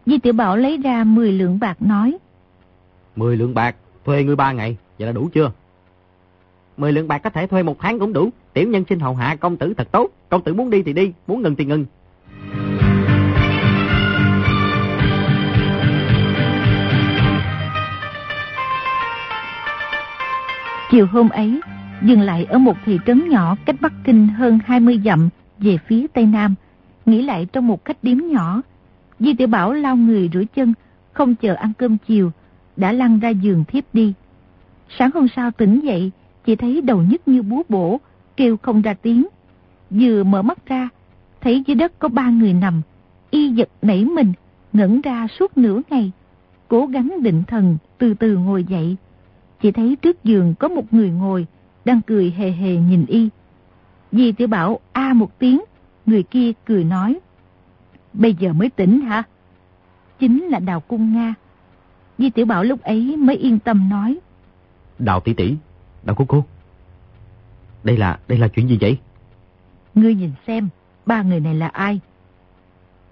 Di 0.07 0.19
Tiểu 0.19 0.33
Bảo 0.33 0.57
lấy 0.57 0.77
ra 0.77 1.05
10 1.05 1.33
lượng 1.33 1.59
bạc 1.61 1.83
nói. 1.83 2.19
10 3.17 3.37
lượng 3.37 3.55
bạc, 3.55 3.77
thuê 4.05 4.25
ngươi 4.25 4.37
3 4.37 4.53
ngày, 4.53 4.77
vậy 4.99 5.07
là 5.07 5.13
đủ 5.13 5.29
chưa? 5.33 5.53
10 6.77 6.93
lượng 6.93 7.09
bạc 7.09 7.19
có 7.19 7.31
thể 7.31 7.47
thuê 7.47 7.63
một 7.63 7.77
tháng 7.79 7.99
cũng 7.99 8.13
đủ. 8.13 8.31
Tiểu 8.53 8.69
nhân 8.69 8.85
xin 8.89 9.01
hầu 9.01 9.15
hạ 9.15 9.37
công 9.37 9.57
tử 9.57 9.75
thật 9.77 9.93
tốt. 9.93 10.11
Công 10.29 10.43
tử 10.43 10.55
muốn 10.55 10.71
đi 10.71 10.83
thì 10.83 10.93
đi, 10.93 11.13
muốn 11.27 11.43
ngừng 11.43 11.57
thì 11.57 11.65
ngừng. 11.65 11.87
Chiều 20.91 21.07
hôm 21.07 21.29
ấy, 21.29 21.61
dừng 22.03 22.21
lại 22.21 22.45
ở 22.45 22.59
một 22.59 22.77
thị 22.85 22.99
trấn 23.07 23.29
nhỏ 23.29 23.57
cách 23.67 23.77
Bắc 23.81 23.93
Kinh 24.05 24.29
hơn 24.29 24.59
20 24.67 25.01
dặm 25.05 25.29
về 25.59 25.79
phía 25.87 26.07
Tây 26.15 26.27
Nam, 26.27 26.55
nghỉ 27.07 27.23
lại 27.23 27.47
trong 27.53 27.67
một 27.67 27.85
khách 27.85 28.05
điếm 28.05 28.19
nhỏ. 28.19 28.63
Di 29.25 29.35
Tiểu 29.35 29.49
Bảo 29.49 29.73
lao 29.73 29.97
người 29.97 30.31
rửa 30.33 30.43
chân, 30.55 30.75
không 31.13 31.35
chờ 31.35 31.55
ăn 31.55 31.73
cơm 31.79 31.97
chiều, 32.07 32.31
đã 32.77 32.93
lăn 32.93 33.19
ra 33.19 33.29
giường 33.29 33.65
thiếp 33.65 33.95
đi. 33.95 34.13
Sáng 34.99 35.11
hôm 35.15 35.27
sau 35.37 35.51
tỉnh 35.51 35.81
dậy, 35.81 36.11
chỉ 36.45 36.57
thấy 36.57 36.81
đầu 36.81 37.03
nhức 37.03 37.29
như 37.29 37.43
búa 37.43 37.63
bổ, 37.69 38.01
kêu 38.37 38.57
không 38.57 38.83
ra 38.83 38.95
tiếng. 38.95 39.27
Vừa 39.91 40.25
mở 40.25 40.43
mắt 40.43 40.67
ra, 40.67 40.89
thấy 41.41 41.63
dưới 41.67 41.75
đất 41.75 41.99
có 41.99 42.09
ba 42.09 42.31
người 42.31 42.53
nằm, 42.53 42.83
y 43.31 43.49
giật 43.49 43.69
nảy 43.83 44.05
mình, 44.05 44.33
ngẩn 44.73 45.01
ra 45.01 45.27
suốt 45.39 45.59
nửa 45.59 45.81
ngày, 45.91 46.13
cố 46.69 46.87
gắng 46.87 47.23
định 47.23 47.43
thần, 47.47 47.77
từ 47.99 48.15
từ 48.15 48.37
ngồi 48.37 48.65
dậy. 48.65 48.97
Chỉ 49.61 49.73
thấy 49.73 49.97
trước 49.97 50.25
giường 50.25 50.55
có 50.59 50.69
một 50.69 50.93
người 50.95 51.11
ngồi, 51.11 51.47
đang 51.85 52.01
cười 52.03 52.31
hề 52.31 52.51
hề 52.51 52.77
nhìn 52.77 53.07
y. 53.07 53.29
Di 54.13 54.33
tiểu 54.33 54.49
bảo 54.49 54.81
a 54.93 55.13
một 55.13 55.39
tiếng, 55.39 55.61
người 56.07 56.23
kia 56.23 56.53
cười 56.65 56.85
nói. 56.85 57.21
Bây 58.13 58.35
giờ 58.35 58.53
mới 58.53 58.71
tỉnh 58.71 59.01
hả? 59.01 59.23
Chính 60.19 60.43
là 60.43 60.59
Đào 60.59 60.81
Cung 60.81 61.15
Nga. 61.15 61.35
Di 62.19 62.31
tiểu 62.31 62.47
bảo 62.47 62.65
lúc 62.65 62.83
ấy 62.83 63.17
mới 63.17 63.37
yên 63.37 63.59
tâm 63.59 63.89
nói. 63.89 64.19
Đào 64.99 65.21
tỷ 65.21 65.35
tỷ, 65.35 65.57
Đào 66.03 66.17
cô 66.17 66.25
cô. 66.29 66.45
Đây 67.85 67.97
là, 67.97 68.19
đây 68.29 68.39
là 68.39 68.49
chuyện 68.49 68.69
gì 68.69 68.79
vậy? 68.81 68.99
Ngươi 69.95 70.15
nhìn 70.15 70.31
xem, 70.47 70.69
ba 71.07 71.23
người 71.23 71.41
này 71.41 71.55
là 71.55 71.69
ai? 71.69 72.01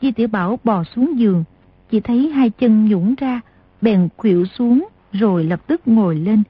Di 0.02 0.12
tiểu 0.12 0.28
bảo 0.28 0.58
bò 0.64 0.84
xuống 0.84 1.18
giường, 1.18 1.44
chỉ 1.90 2.00
thấy 2.00 2.28
hai 2.28 2.50
chân 2.50 2.88
nhũng 2.88 3.14
ra, 3.14 3.40
bèn 3.80 4.08
khuỵu 4.16 4.44
xuống, 4.46 4.88
rồi 5.12 5.44
lập 5.44 5.60
tức 5.66 5.80
ngồi 5.88 6.16
lên, 6.16 6.42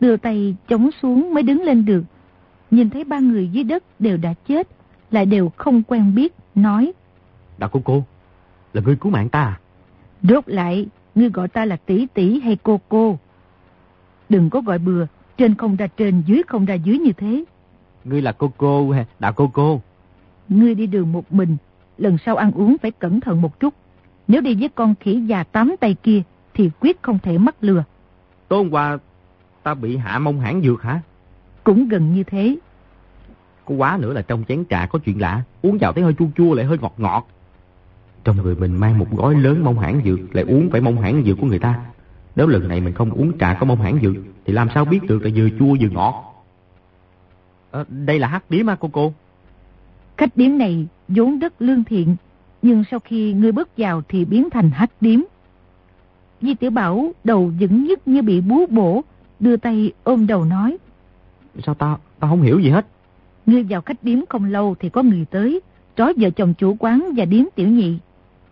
đưa 0.00 0.16
tay 0.16 0.56
chống 0.68 0.90
xuống 1.02 1.34
mới 1.34 1.42
đứng 1.42 1.62
lên 1.62 1.84
được. 1.84 2.04
Nhìn 2.70 2.90
thấy 2.90 3.04
ba 3.04 3.18
người 3.18 3.48
dưới 3.48 3.64
đất 3.64 3.84
đều 4.00 4.16
đã 4.16 4.34
chết, 4.48 4.68
lại 5.10 5.26
đều 5.26 5.52
không 5.56 5.82
quen 5.82 6.14
biết, 6.14 6.34
nói. 6.54 6.92
Đào 7.58 7.70
cô 7.72 7.80
cô, 7.84 8.04
là 8.72 8.82
ngươi 8.84 8.96
cứu 8.96 9.12
mạng 9.12 9.28
ta 9.28 9.42
à? 9.42 9.60
Rốt 10.22 10.48
lại, 10.48 10.86
ngươi 11.14 11.30
gọi 11.30 11.48
ta 11.48 11.64
là 11.64 11.76
tỷ 11.76 12.06
tỷ 12.14 12.40
hay 12.40 12.56
cô 12.62 12.80
cô. 12.88 13.18
Đừng 14.28 14.50
có 14.50 14.60
gọi 14.60 14.78
bừa, 14.78 15.06
trên 15.36 15.54
không 15.54 15.76
ra 15.76 15.86
trên, 15.86 16.22
dưới 16.26 16.42
không 16.46 16.64
ra 16.64 16.74
dưới 16.74 16.98
như 16.98 17.12
thế. 17.12 17.44
Ngươi 18.04 18.22
là 18.22 18.32
cô 18.32 18.52
cô 18.56 18.94
đạo 19.18 19.32
cô 19.32 19.50
cô? 19.52 19.80
Ngươi 20.48 20.74
đi 20.74 20.86
đường 20.86 21.12
một 21.12 21.32
mình, 21.32 21.56
lần 21.98 22.18
sau 22.18 22.36
ăn 22.36 22.52
uống 22.52 22.76
phải 22.82 22.90
cẩn 22.90 23.20
thận 23.20 23.42
một 23.42 23.60
chút. 23.60 23.74
Nếu 24.28 24.40
đi 24.40 24.54
với 24.54 24.68
con 24.68 24.94
khỉ 25.00 25.20
già 25.20 25.44
tám 25.44 25.74
tay 25.80 25.94
kia, 26.02 26.22
thì 26.54 26.70
quyết 26.80 27.02
không 27.02 27.18
thể 27.18 27.38
mắc 27.38 27.54
lừa. 27.60 27.84
Tối 28.48 28.58
hôm 28.58 28.70
qua, 28.70 28.98
ta 29.62 29.74
bị 29.74 29.96
hạ 29.96 30.18
mông 30.18 30.40
hãng 30.40 30.62
dược 30.62 30.82
hả? 30.82 31.00
Cũng 31.64 31.88
gần 31.88 32.14
như 32.14 32.22
thế. 32.22 32.56
Có 33.64 33.74
quá 33.74 33.98
nữa 34.00 34.12
là 34.12 34.22
trong 34.22 34.44
chén 34.48 34.64
trà 34.70 34.86
có 34.86 34.98
chuyện 34.98 35.20
lạ, 35.20 35.42
uống 35.62 35.78
vào 35.78 35.92
thấy 35.92 36.04
hơi 36.04 36.14
chua 36.18 36.26
chua 36.36 36.54
lại 36.54 36.66
hơi 36.66 36.78
ngọt 36.78 36.94
ngọt. 36.96 37.26
Trong 38.26 38.42
người 38.42 38.54
mình 38.54 38.76
mang 38.76 38.98
một 38.98 39.06
gói 39.16 39.34
lớn 39.34 39.64
mông 39.64 39.78
hãng 39.78 40.00
dược, 40.04 40.36
lại 40.36 40.44
uống 40.48 40.70
phải 40.70 40.80
mông 40.80 41.00
hãng 41.00 41.22
dược 41.26 41.38
của 41.40 41.46
người 41.46 41.58
ta. 41.58 41.80
Nếu 42.36 42.46
lần 42.46 42.68
này 42.68 42.80
mình 42.80 42.94
không 42.94 43.10
uống 43.10 43.38
trà 43.38 43.54
có 43.54 43.66
mông 43.66 43.80
hãng 43.80 43.98
dược, 44.02 44.14
thì 44.44 44.52
làm 44.52 44.68
sao 44.74 44.84
biết 44.84 45.00
được 45.08 45.22
là 45.22 45.30
vừa 45.34 45.48
chua 45.58 45.76
vừa 45.80 45.88
ngọt. 45.88 46.44
À, 47.70 47.84
đây 47.88 48.18
là 48.18 48.28
hắc 48.28 48.50
điếm 48.50 48.66
á 48.66 48.76
cô 48.80 48.90
cô? 48.92 49.12
Khách 50.16 50.36
điếm 50.36 50.58
này 50.58 50.86
vốn 51.08 51.38
rất 51.38 51.62
lương 51.62 51.84
thiện, 51.84 52.16
nhưng 52.62 52.84
sau 52.90 53.00
khi 53.00 53.32
ngươi 53.32 53.52
bước 53.52 53.68
vào 53.76 54.02
thì 54.08 54.24
biến 54.24 54.50
thành 54.50 54.70
hắc 54.70 54.90
điếm. 55.00 55.20
Di 56.40 56.54
tiểu 56.54 56.70
Bảo 56.70 57.10
đầu 57.24 57.52
vững 57.60 57.84
nhất 57.84 58.08
như 58.08 58.22
bị 58.22 58.40
búa 58.40 58.66
bổ, 58.66 59.02
đưa 59.40 59.56
tay 59.56 59.92
ôm 60.04 60.26
đầu 60.26 60.44
nói. 60.44 60.76
Sao 61.66 61.74
ta, 61.74 61.96
ta 62.20 62.28
không 62.28 62.42
hiểu 62.42 62.58
gì 62.58 62.70
hết. 62.70 62.86
Ngươi 63.46 63.62
vào 63.62 63.80
khách 63.80 64.02
điếm 64.02 64.18
không 64.28 64.44
lâu 64.44 64.74
thì 64.80 64.88
có 64.88 65.02
người 65.02 65.26
tới, 65.30 65.60
trói 65.96 66.12
vợ 66.16 66.30
chồng 66.30 66.54
chủ 66.54 66.76
quán 66.78 67.10
và 67.16 67.24
điếm 67.24 67.44
tiểu 67.54 67.68
nhị, 67.68 67.98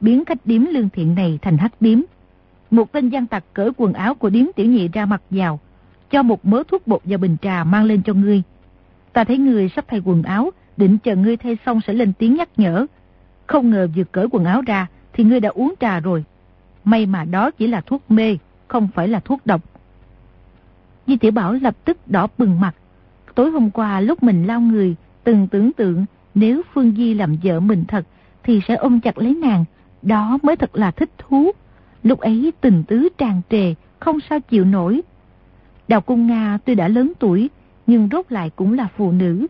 biến 0.05 0.25
khách 0.25 0.47
điếm 0.47 0.65
lương 0.65 0.89
thiện 0.89 1.15
này 1.15 1.39
thành 1.43 1.59
hắc 1.59 1.73
điếm. 1.81 2.01
Một 2.71 2.93
tên 2.93 3.09
gian 3.09 3.27
tặc 3.27 3.45
cởi 3.53 3.71
quần 3.77 3.93
áo 3.93 4.15
của 4.15 4.31
điếm 4.31 4.47
tiểu 4.57 4.67
nhị 4.67 4.89
ra 4.89 5.07
mặt 5.07 5.23
vào, 5.31 5.61
cho 6.11 6.23
một 6.23 6.45
mớ 6.47 6.63
thuốc 6.69 6.87
bột 6.87 7.01
và 7.05 7.17
bình 7.17 7.37
trà 7.43 7.65
mang 7.65 7.85
lên 7.85 8.03
cho 8.03 8.15
ngươi. 8.15 8.43
Ta 9.13 9.25
thấy 9.25 9.39
ngươi 9.39 9.69
sắp 9.69 9.85
thay 9.89 10.03
quần 10.05 10.23
áo, 10.23 10.51
định 10.77 10.99
chờ 10.99 11.17
ngươi 11.17 11.37
thay 11.37 11.57
xong 11.67 11.81
sẽ 11.87 11.93
lên 11.93 12.13
tiếng 12.19 12.35
nhắc 12.35 12.49
nhở. 12.57 12.87
Không 13.47 13.71
ngờ 13.71 13.89
vừa 13.97 14.05
cởi 14.05 14.27
quần 14.31 14.45
áo 14.45 14.63
ra 14.67 14.87
thì 15.13 15.25
ngươi 15.25 15.41
đã 15.41 15.49
uống 15.49 15.75
trà 15.81 16.01
rồi. 16.01 16.25
May 16.85 17.07
mà 17.07 17.25
đó 17.25 17.51
chỉ 17.51 17.67
là 17.67 17.81
thuốc 17.81 18.11
mê, 18.11 18.39
không 18.69 18.89
phải 18.95 19.09
là 19.09 19.21
thuốc 19.21 19.47
độc. 19.47 19.61
Di 21.07 21.17
Tiểu 21.17 21.33
Bảo 21.33 21.53
lập 21.53 21.77
tức 21.85 22.09
đỏ 22.09 22.29
bừng 22.39 22.61
mặt. 22.61 22.75
Tối 23.35 23.51
hôm 23.51 23.71
qua 23.71 24.01
lúc 24.01 24.23
mình 24.23 24.47
lao 24.47 24.61
người, 24.61 24.95
từng 25.25 25.49
tưởng 25.49 25.73
tượng 25.73 26.05
nếu 26.35 26.63
Phương 26.75 26.95
Di 26.97 27.15
làm 27.15 27.37
vợ 27.43 27.61
mình 27.61 27.85
thật 27.89 28.07
thì 28.43 28.61
sẽ 28.69 28.75
ôm 28.75 29.01
chặt 29.01 29.19
lấy 29.19 29.35
nàng. 29.35 29.65
Đó 30.05 30.39
mới 30.43 30.57
thật 30.57 30.77
là 30.77 30.91
thích 30.91 31.11
thú. 31.19 31.51
Lúc 32.03 32.21
ấy 32.21 32.53
tình 32.61 32.85
tứ 32.89 33.09
tràn 33.19 33.41
trề, 33.51 33.75
không 33.99 34.19
sao 34.31 34.41
chịu 34.41 34.65
nổi. 34.65 35.01
Đào 35.89 36.01
Cung 36.01 36.27
Nga 36.27 36.59
tuy 36.65 36.75
đã 36.75 36.89
lớn 36.89 37.13
tuổi, 37.19 37.51
nhưng 37.87 38.09
rốt 38.13 38.27
lại 38.29 38.51
cũng 38.57 38.73
là 38.73 38.89
phụ 38.97 39.13
nữ. 39.13 39.47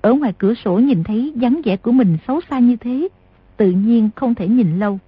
Ở 0.00 0.12
ngoài 0.12 0.32
cửa 0.38 0.54
sổ 0.54 0.78
nhìn 0.78 1.04
thấy 1.04 1.32
dáng 1.36 1.60
vẻ 1.64 1.76
của 1.76 1.92
mình 1.92 2.18
xấu 2.26 2.40
xa 2.50 2.58
như 2.58 2.76
thế, 2.76 3.08
tự 3.56 3.70
nhiên 3.70 4.10
không 4.16 4.34
thể 4.34 4.48
nhìn 4.48 4.78
lâu. 4.78 4.98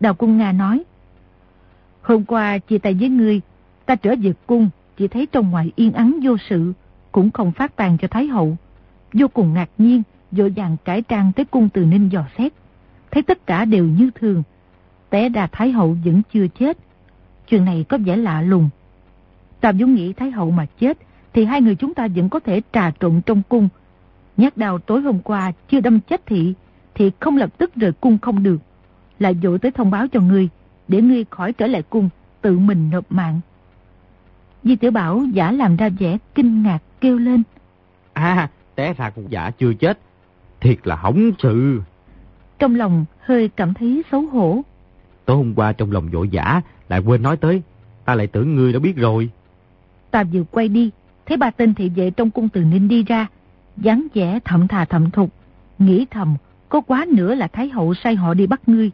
Đào 0.00 0.14
Cung 0.14 0.38
Nga 0.38 0.52
nói, 0.52 0.84
Hôm 2.02 2.24
qua 2.24 2.58
chia 2.58 2.78
tay 2.78 2.94
với 2.94 3.08
ngươi, 3.08 3.40
ta 3.86 3.94
trở 3.94 4.14
về 4.22 4.32
cung, 4.46 4.70
chỉ 4.96 5.08
thấy 5.08 5.26
trong 5.26 5.50
ngoài 5.50 5.72
yên 5.76 5.92
ắng 5.92 6.18
vô 6.22 6.36
sự, 6.48 6.72
cũng 7.12 7.30
không 7.30 7.52
phát 7.52 7.76
tàn 7.76 7.98
cho 7.98 8.08
Thái 8.08 8.26
Hậu. 8.26 8.56
Vô 9.12 9.28
cùng 9.28 9.54
ngạc 9.54 9.70
nhiên, 9.78 10.02
dội 10.32 10.52
vàng 10.56 10.76
cải 10.84 11.02
trang 11.02 11.32
tới 11.36 11.44
cung 11.44 11.68
từ 11.68 11.84
ninh 11.84 12.08
dò 12.08 12.24
xét. 12.38 12.52
Thấy 13.16 13.22
tất 13.22 13.46
cả 13.46 13.64
đều 13.64 13.84
như 13.84 14.10
thường. 14.14 14.42
Té 15.10 15.28
ra 15.28 15.46
Thái 15.52 15.70
Hậu 15.70 15.96
vẫn 16.04 16.22
chưa 16.32 16.46
chết. 16.48 16.78
Chuyện 17.48 17.64
này 17.64 17.84
có 17.88 17.98
vẻ 17.98 18.16
lạ 18.16 18.42
lùng. 18.42 18.68
Ta 19.60 19.72
dũng 19.72 19.94
nghĩ 19.94 20.12
Thái 20.12 20.30
Hậu 20.30 20.50
mà 20.50 20.66
chết, 20.80 20.98
thì 21.32 21.44
hai 21.44 21.60
người 21.60 21.74
chúng 21.74 21.94
ta 21.94 22.08
vẫn 22.14 22.28
có 22.28 22.40
thể 22.40 22.62
trà 22.72 22.90
trộn 23.00 23.20
trong 23.26 23.42
cung. 23.48 23.68
Nhát 24.36 24.56
đào 24.56 24.78
tối 24.78 25.00
hôm 25.00 25.18
qua 25.18 25.52
chưa 25.68 25.80
đâm 25.80 26.00
chết 26.00 26.26
thị, 26.26 26.54
thì 26.94 27.10
không 27.20 27.36
lập 27.36 27.58
tức 27.58 27.74
rời 27.74 27.92
cung 27.92 28.18
không 28.18 28.42
được. 28.42 28.58
Lại 29.18 29.36
dội 29.42 29.58
tới 29.58 29.70
thông 29.70 29.90
báo 29.90 30.08
cho 30.08 30.20
ngươi, 30.20 30.48
để 30.88 31.02
ngươi 31.02 31.24
khỏi 31.30 31.52
trở 31.52 31.66
lại 31.66 31.82
cung, 31.82 32.08
tự 32.40 32.58
mình 32.58 32.90
nộp 32.90 33.12
mạng. 33.12 33.40
Di 34.64 34.76
tiểu 34.76 34.90
Bảo 34.90 35.24
giả 35.32 35.52
làm 35.52 35.76
ra 35.76 35.88
vẻ 35.88 36.18
kinh 36.34 36.62
ngạc 36.62 36.78
kêu 37.00 37.18
lên. 37.18 37.42
À, 38.12 38.50
té 38.74 38.94
ra 38.94 39.10
con 39.10 39.26
giả 39.28 39.50
chưa 39.50 39.74
chết. 39.74 39.98
Thiệt 40.60 40.78
là 40.84 40.96
hỏng 40.96 41.30
sự. 41.38 41.82
Trong 42.58 42.74
lòng 42.74 43.04
hơi 43.20 43.48
cảm 43.48 43.74
thấy 43.74 44.02
xấu 44.12 44.22
hổ. 44.22 44.62
Tối 45.24 45.36
hôm 45.36 45.54
qua 45.54 45.72
trong 45.72 45.92
lòng 45.92 46.08
vội 46.08 46.28
giả, 46.28 46.60
lại 46.88 47.00
quên 47.00 47.22
nói 47.22 47.36
tới. 47.36 47.62
Ta 48.04 48.14
lại 48.14 48.26
tưởng 48.26 48.54
ngươi 48.54 48.72
đã 48.72 48.78
biết 48.78 48.96
rồi. 48.96 49.30
Ta 50.10 50.24
vừa 50.24 50.42
quay 50.50 50.68
đi, 50.68 50.90
thấy 51.26 51.36
ba 51.36 51.50
tên 51.50 51.74
thị 51.74 51.88
vệ 51.88 52.10
trong 52.10 52.30
cung 52.30 52.48
từ 52.48 52.60
ninh 52.60 52.88
đi 52.88 53.02
ra. 53.02 53.26
dáng 53.76 54.06
vẻ 54.14 54.38
thậm 54.44 54.68
thà 54.68 54.84
thậm 54.84 55.10
thục. 55.10 55.32
Nghĩ 55.78 56.06
thầm, 56.10 56.36
có 56.68 56.80
quá 56.80 57.06
nữa 57.08 57.34
là 57.34 57.48
Thái 57.48 57.68
Hậu 57.68 57.94
sai 57.94 58.14
họ 58.14 58.34
đi 58.34 58.46
bắt 58.46 58.68
ngươi. 58.68 58.90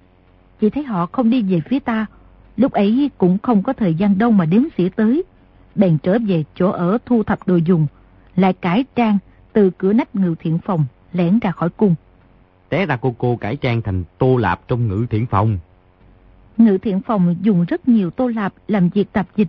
Chỉ 0.60 0.70
thấy 0.70 0.82
họ 0.82 1.06
không 1.06 1.30
đi 1.30 1.42
về 1.42 1.60
phía 1.60 1.78
ta. 1.78 2.06
Lúc 2.56 2.72
ấy 2.72 3.10
cũng 3.18 3.38
không 3.42 3.62
có 3.62 3.72
thời 3.72 3.94
gian 3.94 4.18
đâu 4.18 4.30
mà 4.30 4.44
đếm 4.44 4.62
xỉa 4.78 4.88
tới. 4.88 5.22
Bèn 5.74 5.98
trở 5.98 6.18
về 6.26 6.44
chỗ 6.54 6.70
ở 6.70 6.98
thu 7.06 7.22
thập 7.22 7.46
đồ 7.46 7.56
dùng. 7.56 7.86
Lại 8.36 8.52
cải 8.52 8.84
trang 8.96 9.18
từ 9.52 9.70
cửa 9.70 9.92
nách 9.92 10.16
ngự 10.16 10.34
thiện 10.38 10.58
phòng 10.58 10.84
lẻn 11.12 11.38
ra 11.38 11.50
khỏi 11.50 11.70
cung. 11.70 11.94
Té 12.72 12.86
ra 12.86 12.96
cô 12.96 13.14
cô 13.18 13.36
cải 13.36 13.56
trang 13.56 13.82
thành 13.82 14.04
tô 14.18 14.36
lạp 14.36 14.68
trong 14.68 14.88
ngữ 14.88 15.06
thiện 15.10 15.26
phòng. 15.26 15.58
Ngữ 16.56 16.78
thiện 16.78 17.00
phòng 17.00 17.36
dùng 17.42 17.64
rất 17.64 17.88
nhiều 17.88 18.10
tô 18.10 18.28
lạp 18.28 18.54
làm 18.68 18.88
việc 18.88 19.12
tạp 19.12 19.26
dịch. 19.36 19.48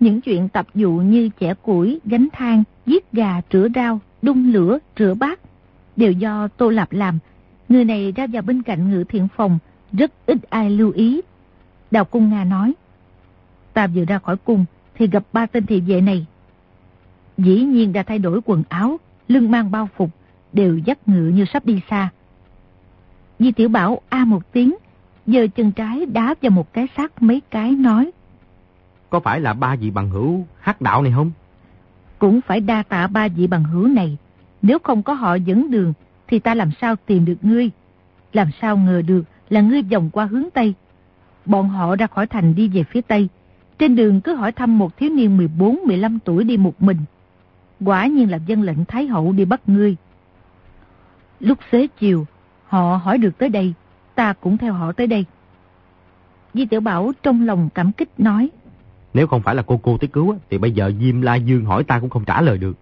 Những 0.00 0.20
chuyện 0.20 0.48
tập 0.48 0.66
dụ 0.74 0.92
như 0.92 1.30
chẻ 1.40 1.54
củi, 1.54 2.00
gánh 2.04 2.28
than, 2.32 2.64
giết 2.86 3.12
gà, 3.12 3.40
rửa 3.52 3.68
rau, 3.74 4.00
đun 4.22 4.52
lửa, 4.52 4.78
rửa 4.98 5.14
bát 5.14 5.40
đều 5.96 6.12
do 6.12 6.48
tô 6.48 6.70
lạp 6.70 6.92
làm. 6.92 7.18
Người 7.68 7.84
này 7.84 8.12
ra 8.12 8.26
vào 8.26 8.42
bên 8.42 8.62
cạnh 8.62 8.90
ngự 8.90 9.04
thiện 9.04 9.28
phòng, 9.36 9.58
rất 9.92 10.12
ít 10.26 10.50
ai 10.50 10.70
lưu 10.70 10.90
ý. 10.90 11.20
Đào 11.90 12.04
Cung 12.04 12.30
Nga 12.30 12.44
nói, 12.44 12.72
ta 13.72 13.86
vừa 13.86 14.04
ra 14.04 14.18
khỏi 14.18 14.36
cung 14.36 14.64
thì 14.94 15.06
gặp 15.06 15.24
ba 15.32 15.46
tên 15.46 15.66
thị 15.66 15.80
vệ 15.80 16.00
này. 16.00 16.26
Dĩ 17.38 17.62
nhiên 17.62 17.92
đã 17.92 18.02
thay 18.02 18.18
đổi 18.18 18.40
quần 18.44 18.62
áo, 18.68 18.96
lưng 19.28 19.50
mang 19.50 19.70
bao 19.70 19.88
phục, 19.96 20.10
đều 20.52 20.78
dắt 20.78 21.08
ngựa 21.08 21.28
như 21.28 21.44
sắp 21.44 21.66
đi 21.66 21.80
xa. 21.90 22.10
Di 23.38 23.52
Tiểu 23.52 23.68
Bảo 23.68 24.00
a 24.08 24.24
một 24.24 24.52
tiếng, 24.52 24.74
giờ 25.26 25.46
chân 25.56 25.72
trái 25.72 26.06
đá 26.06 26.34
vào 26.42 26.50
một 26.50 26.72
cái 26.72 26.88
xác 26.96 27.22
mấy 27.22 27.42
cái 27.50 27.70
nói. 27.70 28.10
Có 29.10 29.20
phải 29.20 29.40
là 29.40 29.54
ba 29.54 29.76
vị 29.76 29.90
bằng 29.90 30.10
hữu 30.10 30.46
hắc 30.60 30.80
đạo 30.80 31.02
này 31.02 31.12
không? 31.16 31.30
Cũng 32.18 32.40
phải 32.40 32.60
đa 32.60 32.82
tạ 32.82 33.06
ba 33.06 33.28
vị 33.28 33.46
bằng 33.46 33.64
hữu 33.64 33.86
này. 33.86 34.16
Nếu 34.62 34.78
không 34.78 35.02
có 35.02 35.12
họ 35.12 35.34
dẫn 35.34 35.70
đường, 35.70 35.92
thì 36.26 36.38
ta 36.38 36.54
làm 36.54 36.70
sao 36.80 36.96
tìm 36.96 37.24
được 37.24 37.36
ngươi? 37.42 37.70
Làm 38.32 38.50
sao 38.60 38.76
ngờ 38.76 39.02
được 39.06 39.22
là 39.50 39.60
ngươi 39.60 39.82
vòng 39.82 40.10
qua 40.12 40.24
hướng 40.24 40.50
Tây? 40.54 40.74
Bọn 41.44 41.68
họ 41.68 41.96
ra 41.96 42.06
khỏi 42.06 42.26
thành 42.26 42.54
đi 42.54 42.68
về 42.68 42.84
phía 42.84 43.00
Tây. 43.00 43.28
Trên 43.78 43.96
đường 43.96 44.20
cứ 44.20 44.34
hỏi 44.34 44.52
thăm 44.52 44.78
một 44.78 44.96
thiếu 44.96 45.10
niên 45.10 45.38
14-15 45.58 46.18
tuổi 46.24 46.44
đi 46.44 46.56
một 46.56 46.82
mình. 46.82 46.98
Quả 47.84 48.06
nhiên 48.06 48.30
là 48.30 48.38
dân 48.46 48.62
lệnh 48.62 48.84
Thái 48.84 49.06
Hậu 49.06 49.32
đi 49.32 49.44
bắt 49.44 49.60
ngươi. 49.66 49.96
Lúc 51.40 51.58
xế 51.72 51.86
chiều, 51.86 52.26
họ 52.68 52.96
hỏi 52.96 53.18
được 53.18 53.38
tới 53.38 53.48
đây, 53.48 53.74
ta 54.14 54.32
cũng 54.32 54.58
theo 54.58 54.72
họ 54.72 54.92
tới 54.92 55.06
đây. 55.06 55.24
Di 56.54 56.66
Tiểu 56.66 56.80
Bảo 56.80 57.12
trong 57.22 57.46
lòng 57.46 57.68
cảm 57.74 57.92
kích 57.92 58.08
nói. 58.18 58.48
Nếu 59.14 59.26
không 59.26 59.42
phải 59.42 59.54
là 59.54 59.62
cô 59.66 59.80
cô 59.82 59.98
tới 59.98 60.08
cứu, 60.08 60.36
thì 60.50 60.58
bây 60.58 60.72
giờ 60.72 60.92
Diêm 61.00 61.20
La 61.20 61.34
Dương 61.34 61.64
hỏi 61.64 61.84
ta 61.84 62.00
cũng 62.00 62.10
không 62.10 62.24
trả 62.24 62.40
lời 62.40 62.58
được. 62.58 62.76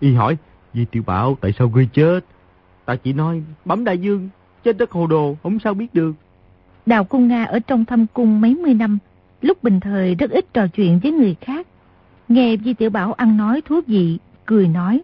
Y 0.00 0.14
hỏi, 0.14 0.36
Di 0.74 0.84
Tiểu 0.84 1.02
Bảo 1.06 1.36
tại 1.40 1.52
sao 1.58 1.68
ngươi 1.68 1.88
chết? 1.92 2.20
Ta 2.84 2.96
chỉ 2.96 3.12
nói, 3.12 3.42
bấm 3.64 3.84
đại 3.84 3.98
dương, 3.98 4.28
chết 4.64 4.78
đất 4.78 4.90
hồ 4.90 5.06
đồ, 5.06 5.36
không 5.42 5.58
sao 5.58 5.74
biết 5.74 5.94
được. 5.94 6.12
Đào 6.86 7.04
Cung 7.04 7.28
Nga 7.28 7.44
ở 7.44 7.58
trong 7.58 7.84
thâm 7.84 8.06
cung 8.06 8.40
mấy 8.40 8.54
mươi 8.54 8.74
năm, 8.74 8.98
lúc 9.42 9.62
bình 9.62 9.80
thời 9.80 10.14
rất 10.14 10.30
ít 10.30 10.52
trò 10.52 10.66
chuyện 10.66 11.00
với 11.02 11.12
người 11.12 11.36
khác. 11.40 11.66
Nghe 12.28 12.56
Di 12.64 12.74
Tiểu 12.74 12.90
Bảo 12.90 13.12
ăn 13.12 13.36
nói 13.36 13.62
thú 13.64 13.80
vị, 13.86 14.18
cười 14.44 14.68
nói. 14.68 15.00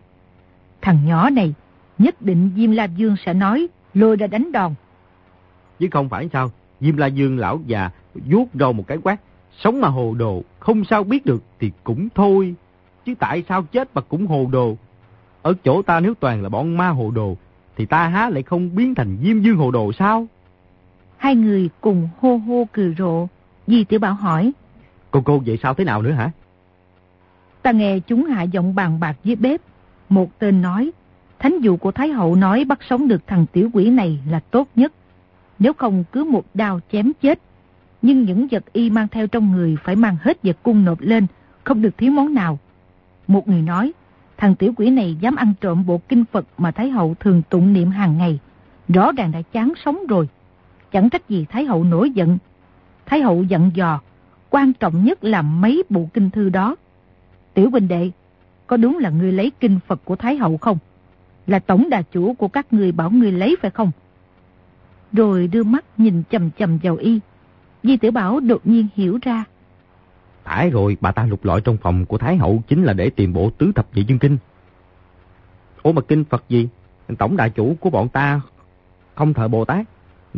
Thằng 0.82 0.98
nhỏ 1.06 1.30
này, 1.30 1.54
nhất 1.98 2.22
định 2.22 2.50
Diêm 2.56 2.70
La 2.70 2.84
Dương 2.84 3.16
sẽ 3.26 3.34
nói, 3.34 3.66
lôi 3.94 4.16
ra 4.16 4.26
đánh 4.26 4.52
đòn. 4.52 4.74
Chứ 5.78 5.88
không 5.90 6.08
phải 6.08 6.28
sao, 6.32 6.50
Diêm 6.80 6.96
La 6.96 7.06
Dương 7.06 7.38
lão 7.38 7.60
già 7.66 7.90
vuốt 8.14 8.48
râu 8.54 8.72
một 8.72 8.86
cái 8.86 8.98
quát, 9.02 9.16
sống 9.58 9.80
mà 9.80 9.88
hồ 9.88 10.14
đồ, 10.14 10.42
không 10.58 10.84
sao 10.84 11.04
biết 11.04 11.26
được 11.26 11.42
thì 11.60 11.70
cũng 11.84 12.08
thôi. 12.14 12.54
Chứ 13.06 13.14
tại 13.18 13.44
sao 13.48 13.62
chết 13.62 13.88
mà 13.94 14.00
cũng 14.00 14.26
hồ 14.26 14.48
đồ? 14.52 14.76
Ở 15.42 15.54
chỗ 15.64 15.82
ta 15.82 16.00
nếu 16.00 16.14
toàn 16.14 16.42
là 16.42 16.48
bọn 16.48 16.76
ma 16.76 16.88
hồ 16.88 17.10
đồ, 17.10 17.36
thì 17.76 17.86
ta 17.86 18.08
há 18.08 18.30
lại 18.30 18.42
không 18.42 18.76
biến 18.76 18.94
thành 18.94 19.18
Diêm 19.22 19.40
Dương 19.40 19.56
hồ 19.56 19.70
đồ 19.70 19.92
sao? 19.92 20.26
Hai 21.16 21.34
người 21.34 21.70
cùng 21.80 22.08
hô 22.20 22.36
hô 22.36 22.68
cười 22.72 22.94
rộ. 22.98 23.26
Di 23.66 23.84
Tiểu 23.84 24.00
Bảo 24.00 24.14
hỏi. 24.14 24.52
Cô 25.10 25.22
cô 25.24 25.42
vậy 25.46 25.58
sao 25.62 25.74
thế 25.74 25.84
nào 25.84 26.02
nữa 26.02 26.10
hả? 26.10 26.30
Ta 27.62 27.72
nghe 27.72 27.98
chúng 27.98 28.24
hạ 28.24 28.42
giọng 28.42 28.74
bàn 28.74 29.00
bạc 29.00 29.16
dưới 29.24 29.36
bếp. 29.36 29.60
Một 30.08 30.38
tên 30.38 30.62
nói, 30.62 30.90
thánh 31.38 31.60
dụ 31.60 31.76
của 31.76 31.92
Thái 31.92 32.08
Hậu 32.08 32.34
nói 32.34 32.64
bắt 32.64 32.78
sống 32.90 33.08
được 33.08 33.26
thằng 33.26 33.46
tiểu 33.52 33.70
quỷ 33.72 33.90
này 33.90 34.18
là 34.30 34.40
tốt 34.40 34.68
nhất. 34.74 34.92
Nếu 35.58 35.72
không 35.72 36.04
cứ 36.12 36.24
một 36.24 36.44
đao 36.54 36.80
chém 36.92 37.12
chết. 37.22 37.38
Nhưng 38.02 38.22
những 38.22 38.46
vật 38.50 38.64
y 38.72 38.90
mang 38.90 39.08
theo 39.08 39.26
trong 39.26 39.52
người 39.52 39.76
phải 39.84 39.96
mang 39.96 40.16
hết 40.20 40.42
vật 40.42 40.56
cung 40.62 40.84
nộp 40.84 41.00
lên, 41.00 41.26
không 41.64 41.82
được 41.82 41.98
thiếu 41.98 42.12
món 42.12 42.34
nào. 42.34 42.58
Một 43.26 43.48
người 43.48 43.62
nói, 43.62 43.92
thằng 44.36 44.54
tiểu 44.54 44.72
quỷ 44.76 44.90
này 44.90 45.16
dám 45.20 45.36
ăn 45.36 45.52
trộm 45.60 45.86
bộ 45.86 46.00
kinh 46.08 46.24
Phật 46.32 46.46
mà 46.58 46.70
Thái 46.70 46.90
Hậu 46.90 47.14
thường 47.20 47.42
tụng 47.50 47.72
niệm 47.72 47.90
hàng 47.90 48.18
ngày. 48.18 48.38
Rõ 48.88 49.12
ràng 49.12 49.32
đã 49.32 49.42
chán 49.52 49.72
sống 49.84 49.98
rồi. 50.08 50.28
Chẳng 50.92 51.10
trách 51.10 51.28
gì 51.28 51.46
Thái 51.48 51.64
Hậu 51.64 51.84
nổi 51.84 52.10
giận. 52.10 52.38
Thái 53.06 53.20
Hậu 53.20 53.42
giận 53.42 53.70
dò, 53.74 54.00
quan 54.50 54.72
trọng 54.72 55.04
nhất 55.04 55.24
là 55.24 55.42
mấy 55.42 55.82
bộ 55.90 56.08
kinh 56.14 56.30
thư 56.30 56.48
đó. 56.48 56.76
Tiểu 57.54 57.70
Bình 57.70 57.88
Đệ, 57.88 58.10
có 58.66 58.76
đúng 58.76 58.98
là 58.98 59.10
ngươi 59.10 59.32
lấy 59.32 59.52
kinh 59.60 59.78
Phật 59.86 60.04
của 60.04 60.16
Thái 60.16 60.36
Hậu 60.36 60.56
không? 60.56 60.78
Là 61.46 61.58
tổng 61.58 61.90
đà 61.90 62.02
chủ 62.02 62.34
của 62.34 62.48
các 62.48 62.72
người 62.72 62.92
bảo 62.92 63.10
ngươi 63.10 63.32
lấy 63.32 63.56
phải 63.62 63.70
không? 63.70 63.90
Rồi 65.12 65.46
đưa 65.46 65.62
mắt 65.62 65.84
nhìn 65.96 66.22
chầm 66.30 66.50
chầm 66.58 66.78
vào 66.82 66.96
y. 66.96 67.20
Di 67.82 67.96
Tiểu 67.96 68.10
Bảo 68.10 68.40
đột 68.40 68.66
nhiên 68.66 68.86
hiểu 68.94 69.18
ra. 69.22 69.44
Phải 70.44 70.70
rồi, 70.70 70.96
bà 71.00 71.12
ta 71.12 71.26
lục 71.26 71.44
lọi 71.44 71.60
trong 71.60 71.76
phòng 71.76 72.06
của 72.06 72.18
Thái 72.18 72.36
Hậu 72.36 72.62
chính 72.68 72.84
là 72.84 72.92
để 72.92 73.10
tìm 73.10 73.32
bộ 73.32 73.50
tứ 73.50 73.72
thập 73.74 73.86
nhị 73.94 74.04
dương 74.04 74.18
kinh. 74.18 74.38
Ủa 75.82 75.92
mà 75.92 76.02
kinh 76.02 76.24
Phật 76.24 76.44
gì? 76.48 76.68
Tổng 77.18 77.36
đại 77.36 77.50
chủ 77.50 77.76
của 77.80 77.90
bọn 77.90 78.08
ta 78.08 78.40
không 79.14 79.34
thờ 79.34 79.48
Bồ 79.48 79.64
Tát. 79.64 79.86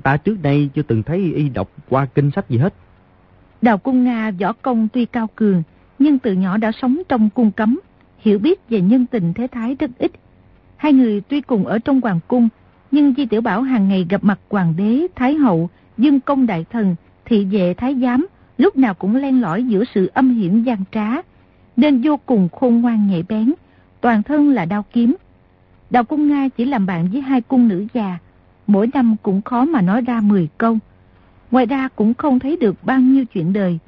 Ta 0.02 0.16
trước 0.16 0.42
đây 0.42 0.70
chưa 0.74 0.82
từng 0.82 1.02
thấy 1.02 1.32
y 1.34 1.48
đọc 1.48 1.70
qua 1.88 2.06
kinh 2.06 2.30
sách 2.30 2.48
gì 2.48 2.58
hết. 2.58 2.74
Đào 3.62 3.78
Cung 3.78 4.04
Nga 4.04 4.30
võ 4.30 4.52
công 4.52 4.88
tuy 4.92 5.04
cao 5.04 5.26
cường, 5.34 5.62
nhưng 5.98 6.18
từ 6.18 6.32
nhỏ 6.32 6.56
đã 6.56 6.72
sống 6.72 7.02
trong 7.08 7.30
cung 7.30 7.50
cấm, 7.50 7.80
hiểu 8.18 8.38
biết 8.38 8.68
về 8.68 8.80
nhân 8.80 9.06
tình 9.06 9.32
thế 9.34 9.46
thái 9.46 9.74
rất 9.74 9.90
ít. 9.98 10.12
Hai 10.78 10.92
người 10.92 11.20
tuy 11.20 11.40
cùng 11.40 11.66
ở 11.66 11.78
trong 11.78 12.00
hoàng 12.00 12.20
cung, 12.28 12.48
nhưng 12.90 13.14
Di 13.16 13.26
Tiểu 13.26 13.40
Bảo 13.40 13.62
hàng 13.62 13.88
ngày 13.88 14.06
gặp 14.08 14.24
mặt 14.24 14.38
hoàng 14.50 14.74
đế, 14.76 15.06
thái 15.14 15.34
hậu, 15.34 15.70
dương 15.98 16.20
công 16.20 16.46
đại 16.46 16.64
thần, 16.70 16.96
thị 17.24 17.44
vệ 17.44 17.74
thái 17.74 17.94
giám, 17.94 18.26
lúc 18.58 18.76
nào 18.76 18.94
cũng 18.94 19.16
len 19.16 19.40
lỏi 19.40 19.62
giữa 19.62 19.84
sự 19.94 20.10
âm 20.14 20.38
hiểm 20.38 20.62
gian 20.62 20.78
trá, 20.92 21.06
nên 21.76 22.00
vô 22.04 22.16
cùng 22.26 22.48
khôn 22.52 22.80
ngoan 22.80 23.10
nhạy 23.10 23.24
bén, 23.28 23.52
toàn 24.00 24.22
thân 24.22 24.50
là 24.50 24.64
đao 24.64 24.84
kiếm. 24.92 25.16
Đào 25.90 26.04
Cung 26.04 26.28
Nga 26.28 26.48
chỉ 26.48 26.64
làm 26.64 26.86
bạn 26.86 27.08
với 27.12 27.20
hai 27.20 27.40
cung 27.40 27.68
nữ 27.68 27.86
già, 27.94 28.18
mỗi 28.66 28.88
năm 28.94 29.16
cũng 29.22 29.42
khó 29.42 29.64
mà 29.64 29.80
nói 29.80 30.00
ra 30.00 30.20
10 30.20 30.48
câu. 30.58 30.78
Ngoài 31.50 31.66
ra 31.66 31.88
cũng 31.88 32.14
không 32.14 32.38
thấy 32.38 32.56
được 32.56 32.84
bao 32.84 33.00
nhiêu 33.00 33.24
chuyện 33.24 33.52
đời. 33.52 33.78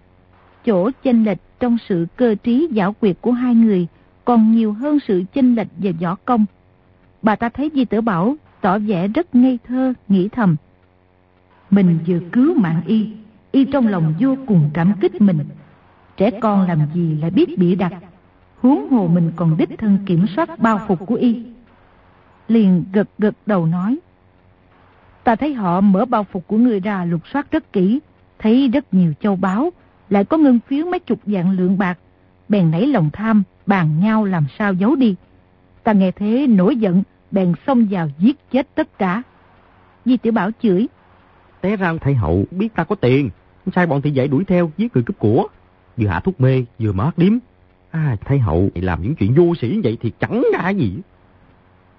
Chỗ 0.67 0.91
chênh 1.05 1.25
lệch 1.25 1.39
trong 1.61 1.77
sự 1.89 2.07
cơ 2.17 2.35
trí 2.43 2.69
giảo 2.77 2.93
quyệt 2.93 3.17
của 3.21 3.33
hai 3.33 3.55
người 3.55 3.87
còn 4.25 4.53
nhiều 4.53 4.73
hơn 4.73 4.99
sự 5.09 5.23
chênh 5.35 5.55
lệch 5.55 5.69
về 5.79 5.93
võ 5.93 6.15
công. 6.15 6.47
Bà 7.23 7.37
ta 7.37 7.49
thấy 7.49 7.71
Di 7.75 7.85
Tử 7.85 8.01
Bảo 8.01 8.37
tỏ 8.61 8.79
vẻ 8.79 9.09
rất 9.09 9.35
ngây 9.35 9.59
thơ, 9.69 9.93
nghĩ 10.09 10.29
thầm. 10.29 10.57
Mình 11.71 11.99
vừa 12.07 12.19
cứu 12.33 12.55
mạng 12.55 12.83
y, 12.87 13.09
y 13.53 13.65
trong 13.65 13.87
lòng 13.87 14.15
vô 14.21 14.37
cùng 14.47 14.71
cảm 14.75 14.93
kích 15.01 15.21
mình. 15.21 15.39
Trẻ 16.17 16.31
con 16.31 16.69
làm 16.69 16.79
gì 16.95 17.15
lại 17.15 17.31
biết 17.31 17.59
bị 17.59 17.75
đặt, 17.75 17.93
huống 18.61 18.89
hồ 18.91 19.09
mình 19.09 19.33
còn 19.37 19.57
đích 19.57 19.79
thân 19.79 19.99
kiểm 20.07 20.27
soát 20.37 20.59
bao 20.59 20.81
phục 20.89 21.07
của 21.07 21.15
y. 21.15 21.43
Liền 22.49 22.85
gật 22.93 23.09
gật 23.19 23.35
đầu 23.47 23.67
nói. 23.67 23.99
Ta 25.25 25.37
thấy 25.37 25.55
họ 25.55 25.81
mở 25.81 26.05
bao 26.05 26.25
phục 26.25 26.47
của 26.47 26.57
người 26.57 26.81
ra 26.81 27.05
lục 27.05 27.29
soát 27.29 27.51
rất 27.51 27.73
kỹ, 27.73 28.01
thấy 28.39 28.69
rất 28.69 28.95
nhiều 28.95 29.13
châu 29.21 29.37
báu, 29.37 29.71
lại 30.11 30.25
có 30.25 30.37
ngân 30.37 30.59
phiếu 30.67 30.87
mấy 30.87 31.01
chục 31.01 31.19
dạng 31.27 31.51
lượng 31.51 31.79
bạc, 31.79 31.99
bèn 32.49 32.71
nảy 32.71 32.87
lòng 32.87 33.11
tham, 33.13 33.43
bàn 33.67 34.01
nhau 34.01 34.25
làm 34.25 34.45
sao 34.59 34.73
giấu 34.73 34.97
đi. 34.97 35.17
Ta 35.85 35.93
nghe 35.93 36.11
thế 36.11 36.47
nổi 36.47 36.77
giận, 36.77 37.03
bèn 37.31 37.53
xông 37.67 37.87
vào 37.91 38.09
giết 38.19 38.51
chết 38.51 38.75
tất 38.75 38.99
cả. 38.99 39.23
Di 40.05 40.17
tiểu 40.17 40.33
Bảo 40.33 40.51
chửi. 40.63 40.89
Té 41.61 41.77
ra 41.77 41.95
thầy 42.01 42.15
hậu 42.15 42.45
biết 42.51 42.75
ta 42.75 42.85
có 42.85 42.95
tiền, 42.95 43.31
sai 43.75 43.87
bọn 43.87 44.03
thị 44.03 44.13
vệ 44.15 44.27
đuổi 44.27 44.45
theo 44.45 44.71
giết 44.77 44.95
người 44.95 45.05
cướp 45.05 45.19
của. 45.19 45.47
Vừa 45.97 46.09
hạ 46.09 46.21
thuốc 46.21 46.41
mê, 46.41 46.65
vừa 46.79 46.93
mở 46.93 47.11
điếm. 47.17 47.39
À, 47.91 48.17
thầy 48.25 48.39
hậu 48.39 48.69
làm 48.75 49.03
những 49.03 49.15
chuyện 49.15 49.35
vô 49.35 49.55
sĩ 49.61 49.81
vậy 49.85 49.99
thì 50.01 50.13
chẳng 50.21 50.45
ra 50.53 50.69
gì. 50.69 50.99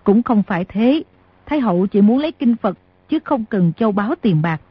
Cũng 0.03 0.23
không 0.23 0.43
phải 0.43 0.65
thế. 0.65 1.03
Thái 1.45 1.59
hậu 1.59 1.87
chỉ 1.87 2.01
muốn 2.01 2.17
lấy 2.17 2.31
kinh 2.31 2.55
Phật, 2.55 2.77
chứ 3.09 3.19
không 3.23 3.45
cần 3.45 3.71
châu 3.77 3.91
báo 3.91 4.15
tiền 4.21 4.41
bạc. 4.41 4.61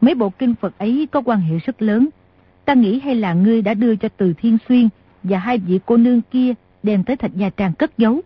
Mấy 0.00 0.14
bộ 0.14 0.30
kinh 0.30 0.54
Phật 0.54 0.78
ấy 0.78 1.08
có 1.12 1.22
quan 1.24 1.40
hệ 1.40 1.58
rất 1.58 1.82
lớn. 1.82 2.08
Ta 2.64 2.74
nghĩ 2.74 3.00
hay 3.00 3.14
là 3.14 3.34
ngươi 3.34 3.62
đã 3.62 3.74
đưa 3.74 3.96
cho 3.96 4.08
Từ 4.16 4.32
Thiên 4.32 4.58
Xuyên 4.68 4.88
và 5.22 5.38
hai 5.38 5.58
vị 5.58 5.80
cô 5.86 5.96
nương 5.96 6.20
kia 6.22 6.54
đem 6.82 7.04
tới 7.04 7.16
thạch 7.16 7.34
gia 7.34 7.50
trang 7.50 7.72
cất 7.72 7.98
giấu. 7.98 8.20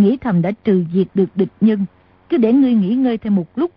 Nghĩ 0.00 0.16
thầm 0.16 0.42
đã 0.42 0.50
trừ 0.64 0.84
diệt 0.94 1.06
được 1.14 1.28
địch 1.34 1.52
nhân, 1.60 1.84
cứ 2.28 2.36
để 2.36 2.52
ngươi 2.52 2.74
nghỉ 2.74 2.94
ngơi 2.94 3.18
thêm 3.18 3.34
một 3.34 3.58
lúc. 3.58 3.70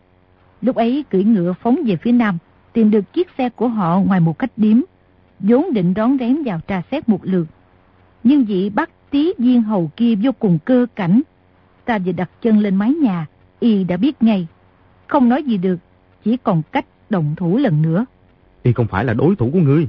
Lúc 0.61 0.75
ấy 0.75 1.03
cưỡi 1.09 1.23
ngựa 1.23 1.53
phóng 1.53 1.79
về 1.85 1.95
phía 1.95 2.11
nam, 2.11 2.37
tìm 2.73 2.91
được 2.91 3.13
chiếc 3.13 3.27
xe 3.37 3.49
của 3.49 3.67
họ 3.67 3.99
ngoài 3.99 4.19
một 4.19 4.39
cách 4.39 4.51
điếm, 4.57 4.81
vốn 5.39 5.73
định 5.73 5.93
đón 5.93 6.17
rén 6.19 6.43
vào 6.43 6.59
trà 6.67 6.81
xét 6.91 7.09
một 7.09 7.19
lượt. 7.23 7.47
Nhưng 8.23 8.45
vị 8.45 8.69
bắt 8.69 8.89
tí 9.09 9.33
viên 9.37 9.61
hầu 9.61 9.91
kia 9.95 10.15
vô 10.15 10.31
cùng 10.39 10.59
cơ 10.65 10.85
cảnh. 10.95 11.21
Ta 11.85 11.99
vừa 11.99 12.11
đặt 12.11 12.29
chân 12.41 12.59
lên 12.59 12.75
mái 12.75 12.93
nhà, 12.93 13.25
y 13.59 13.83
đã 13.83 13.97
biết 13.97 14.23
ngay. 14.23 14.47
Không 15.07 15.29
nói 15.29 15.43
gì 15.43 15.57
được, 15.57 15.77
chỉ 16.23 16.37
còn 16.37 16.61
cách 16.71 16.85
động 17.09 17.33
thủ 17.37 17.57
lần 17.57 17.81
nữa. 17.81 18.05
Y 18.63 18.73
không 18.73 18.87
phải 18.87 19.05
là 19.05 19.13
đối 19.13 19.35
thủ 19.35 19.49
của 19.53 19.59
ngươi. 19.59 19.87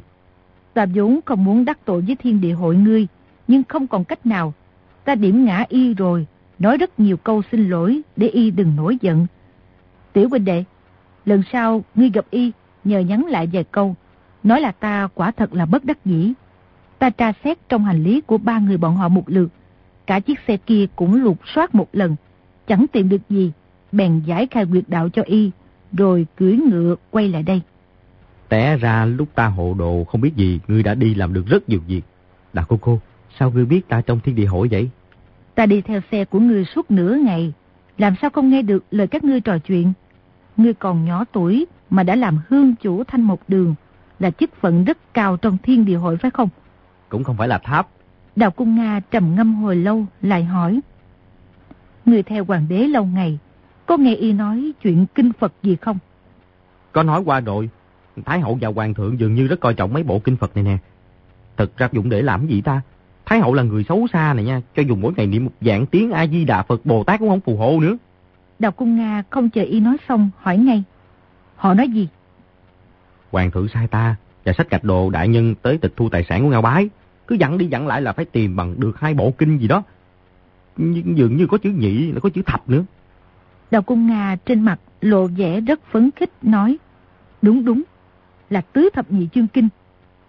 Ta 0.75 0.87
vốn 0.95 1.21
không 1.25 1.45
muốn 1.45 1.65
đắc 1.65 1.79
tội 1.85 2.01
với 2.01 2.17
thiên 2.17 2.41
địa 2.41 2.53
hội 2.53 2.77
ngươi, 2.77 3.07
nhưng 3.49 3.63
không 3.69 3.87
còn 3.87 4.05
cách 4.05 4.27
nào. 4.27 4.55
Ta 5.05 5.15
điểm 5.15 5.45
ngã 5.45 5.65
y 5.69 5.95
rồi, 5.95 6.27
nói 6.59 6.77
rất 6.77 7.01
nhiều 7.01 7.17
câu 7.17 7.43
xin 7.53 7.69
lỗi 7.69 8.01
để 8.17 8.29
y 8.29 8.51
đừng 8.51 8.77
nổi 8.77 8.99
giận. 9.01 9.27
Tiểu 10.13 10.29
huynh 10.29 10.45
đệ, 10.45 10.65
lần 11.25 11.43
sau 11.53 11.85
ngươi 11.95 12.11
gặp 12.11 12.25
y, 12.31 12.53
nhờ 12.85 12.99
nhắn 12.99 13.27
lại 13.27 13.49
vài 13.53 13.65
câu, 13.65 13.95
nói 14.43 14.61
là 14.61 14.73
ta 14.73 15.09
quả 15.15 15.31
thật 15.31 15.55
là 15.55 15.67
bất 15.67 15.85
đắc 15.85 16.05
dĩ. 16.05 16.33
Ta 16.99 17.11
tra 17.11 17.33
xét 17.45 17.69
trong 17.69 17.85
hành 17.85 18.03
lý 18.03 18.21
của 18.21 18.39
ba 18.39 18.59
người 18.59 18.77
bọn 18.77 18.97
họ 18.97 19.09
một 19.09 19.25
lượt, 19.27 19.49
cả 20.07 20.21
chiếc 20.21 20.39
xe 20.49 20.57
kia 20.57 20.87
cũng 20.97 21.23
lục 21.23 21.39
soát 21.55 21.75
một 21.75 21.89
lần, 21.93 22.17
chẳng 22.67 22.87
tìm 22.93 23.09
được 23.09 23.21
gì, 23.31 23.53
bèn 23.93 24.21
giải 24.27 24.47
khai 24.51 24.67
quyệt 24.67 24.85
đạo 24.89 25.09
cho 25.09 25.23
y, 25.23 25.51
rồi 25.93 26.27
cưỡi 26.37 26.57
ngựa 26.57 26.97
quay 27.11 27.29
lại 27.29 27.43
đây. 27.43 27.61
Té 28.49 28.77
ra 28.77 29.05
lúc 29.05 29.29
ta 29.35 29.47
hộ 29.47 29.75
đồ 29.79 30.05
không 30.05 30.21
biết 30.21 30.37
gì, 30.37 30.61
ngươi 30.69 30.83
đã 30.83 30.95
đi 30.95 31.15
làm 31.15 31.35
được 31.35 31.47
rất 31.47 31.69
nhiều 31.69 31.81
việc. 31.87 32.03
Đà 32.53 32.65
cô 32.69 32.79
cô, 32.81 33.01
sao 33.39 33.51
ngươi 33.51 33.65
biết 33.65 33.89
ta 33.89 34.01
trong 34.01 34.21
thiên 34.21 34.35
địa 34.35 34.47
hội 34.47 34.69
vậy? 34.71 34.91
Ta 35.55 35.67
đi 35.67 35.81
theo 35.81 36.01
xe 36.13 36.25
của 36.25 36.41
ngươi 36.41 36.65
suốt 36.65 36.91
nửa 36.91 37.15
ngày, 37.15 37.53
làm 37.99 38.15
sao 38.21 38.31
không 38.31 38.51
nghe 38.51 38.63
được 38.63 38.85
lời 38.91 39.07
các 39.07 39.25
ngươi 39.25 39.41
trò 39.41 39.59
chuyện. 39.59 39.93
Ngươi 40.57 40.75
còn 40.75 41.05
nhỏ 41.05 41.25
tuổi 41.33 41.67
mà 41.91 42.03
đã 42.03 42.17
làm 42.17 42.41
hương 42.49 42.75
chủ 42.75 43.05
thanh 43.05 43.23
một 43.23 43.41
đường, 43.49 43.75
là 44.19 44.31
chức 44.31 44.51
phận 44.61 44.85
rất 44.85 44.99
cao 45.15 45.37
trong 45.37 45.59
thiên 45.63 45.85
địa 45.85 45.97
hội 45.97 46.17
phải 46.17 46.31
không? 46.31 46.49
Cũng 47.09 47.25
không 47.25 47.37
phải 47.37 47.49
là 47.49 47.59
tháp. 47.59 47.89
Đào 48.37 48.51
Cung 48.51 48.77
Nga 48.77 49.01
trầm 49.11 49.35
ngâm 49.35 49.55
hồi 49.55 49.77
lâu, 49.77 50.07
lại 50.23 50.45
hỏi. 50.45 50.81
Người 52.07 52.23
theo 52.23 52.45
hoàng 52.45 52.67
đế 52.69 52.79
lâu 52.79 53.05
ngày, 53.05 53.39
có 53.87 53.97
nghe 53.97 54.15
y 54.15 54.33
nói 54.33 54.73
chuyện 54.83 55.07
kinh 55.15 55.33
Phật 55.33 55.53
gì 55.63 55.77
không? 55.77 55.99
Có 56.93 57.03
nói 57.03 57.23
qua 57.25 57.41
rồi, 57.41 57.71
Thái 58.25 58.41
hậu 58.41 58.59
và 58.61 58.69
hoàng 58.69 58.95
thượng 58.95 59.21
dường 59.21 59.35
như 59.35 59.47
rất 59.47 59.61
coi 59.61 59.75
trọng 59.75 59.93
mấy 59.93 60.03
bộ 60.03 60.19
kinh 60.19 60.37
Phật 60.37 60.55
này 60.55 60.65
nè. 60.65 60.79
Thật 61.57 61.77
ra 61.77 61.89
dụng 61.93 62.09
để 62.09 62.23
làm 62.23 62.47
gì 62.47 62.61
ta? 62.61 62.83
Thái 63.27 63.41
hậu 63.41 63.55
là 63.55 63.63
người 63.63 63.85
xấu 63.89 64.07
xa 64.13 64.35
này 64.35 64.45
nha, 64.45 64.63
cho 64.77 64.83
dùng 64.83 65.01
mỗi 65.01 65.13
ngày 65.17 65.27
niệm 65.27 65.45
một 65.45 65.51
dạng 65.61 65.87
tiếng 65.87 66.11
A-di-đà 66.11 66.63
Phật 66.63 66.87
Bồ 66.87 67.05
Tát 67.05 67.21
cũng 67.21 67.29
không 67.29 67.41
phù 67.41 67.57
hộ 67.57 67.81
nữa. 67.81 67.97
Đào 68.59 68.73
Cung 68.73 68.97
Nga 68.97 69.23
không 69.31 69.51
chờ 69.51 69.63
y 69.63 69.81
nói 69.81 69.97
xong, 70.09 70.31
hỏi 70.39 70.57
ngay. 70.57 70.85
Họ 71.57 71.75
nói 71.75 71.89
gì? 71.89 72.09
Hoàng 73.31 73.51
thượng 73.51 73.69
sai 73.69 73.87
ta 73.87 74.17
và 74.45 74.53
sách 74.53 74.71
gạch 74.71 74.85
đồ 74.85 75.11
đại 75.11 75.29
nhân 75.29 75.55
tới 75.63 75.79
tịch 75.79 75.93
thu 75.97 76.09
tài 76.09 76.25
sản 76.29 76.43
của 76.43 76.49
Ngao 76.49 76.63
Bái. 76.63 76.89
Cứ 77.27 77.35
dặn 77.35 77.59
đi 77.59 77.67
dặn 77.67 77.87
lại 77.87 78.03
là 78.03 78.13
phải 78.13 78.25
tìm 78.25 78.57
bằng 78.57 78.75
được 78.81 79.01
hai 79.01 79.15
bộ 79.15 79.31
kinh 79.39 79.59
gì 79.59 79.69
đó. 79.69 79.83
Nhưng 80.77 81.19
dường 81.19 81.37
như 81.37 81.47
có 81.47 81.59
chữ 81.59 81.71
nhị 81.71 82.13
là 82.13 82.21
có 82.21 82.29
chữ 82.29 82.43
thập 82.47 82.69
nữa. 82.69 82.85
Đào 83.71 83.83
Cung 83.83 84.07
Nga 84.07 84.37
trên 84.47 84.61
mặt 84.61 84.81
lộ 85.01 85.27
vẻ 85.27 85.61
rất 85.61 85.81
phấn 85.93 86.11
khích 86.17 86.31
nói. 86.43 86.77
Đúng 87.43 87.65
đúng, 87.65 87.83
là 88.51 88.61
tứ 88.61 88.89
thập 88.93 89.13
nhị 89.13 89.29
chương 89.35 89.47
kinh. 89.47 89.69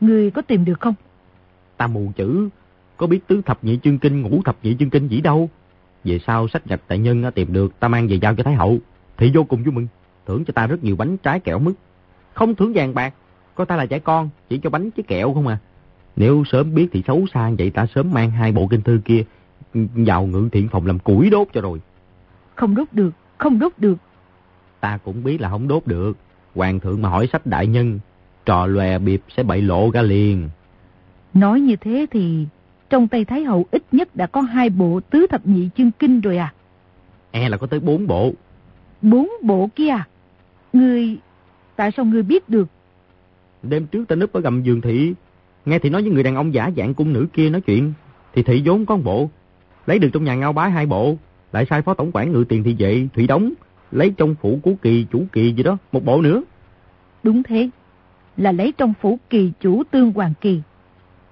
Người 0.01 0.31
có 0.31 0.41
tìm 0.41 0.65
được 0.65 0.79
không? 0.79 0.93
Ta 1.77 1.87
mù 1.87 2.11
chữ, 2.15 2.49
có 2.97 3.07
biết 3.07 3.27
tứ 3.27 3.41
thập 3.45 3.63
nhị 3.63 3.79
chương 3.83 3.99
kinh, 3.99 4.21
ngũ 4.21 4.41
thập 4.45 4.57
nhị 4.63 4.75
chương 4.79 4.89
kinh 4.89 5.07
gì 5.07 5.21
đâu. 5.21 5.49
Về 6.03 6.19
sau 6.27 6.47
sách 6.47 6.65
gạch 6.65 6.81
đại 6.87 6.99
nhân 6.99 7.31
tìm 7.35 7.53
được 7.53 7.79
ta 7.79 7.87
mang 7.87 8.07
về 8.07 8.15
giao 8.15 8.35
cho 8.35 8.43
Thái 8.43 8.53
Hậu. 8.53 8.77
Thì 9.17 9.31
vô 9.33 9.43
cùng 9.43 9.63
vui 9.63 9.73
mừng, 9.73 9.87
thưởng 10.25 10.45
cho 10.45 10.51
ta 10.51 10.67
rất 10.67 10.83
nhiều 10.83 10.95
bánh 10.95 11.17
trái 11.17 11.39
kẹo 11.39 11.59
mứt. 11.59 11.73
Không 12.33 12.55
thưởng 12.55 12.71
vàng 12.75 12.93
bạc, 12.93 13.13
có 13.55 13.65
ta 13.65 13.75
là 13.75 13.85
trẻ 13.85 13.99
con, 13.99 14.29
chỉ 14.49 14.57
cho 14.57 14.69
bánh 14.69 14.89
với 14.95 15.03
kẹo 15.07 15.33
không 15.33 15.47
à. 15.47 15.57
Nếu 16.15 16.43
sớm 16.45 16.75
biết 16.75 16.87
thì 16.91 17.03
xấu 17.07 17.25
xa 17.33 17.51
vậy 17.57 17.69
ta 17.69 17.85
sớm 17.95 18.11
mang 18.13 18.31
hai 18.31 18.51
bộ 18.51 18.67
kinh 18.67 18.81
thư 18.81 18.99
kia 19.05 19.23
vào 19.73 20.25
ngự 20.25 20.49
thiện 20.51 20.67
phòng 20.67 20.85
làm 20.85 20.99
củi 20.99 21.29
đốt 21.29 21.47
cho 21.53 21.61
rồi. 21.61 21.81
Không 22.55 22.75
đốt 22.75 22.87
được, 22.91 23.11
không 23.37 23.59
đốt 23.59 23.71
được. 23.77 23.97
Ta 24.79 24.97
cũng 24.97 25.23
biết 25.23 25.41
là 25.41 25.49
không 25.49 25.67
đốt 25.67 25.87
được. 25.87 26.17
Hoàng 26.55 26.79
thượng 26.79 27.01
mà 27.01 27.09
hỏi 27.09 27.29
sách 27.31 27.45
đại 27.45 27.67
nhân, 27.67 27.99
trò 28.45 28.65
lòe 28.65 28.99
biệp 28.99 29.21
sẽ 29.37 29.43
bậy 29.43 29.61
lộ 29.61 29.91
ra 29.91 30.01
liền. 30.01 30.49
Nói 31.33 31.59
như 31.59 31.75
thế 31.75 32.05
thì 32.11 32.45
trong 32.89 33.07
tay 33.07 33.25
Thái 33.25 33.43
Hậu 33.43 33.65
ít 33.71 33.83
nhất 33.91 34.15
đã 34.15 34.27
có 34.27 34.41
hai 34.41 34.69
bộ 34.69 34.99
tứ 35.09 35.27
thập 35.27 35.47
nhị 35.47 35.69
chương 35.77 35.91
kinh 35.91 36.21
rồi 36.21 36.37
à? 36.37 36.53
E 37.31 37.49
là 37.49 37.57
có 37.57 37.67
tới 37.67 37.79
bốn 37.79 38.07
bộ. 38.07 38.33
Bốn 39.01 39.29
bộ 39.41 39.69
kia 39.75 39.89
à? 39.89 40.07
Ngươi, 40.73 41.17
tại 41.75 41.91
sao 41.97 42.05
ngươi 42.05 42.23
biết 42.23 42.49
được? 42.49 42.67
Đêm 43.63 43.87
trước 43.87 44.07
ta 44.07 44.15
núp 44.15 44.33
ở 44.33 44.41
gầm 44.41 44.63
giường 44.63 44.81
thị, 44.81 45.13
nghe 45.65 45.79
thì 45.79 45.89
nói 45.89 46.01
với 46.01 46.11
người 46.11 46.23
đàn 46.23 46.35
ông 46.35 46.53
giả 46.53 46.71
dạng 46.77 46.93
cung 46.93 47.13
nữ 47.13 47.27
kia 47.33 47.49
nói 47.49 47.61
chuyện, 47.61 47.93
thì 48.33 48.43
thị 48.43 48.61
vốn 48.65 48.85
có 48.85 48.95
một 48.95 49.01
bộ, 49.05 49.29
lấy 49.85 49.99
được 49.99 50.09
trong 50.13 50.23
nhà 50.23 50.35
ngao 50.35 50.53
bái 50.53 50.71
hai 50.71 50.85
bộ, 50.85 51.17
lại 51.51 51.65
sai 51.69 51.81
phó 51.81 51.93
tổng 51.93 52.11
quản 52.13 52.31
ngự 52.31 52.45
tiền 52.49 52.63
thị 52.63 52.75
vệ 52.79 53.07
Thủy 53.13 53.27
Đống, 53.27 53.53
lấy 53.91 54.13
trong 54.17 54.35
phủ 54.41 54.59
của 54.63 54.73
kỳ 54.81 55.05
chủ 55.11 55.25
kỳ 55.31 55.53
gì 55.53 55.63
đó, 55.63 55.77
một 55.91 56.05
bộ 56.05 56.21
nữa. 56.21 56.43
Đúng 57.23 57.43
thế, 57.43 57.69
là 58.37 58.51
lấy 58.51 58.73
trong 58.77 58.93
phủ 59.01 59.19
kỳ 59.29 59.51
chủ 59.59 59.83
tương 59.91 60.11
hoàng 60.11 60.33
kỳ. 60.41 60.61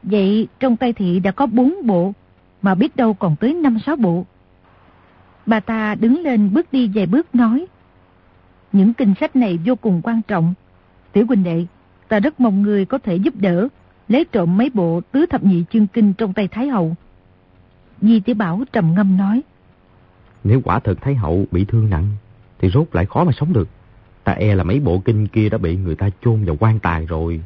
Vậy 0.04 0.48
trong 0.60 0.78
tay 0.78 0.94
thị 0.94 1.20
đã 1.20 1.32
có 1.32 1.46
bốn 1.46 1.76
bộ, 1.86 2.14
mà 2.62 2.76
biết 2.76 2.96
đâu 2.96 3.14
còn 3.14 3.36
tới 3.36 3.54
năm 3.54 3.80
sáu 3.86 3.96
bộ. 3.96 4.26
Bà 5.46 5.60
ta 5.60 5.96
đứng 5.96 6.22
lên 6.22 6.54
bước 6.54 6.74
đi 6.74 6.92
vài 6.96 7.06
bước 7.06 7.36
nói. 7.36 7.66
Những 8.72 8.94
kinh 8.94 9.14
sách 9.20 9.36
này 9.36 9.60
vô 9.66 9.76
cùng 9.76 10.02
quan 10.04 10.22
trọng. 10.28 10.54
Tiểu 11.12 11.26
huynh 11.28 11.44
đệ, 11.44 11.66
ta 12.08 12.20
rất 12.20 12.40
mong 12.40 12.62
người 12.62 12.86
có 12.86 12.98
thể 12.98 13.16
giúp 13.16 13.34
đỡ, 13.38 13.68
lấy 14.08 14.26
trộm 14.26 14.58
mấy 14.58 14.70
bộ 14.74 15.02
tứ 15.12 15.26
thập 15.26 15.44
nhị 15.44 15.64
chương 15.74 15.88
kinh 15.88 16.14
trong 16.14 16.34
tay 16.34 16.48
Thái 16.48 16.68
Hậu. 16.68 16.96
Di 18.02 18.20
tiểu 18.20 18.36
Bảo 18.36 18.64
trầm 18.72 18.94
ngâm 18.96 19.18
nói. 19.18 19.42
Nếu 20.44 20.62
quả 20.64 20.80
thật 20.80 21.02
Thái 21.02 21.16
Hậu 21.16 21.46
bị 21.52 21.66
thương 21.66 21.90
nặng, 21.90 22.08
thì 22.60 22.70
rốt 22.70 22.88
lại 22.92 23.06
khó 23.06 23.24
mà 23.24 23.32
sống 23.32 23.54
được. 23.54 23.68
Ta 24.24 24.34
e 24.34 24.56
là 24.56 24.64
mấy 24.64 24.80
bộ 24.80 25.02
kinh 25.06 25.28
kia 25.28 25.50
đã 25.50 25.58
bị 25.58 25.78
người 25.78 25.96
ta 25.96 26.10
chôn 26.22 26.46
vào 26.46 26.58
quan 26.60 26.80
tài 26.80 27.06
rồi. 27.06 27.42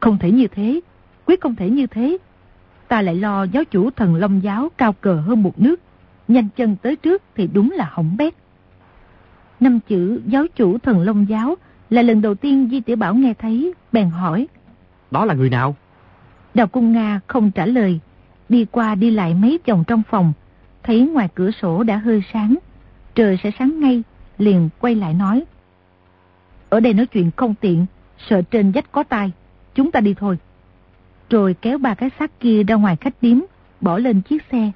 Không 0.00 0.18
thể 0.18 0.30
như 0.30 0.46
thế, 0.46 0.80
quyết 1.28 1.40
không 1.40 1.54
thể 1.54 1.70
như 1.70 1.86
thế. 1.86 2.18
Ta 2.88 3.02
lại 3.02 3.14
lo 3.14 3.42
giáo 3.42 3.64
chủ 3.64 3.90
thần 3.90 4.14
Long 4.14 4.42
giáo 4.42 4.68
cao 4.78 4.92
cờ 4.92 5.14
hơn 5.14 5.42
một 5.42 5.60
nước. 5.60 5.80
Nhanh 6.28 6.48
chân 6.56 6.76
tới 6.82 6.96
trước 6.96 7.22
thì 7.34 7.48
đúng 7.52 7.70
là 7.70 7.88
hỏng 7.92 8.16
bét. 8.16 8.34
Năm 9.60 9.80
chữ 9.88 10.20
giáo 10.26 10.46
chủ 10.56 10.78
thần 10.78 11.00
Long 11.00 11.28
giáo 11.28 11.54
là 11.90 12.02
lần 12.02 12.22
đầu 12.22 12.34
tiên 12.34 12.68
Di 12.70 12.80
Tiểu 12.80 12.96
Bảo 12.96 13.14
nghe 13.14 13.34
thấy, 13.34 13.74
bèn 13.92 14.10
hỏi. 14.10 14.48
Đó 15.10 15.24
là 15.24 15.34
người 15.34 15.50
nào? 15.50 15.76
Đào 16.54 16.66
Cung 16.66 16.92
Nga 16.92 17.20
không 17.26 17.50
trả 17.50 17.66
lời, 17.66 18.00
đi 18.48 18.66
qua 18.70 18.94
đi 18.94 19.10
lại 19.10 19.34
mấy 19.34 19.58
vòng 19.66 19.84
trong 19.86 20.02
phòng, 20.10 20.32
thấy 20.82 21.00
ngoài 21.00 21.28
cửa 21.34 21.50
sổ 21.50 21.82
đã 21.82 21.96
hơi 21.96 22.22
sáng, 22.32 22.56
trời 23.14 23.38
sẽ 23.42 23.50
sáng 23.58 23.80
ngay, 23.80 24.02
liền 24.38 24.68
quay 24.80 24.94
lại 24.94 25.14
nói. 25.14 25.44
Ở 26.68 26.80
đây 26.80 26.94
nói 26.94 27.06
chuyện 27.06 27.30
không 27.36 27.54
tiện, 27.60 27.86
sợ 28.28 28.42
trên 28.42 28.72
dách 28.74 28.92
có 28.92 29.02
tai, 29.02 29.32
chúng 29.74 29.90
ta 29.90 30.00
đi 30.00 30.14
thôi. 30.14 30.38
Rồi 31.30 31.54
kéo 31.62 31.78
ba 31.78 31.94
cái 31.94 32.10
xác 32.18 32.40
kia 32.40 32.62
ra 32.62 32.74
ngoài 32.74 32.96
khách 32.96 33.14
điếm, 33.20 33.38
bỏ 33.80 33.98
lên 33.98 34.20
chiếc 34.20 34.42
xe. 34.52 34.72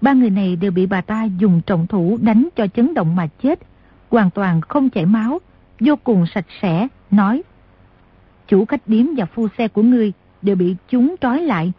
Ba 0.00 0.12
người 0.12 0.30
này 0.30 0.56
đều 0.56 0.70
bị 0.70 0.86
bà 0.86 1.00
ta 1.00 1.24
dùng 1.24 1.60
trọng 1.66 1.86
thủ 1.86 2.18
đánh 2.20 2.48
cho 2.56 2.66
chấn 2.66 2.94
động 2.94 3.16
mà 3.16 3.26
chết, 3.42 3.58
hoàn 4.10 4.30
toàn 4.30 4.60
không 4.60 4.90
chảy 4.90 5.06
máu, 5.06 5.38
vô 5.80 5.96
cùng 6.04 6.26
sạch 6.34 6.46
sẽ, 6.62 6.88
nói. 7.10 7.42
Chủ 8.48 8.64
khách 8.64 8.88
điếm 8.88 9.06
và 9.16 9.26
phu 9.26 9.48
xe 9.58 9.68
của 9.68 9.82
ngươi 9.82 10.12
đều 10.42 10.56
bị 10.56 10.76
chúng 10.88 11.14
trói 11.20 11.42
lại, 11.42 11.72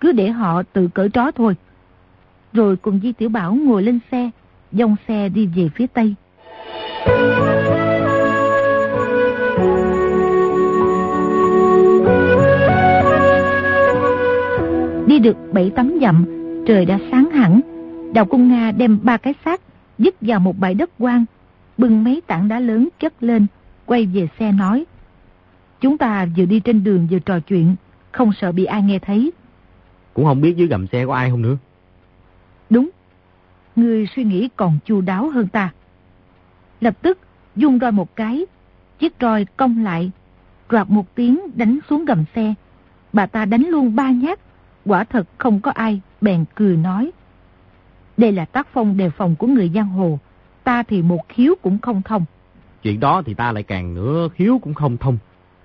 cứ 0.00 0.12
để 0.12 0.30
họ 0.30 0.62
tự 0.62 0.88
cởi 0.88 1.08
trói 1.10 1.32
thôi. 1.32 1.56
Rồi 2.52 2.76
cùng 2.76 3.00
Di 3.02 3.12
Tiểu 3.12 3.28
Bảo 3.28 3.54
ngồi 3.54 3.82
lên 3.82 3.98
xe, 4.10 4.30
dòng 4.72 4.96
xe 5.08 5.28
đi 5.28 5.46
về 5.46 5.68
phía 5.74 5.86
Tây. 5.86 6.14
Đi 15.08 15.18
được 15.18 15.36
bảy 15.52 15.72
tấm 15.76 15.92
dặm, 16.00 16.24
trời 16.66 16.84
đã 16.84 16.98
sáng 17.10 17.30
hẳn. 17.30 17.60
Đào 18.14 18.24
Cung 18.24 18.48
Nga 18.48 18.72
đem 18.72 18.98
ba 19.02 19.16
cái 19.16 19.34
xác 19.44 19.60
dứt 19.98 20.14
vào 20.20 20.40
một 20.40 20.58
bãi 20.58 20.74
đất 20.74 20.90
quang, 20.98 21.24
bưng 21.78 22.04
mấy 22.04 22.20
tảng 22.26 22.48
đá 22.48 22.60
lớn 22.60 22.88
chất 22.98 23.22
lên, 23.22 23.46
quay 23.86 24.06
về 24.06 24.28
xe 24.38 24.52
nói. 24.52 24.84
Chúng 25.80 25.98
ta 25.98 26.26
vừa 26.36 26.44
đi 26.44 26.60
trên 26.60 26.84
đường 26.84 27.08
vừa 27.10 27.18
trò 27.18 27.40
chuyện, 27.40 27.76
không 28.12 28.32
sợ 28.40 28.52
bị 28.52 28.64
ai 28.64 28.82
nghe 28.82 28.98
thấy. 28.98 29.32
Cũng 30.14 30.24
không 30.24 30.40
biết 30.40 30.54
dưới 30.56 30.68
gầm 30.68 30.86
xe 30.86 31.06
có 31.06 31.14
ai 31.14 31.30
không 31.30 31.42
nữa. 31.42 31.56
Đúng, 32.70 32.90
người 33.76 34.06
suy 34.16 34.24
nghĩ 34.24 34.48
còn 34.56 34.78
chu 34.84 35.00
đáo 35.00 35.30
hơn 35.30 35.48
ta. 35.48 35.72
Lập 36.80 37.02
tức 37.02 37.18
dung 37.56 37.78
roi 37.78 37.92
một 37.92 38.16
cái, 38.16 38.46
chiếc 38.98 39.14
roi 39.20 39.46
cong 39.56 39.84
lại, 39.84 40.10
roạt 40.70 40.90
một 40.90 41.14
tiếng 41.14 41.40
đánh 41.54 41.78
xuống 41.90 42.04
gầm 42.04 42.24
xe. 42.34 42.54
Bà 43.12 43.26
ta 43.26 43.44
đánh 43.44 43.66
luôn 43.68 43.96
ba 43.96 44.10
nhát, 44.10 44.40
quả 44.90 45.04
thật 45.04 45.26
không 45.38 45.60
có 45.60 45.70
ai, 45.70 46.00
bèn 46.20 46.44
cười 46.54 46.76
nói. 46.76 47.10
Đây 48.16 48.32
là 48.32 48.44
tác 48.44 48.68
phong 48.72 48.96
đề 48.96 49.10
phòng 49.10 49.36
của 49.36 49.46
người 49.46 49.70
giang 49.74 49.88
hồ. 49.88 50.18
Ta 50.64 50.82
thì 50.82 51.02
một 51.02 51.28
khiếu 51.28 51.54
cũng 51.62 51.78
không 51.78 52.02
thông. 52.02 52.24
Chuyện 52.82 53.00
đó 53.00 53.22
thì 53.26 53.34
ta 53.34 53.52
lại 53.52 53.62
càng 53.62 53.94
nữa 53.94 54.28
khiếu 54.34 54.58
cũng 54.58 54.74
không 54.74 54.96
thông. 54.96 55.18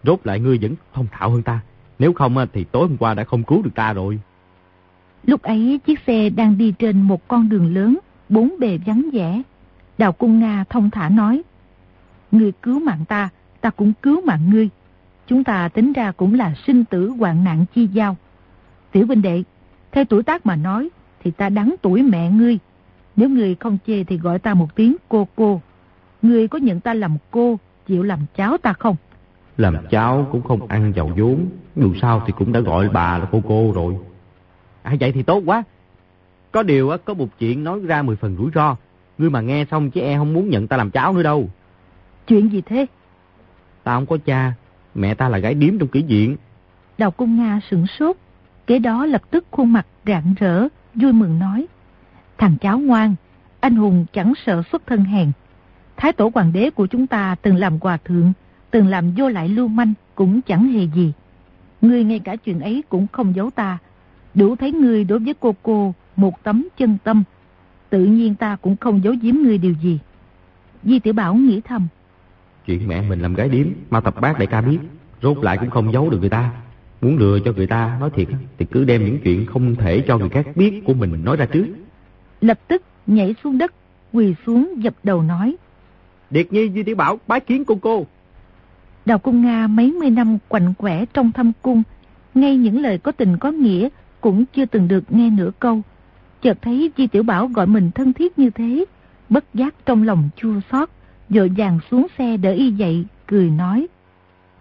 Rốt 0.03 0.19
lại 0.23 0.39
ngươi 0.39 0.57
vẫn 0.57 0.75
thông 0.93 1.07
thạo 1.11 1.29
hơn 1.29 1.43
ta. 1.43 1.59
Nếu 1.99 2.13
không 2.13 2.47
thì 2.53 2.63
tối 2.63 2.87
hôm 2.87 2.97
qua 2.97 3.13
đã 3.13 3.23
không 3.23 3.43
cứu 3.43 3.61
được 3.61 3.75
ta 3.75 3.93
rồi. 3.93 4.19
Lúc 5.23 5.41
ấy 5.41 5.79
chiếc 5.85 5.99
xe 6.07 6.29
đang 6.29 6.57
đi 6.57 6.73
trên 6.79 7.01
một 7.01 7.27
con 7.27 7.49
đường 7.49 7.73
lớn, 7.73 7.99
bốn 8.29 8.59
bề 8.59 8.79
vắng 8.85 9.09
vẻ. 9.13 9.41
Đào 9.97 10.13
Cung 10.13 10.39
Nga 10.39 10.63
thông 10.69 10.89
thả 10.89 11.09
nói, 11.09 11.43
Ngươi 12.31 12.51
cứu 12.51 12.79
mạng 12.79 13.05
ta, 13.05 13.29
ta 13.61 13.69
cũng 13.69 13.93
cứu 14.01 14.21
mạng 14.25 14.49
ngươi. 14.49 14.69
Chúng 15.27 15.43
ta 15.43 15.69
tính 15.69 15.93
ra 15.93 16.11
cũng 16.11 16.33
là 16.33 16.53
sinh 16.67 16.85
tử 16.85 17.09
hoạn 17.09 17.43
nạn 17.43 17.65
chi 17.75 17.87
giao. 17.87 18.17
Tiểu 18.93 19.05
Vinh 19.05 19.21
Đệ, 19.21 19.43
theo 19.91 20.05
tuổi 20.05 20.23
tác 20.23 20.45
mà 20.45 20.55
nói, 20.55 20.89
thì 21.23 21.31
ta 21.31 21.49
đắng 21.49 21.75
tuổi 21.81 22.03
mẹ 22.03 22.29
ngươi. 22.29 22.59
Nếu 23.15 23.29
ngươi 23.29 23.55
không 23.55 23.77
chê 23.87 24.03
thì 24.03 24.17
gọi 24.17 24.39
ta 24.39 24.53
một 24.53 24.75
tiếng 24.75 24.95
cô 25.09 25.27
cô. 25.35 25.61
Ngươi 26.21 26.47
có 26.47 26.57
nhận 26.59 26.79
ta 26.79 26.93
làm 26.93 27.17
cô, 27.31 27.59
chịu 27.87 28.03
làm 28.03 28.19
cháu 28.35 28.57
ta 28.57 28.73
không? 28.73 28.95
Làm 29.57 29.77
cháu 29.89 30.27
cũng 30.31 30.41
không 30.41 30.67
ăn 30.67 30.93
giàu 30.95 31.11
vốn, 31.17 31.45
dù 31.75 31.93
sao 32.01 32.23
thì 32.27 32.33
cũng 32.37 32.51
đã 32.51 32.59
gọi 32.59 32.89
bà 32.89 33.17
là 33.17 33.27
cô 33.31 33.41
cô 33.47 33.71
rồi. 33.75 33.95
À 34.83 34.95
vậy 34.99 35.11
thì 35.11 35.23
tốt 35.23 35.43
quá. 35.45 35.63
Có 36.51 36.63
điều 36.63 36.97
có 37.05 37.13
một 37.13 37.27
chuyện 37.39 37.63
nói 37.63 37.79
ra 37.79 38.01
mười 38.01 38.15
phần 38.15 38.35
rủi 38.37 38.51
ro. 38.55 38.75
Ngươi 39.17 39.29
mà 39.29 39.41
nghe 39.41 39.65
xong 39.71 39.91
chứ 39.91 40.01
e 40.01 40.17
không 40.17 40.33
muốn 40.33 40.49
nhận 40.49 40.67
ta 40.67 40.77
làm 40.77 40.91
cháu 40.91 41.13
nữa 41.13 41.23
đâu. 41.23 41.49
Chuyện 42.27 42.51
gì 42.51 42.61
thế? 42.61 42.85
Ta 43.83 43.95
không 43.95 44.05
có 44.05 44.17
cha, 44.25 44.53
mẹ 44.95 45.13
ta 45.13 45.29
là 45.29 45.37
gái 45.37 45.53
điếm 45.53 45.79
trong 45.79 45.89
kỷ 45.89 46.03
viện. 46.03 46.37
Đào 46.97 47.11
Cung 47.11 47.37
Nga 47.37 47.59
sửng 47.69 47.87
sốt, 47.87 48.17
kế 48.67 48.79
đó 48.79 49.05
lập 49.05 49.21
tức 49.31 49.45
khuôn 49.51 49.73
mặt 49.73 49.85
rạng 50.05 50.33
rỡ, 50.39 50.67
vui 50.95 51.13
mừng 51.13 51.39
nói. 51.39 51.65
Thằng 52.37 52.57
cháu 52.61 52.79
ngoan, 52.79 53.15
anh 53.59 53.75
hùng 53.75 54.05
chẳng 54.13 54.33
sợ 54.45 54.63
xuất 54.71 54.87
thân 54.87 55.03
hèn. 55.03 55.31
Thái 55.97 56.13
tổ 56.13 56.31
hoàng 56.33 56.53
đế 56.53 56.69
của 56.69 56.87
chúng 56.87 57.07
ta 57.07 57.35
từng 57.41 57.55
làm 57.55 57.77
hòa 57.81 57.97
thượng, 57.97 58.33
từng 58.71 58.87
làm 58.87 59.11
vô 59.11 59.29
lại 59.29 59.49
lưu 59.49 59.67
manh, 59.67 59.93
cũng 60.15 60.41
chẳng 60.41 60.71
hề 60.71 60.87
gì. 60.95 61.13
Ngươi 61.81 62.03
ngay 62.03 62.19
cả 62.19 62.35
chuyện 62.35 62.59
ấy 62.59 62.83
cũng 62.89 63.07
không 63.11 63.35
giấu 63.35 63.49
ta. 63.49 63.77
Đủ 64.33 64.55
thấy 64.55 64.71
ngươi 64.71 65.03
đối 65.03 65.19
với 65.19 65.33
cô 65.39 65.55
cô 65.63 65.93
một 66.15 66.43
tấm 66.43 66.67
chân 66.77 66.97
tâm. 67.03 67.23
Tự 67.89 68.05
nhiên 68.05 68.35
ta 68.35 68.55
cũng 68.55 68.77
không 68.77 69.03
giấu 69.03 69.13
giếm 69.21 69.35
ngươi 69.35 69.57
điều 69.57 69.73
gì. 69.73 69.99
Di 70.83 70.99
tiểu 70.99 71.13
Bảo 71.13 71.35
nghĩ 71.35 71.61
thầm. 71.61 71.87
Chuyện 72.65 72.87
mẹ 72.87 73.01
mình 73.01 73.19
làm 73.19 73.33
gái 73.33 73.49
điếm, 73.49 73.67
mau 73.89 74.01
tập 74.01 74.21
bác 74.21 74.39
đại 74.39 74.47
ca 74.47 74.61
biết. 74.61 74.77
Rốt 75.21 75.37
lại 75.37 75.57
cũng 75.57 75.69
không 75.69 75.93
giấu 75.93 76.09
được 76.09 76.17
người 76.19 76.29
ta. 76.29 76.51
Muốn 77.03 77.17
lừa 77.17 77.39
cho 77.39 77.53
người 77.55 77.67
ta 77.67 77.97
nói 77.99 78.09
thiệt 78.15 78.27
thì 78.57 78.65
cứ 78.71 78.83
đem 78.83 79.05
những 79.05 79.19
chuyện 79.23 79.45
không 79.45 79.75
thể 79.75 80.03
cho 80.07 80.17
người 80.17 80.29
khác 80.29 80.47
biết 80.55 80.81
của 80.85 80.93
mình 80.93 81.23
nói 81.23 81.37
ra 81.37 81.45
trước. 81.45 81.65
Lập 82.41 82.59
tức 82.67 82.81
nhảy 83.07 83.35
xuống 83.43 83.57
đất, 83.57 83.73
quỳ 84.13 84.35
xuống 84.45 84.73
dập 84.77 84.93
đầu 85.03 85.21
nói. 85.21 85.55
Điệt 86.29 86.53
nhi 86.53 86.69
Di 86.69 86.83
Tiểu 86.83 86.95
Bảo 86.95 87.19
bái 87.27 87.39
kiến 87.39 87.65
cô 87.65 87.75
cô. 87.81 88.05
Đào 89.05 89.19
Cung 89.19 89.41
Nga 89.41 89.67
mấy 89.67 89.91
mươi 89.91 90.09
năm 90.09 90.37
quạnh 90.47 90.73
quẻ 90.77 91.05
trong 91.13 91.31
thâm 91.31 91.51
cung, 91.61 91.83
ngay 92.33 92.57
những 92.57 92.81
lời 92.81 92.97
có 92.97 93.11
tình 93.11 93.37
có 93.37 93.51
nghĩa 93.51 93.89
cũng 94.21 94.45
chưa 94.45 94.65
từng 94.65 94.87
được 94.87 95.03
nghe 95.09 95.29
nửa 95.29 95.51
câu. 95.59 95.81
Chợt 96.41 96.57
thấy 96.61 96.91
Di 96.97 97.07
Tiểu 97.07 97.23
Bảo 97.23 97.47
gọi 97.47 97.67
mình 97.67 97.91
thân 97.95 98.13
thiết 98.13 98.39
như 98.39 98.49
thế, 98.49 98.85
bất 99.29 99.45
giác 99.53 99.75
trong 99.85 100.03
lòng 100.03 100.29
chua 100.35 100.59
xót, 100.71 100.89
dội 101.29 101.51
vàng 101.57 101.79
xuống 101.91 102.07
xe 102.17 102.37
đỡ 102.37 102.51
y 102.51 102.71
dậy, 102.71 103.05
cười 103.27 103.49
nói. 103.49 103.87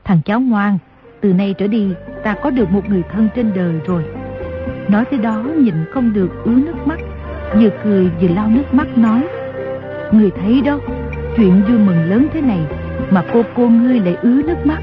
Thằng 0.04 0.20
cháu 0.24 0.40
ngoan, 0.40 0.78
từ 1.22 1.32
nay 1.32 1.54
trở 1.58 1.66
đi 1.66 1.88
ta 2.24 2.34
có 2.34 2.50
được 2.50 2.70
một 2.70 2.88
người 2.88 3.02
thân 3.12 3.28
trên 3.34 3.52
đời 3.54 3.74
rồi. 3.86 4.04
Nói 4.88 5.04
tới 5.04 5.18
đó 5.18 5.44
nhìn 5.56 5.74
không 5.90 6.12
được 6.12 6.28
ứa 6.44 6.52
nước 6.52 6.86
mắt, 6.86 6.98
vừa 7.54 7.70
cười 7.84 8.10
vừa 8.20 8.28
lau 8.28 8.48
nước 8.48 8.74
mắt 8.74 8.98
nói. 8.98 9.28
Người 10.12 10.30
thấy 10.30 10.62
đó, 10.62 10.78
chuyện 11.36 11.62
vui 11.68 11.78
mừng 11.78 12.10
lớn 12.10 12.26
thế 12.32 12.40
này 12.40 12.60
mà 13.10 13.24
cô 13.32 13.42
cô 13.56 13.68
ngươi 13.68 14.00
lại 14.00 14.16
ứa 14.22 14.42
nước 14.42 14.56
mắt. 14.64 14.80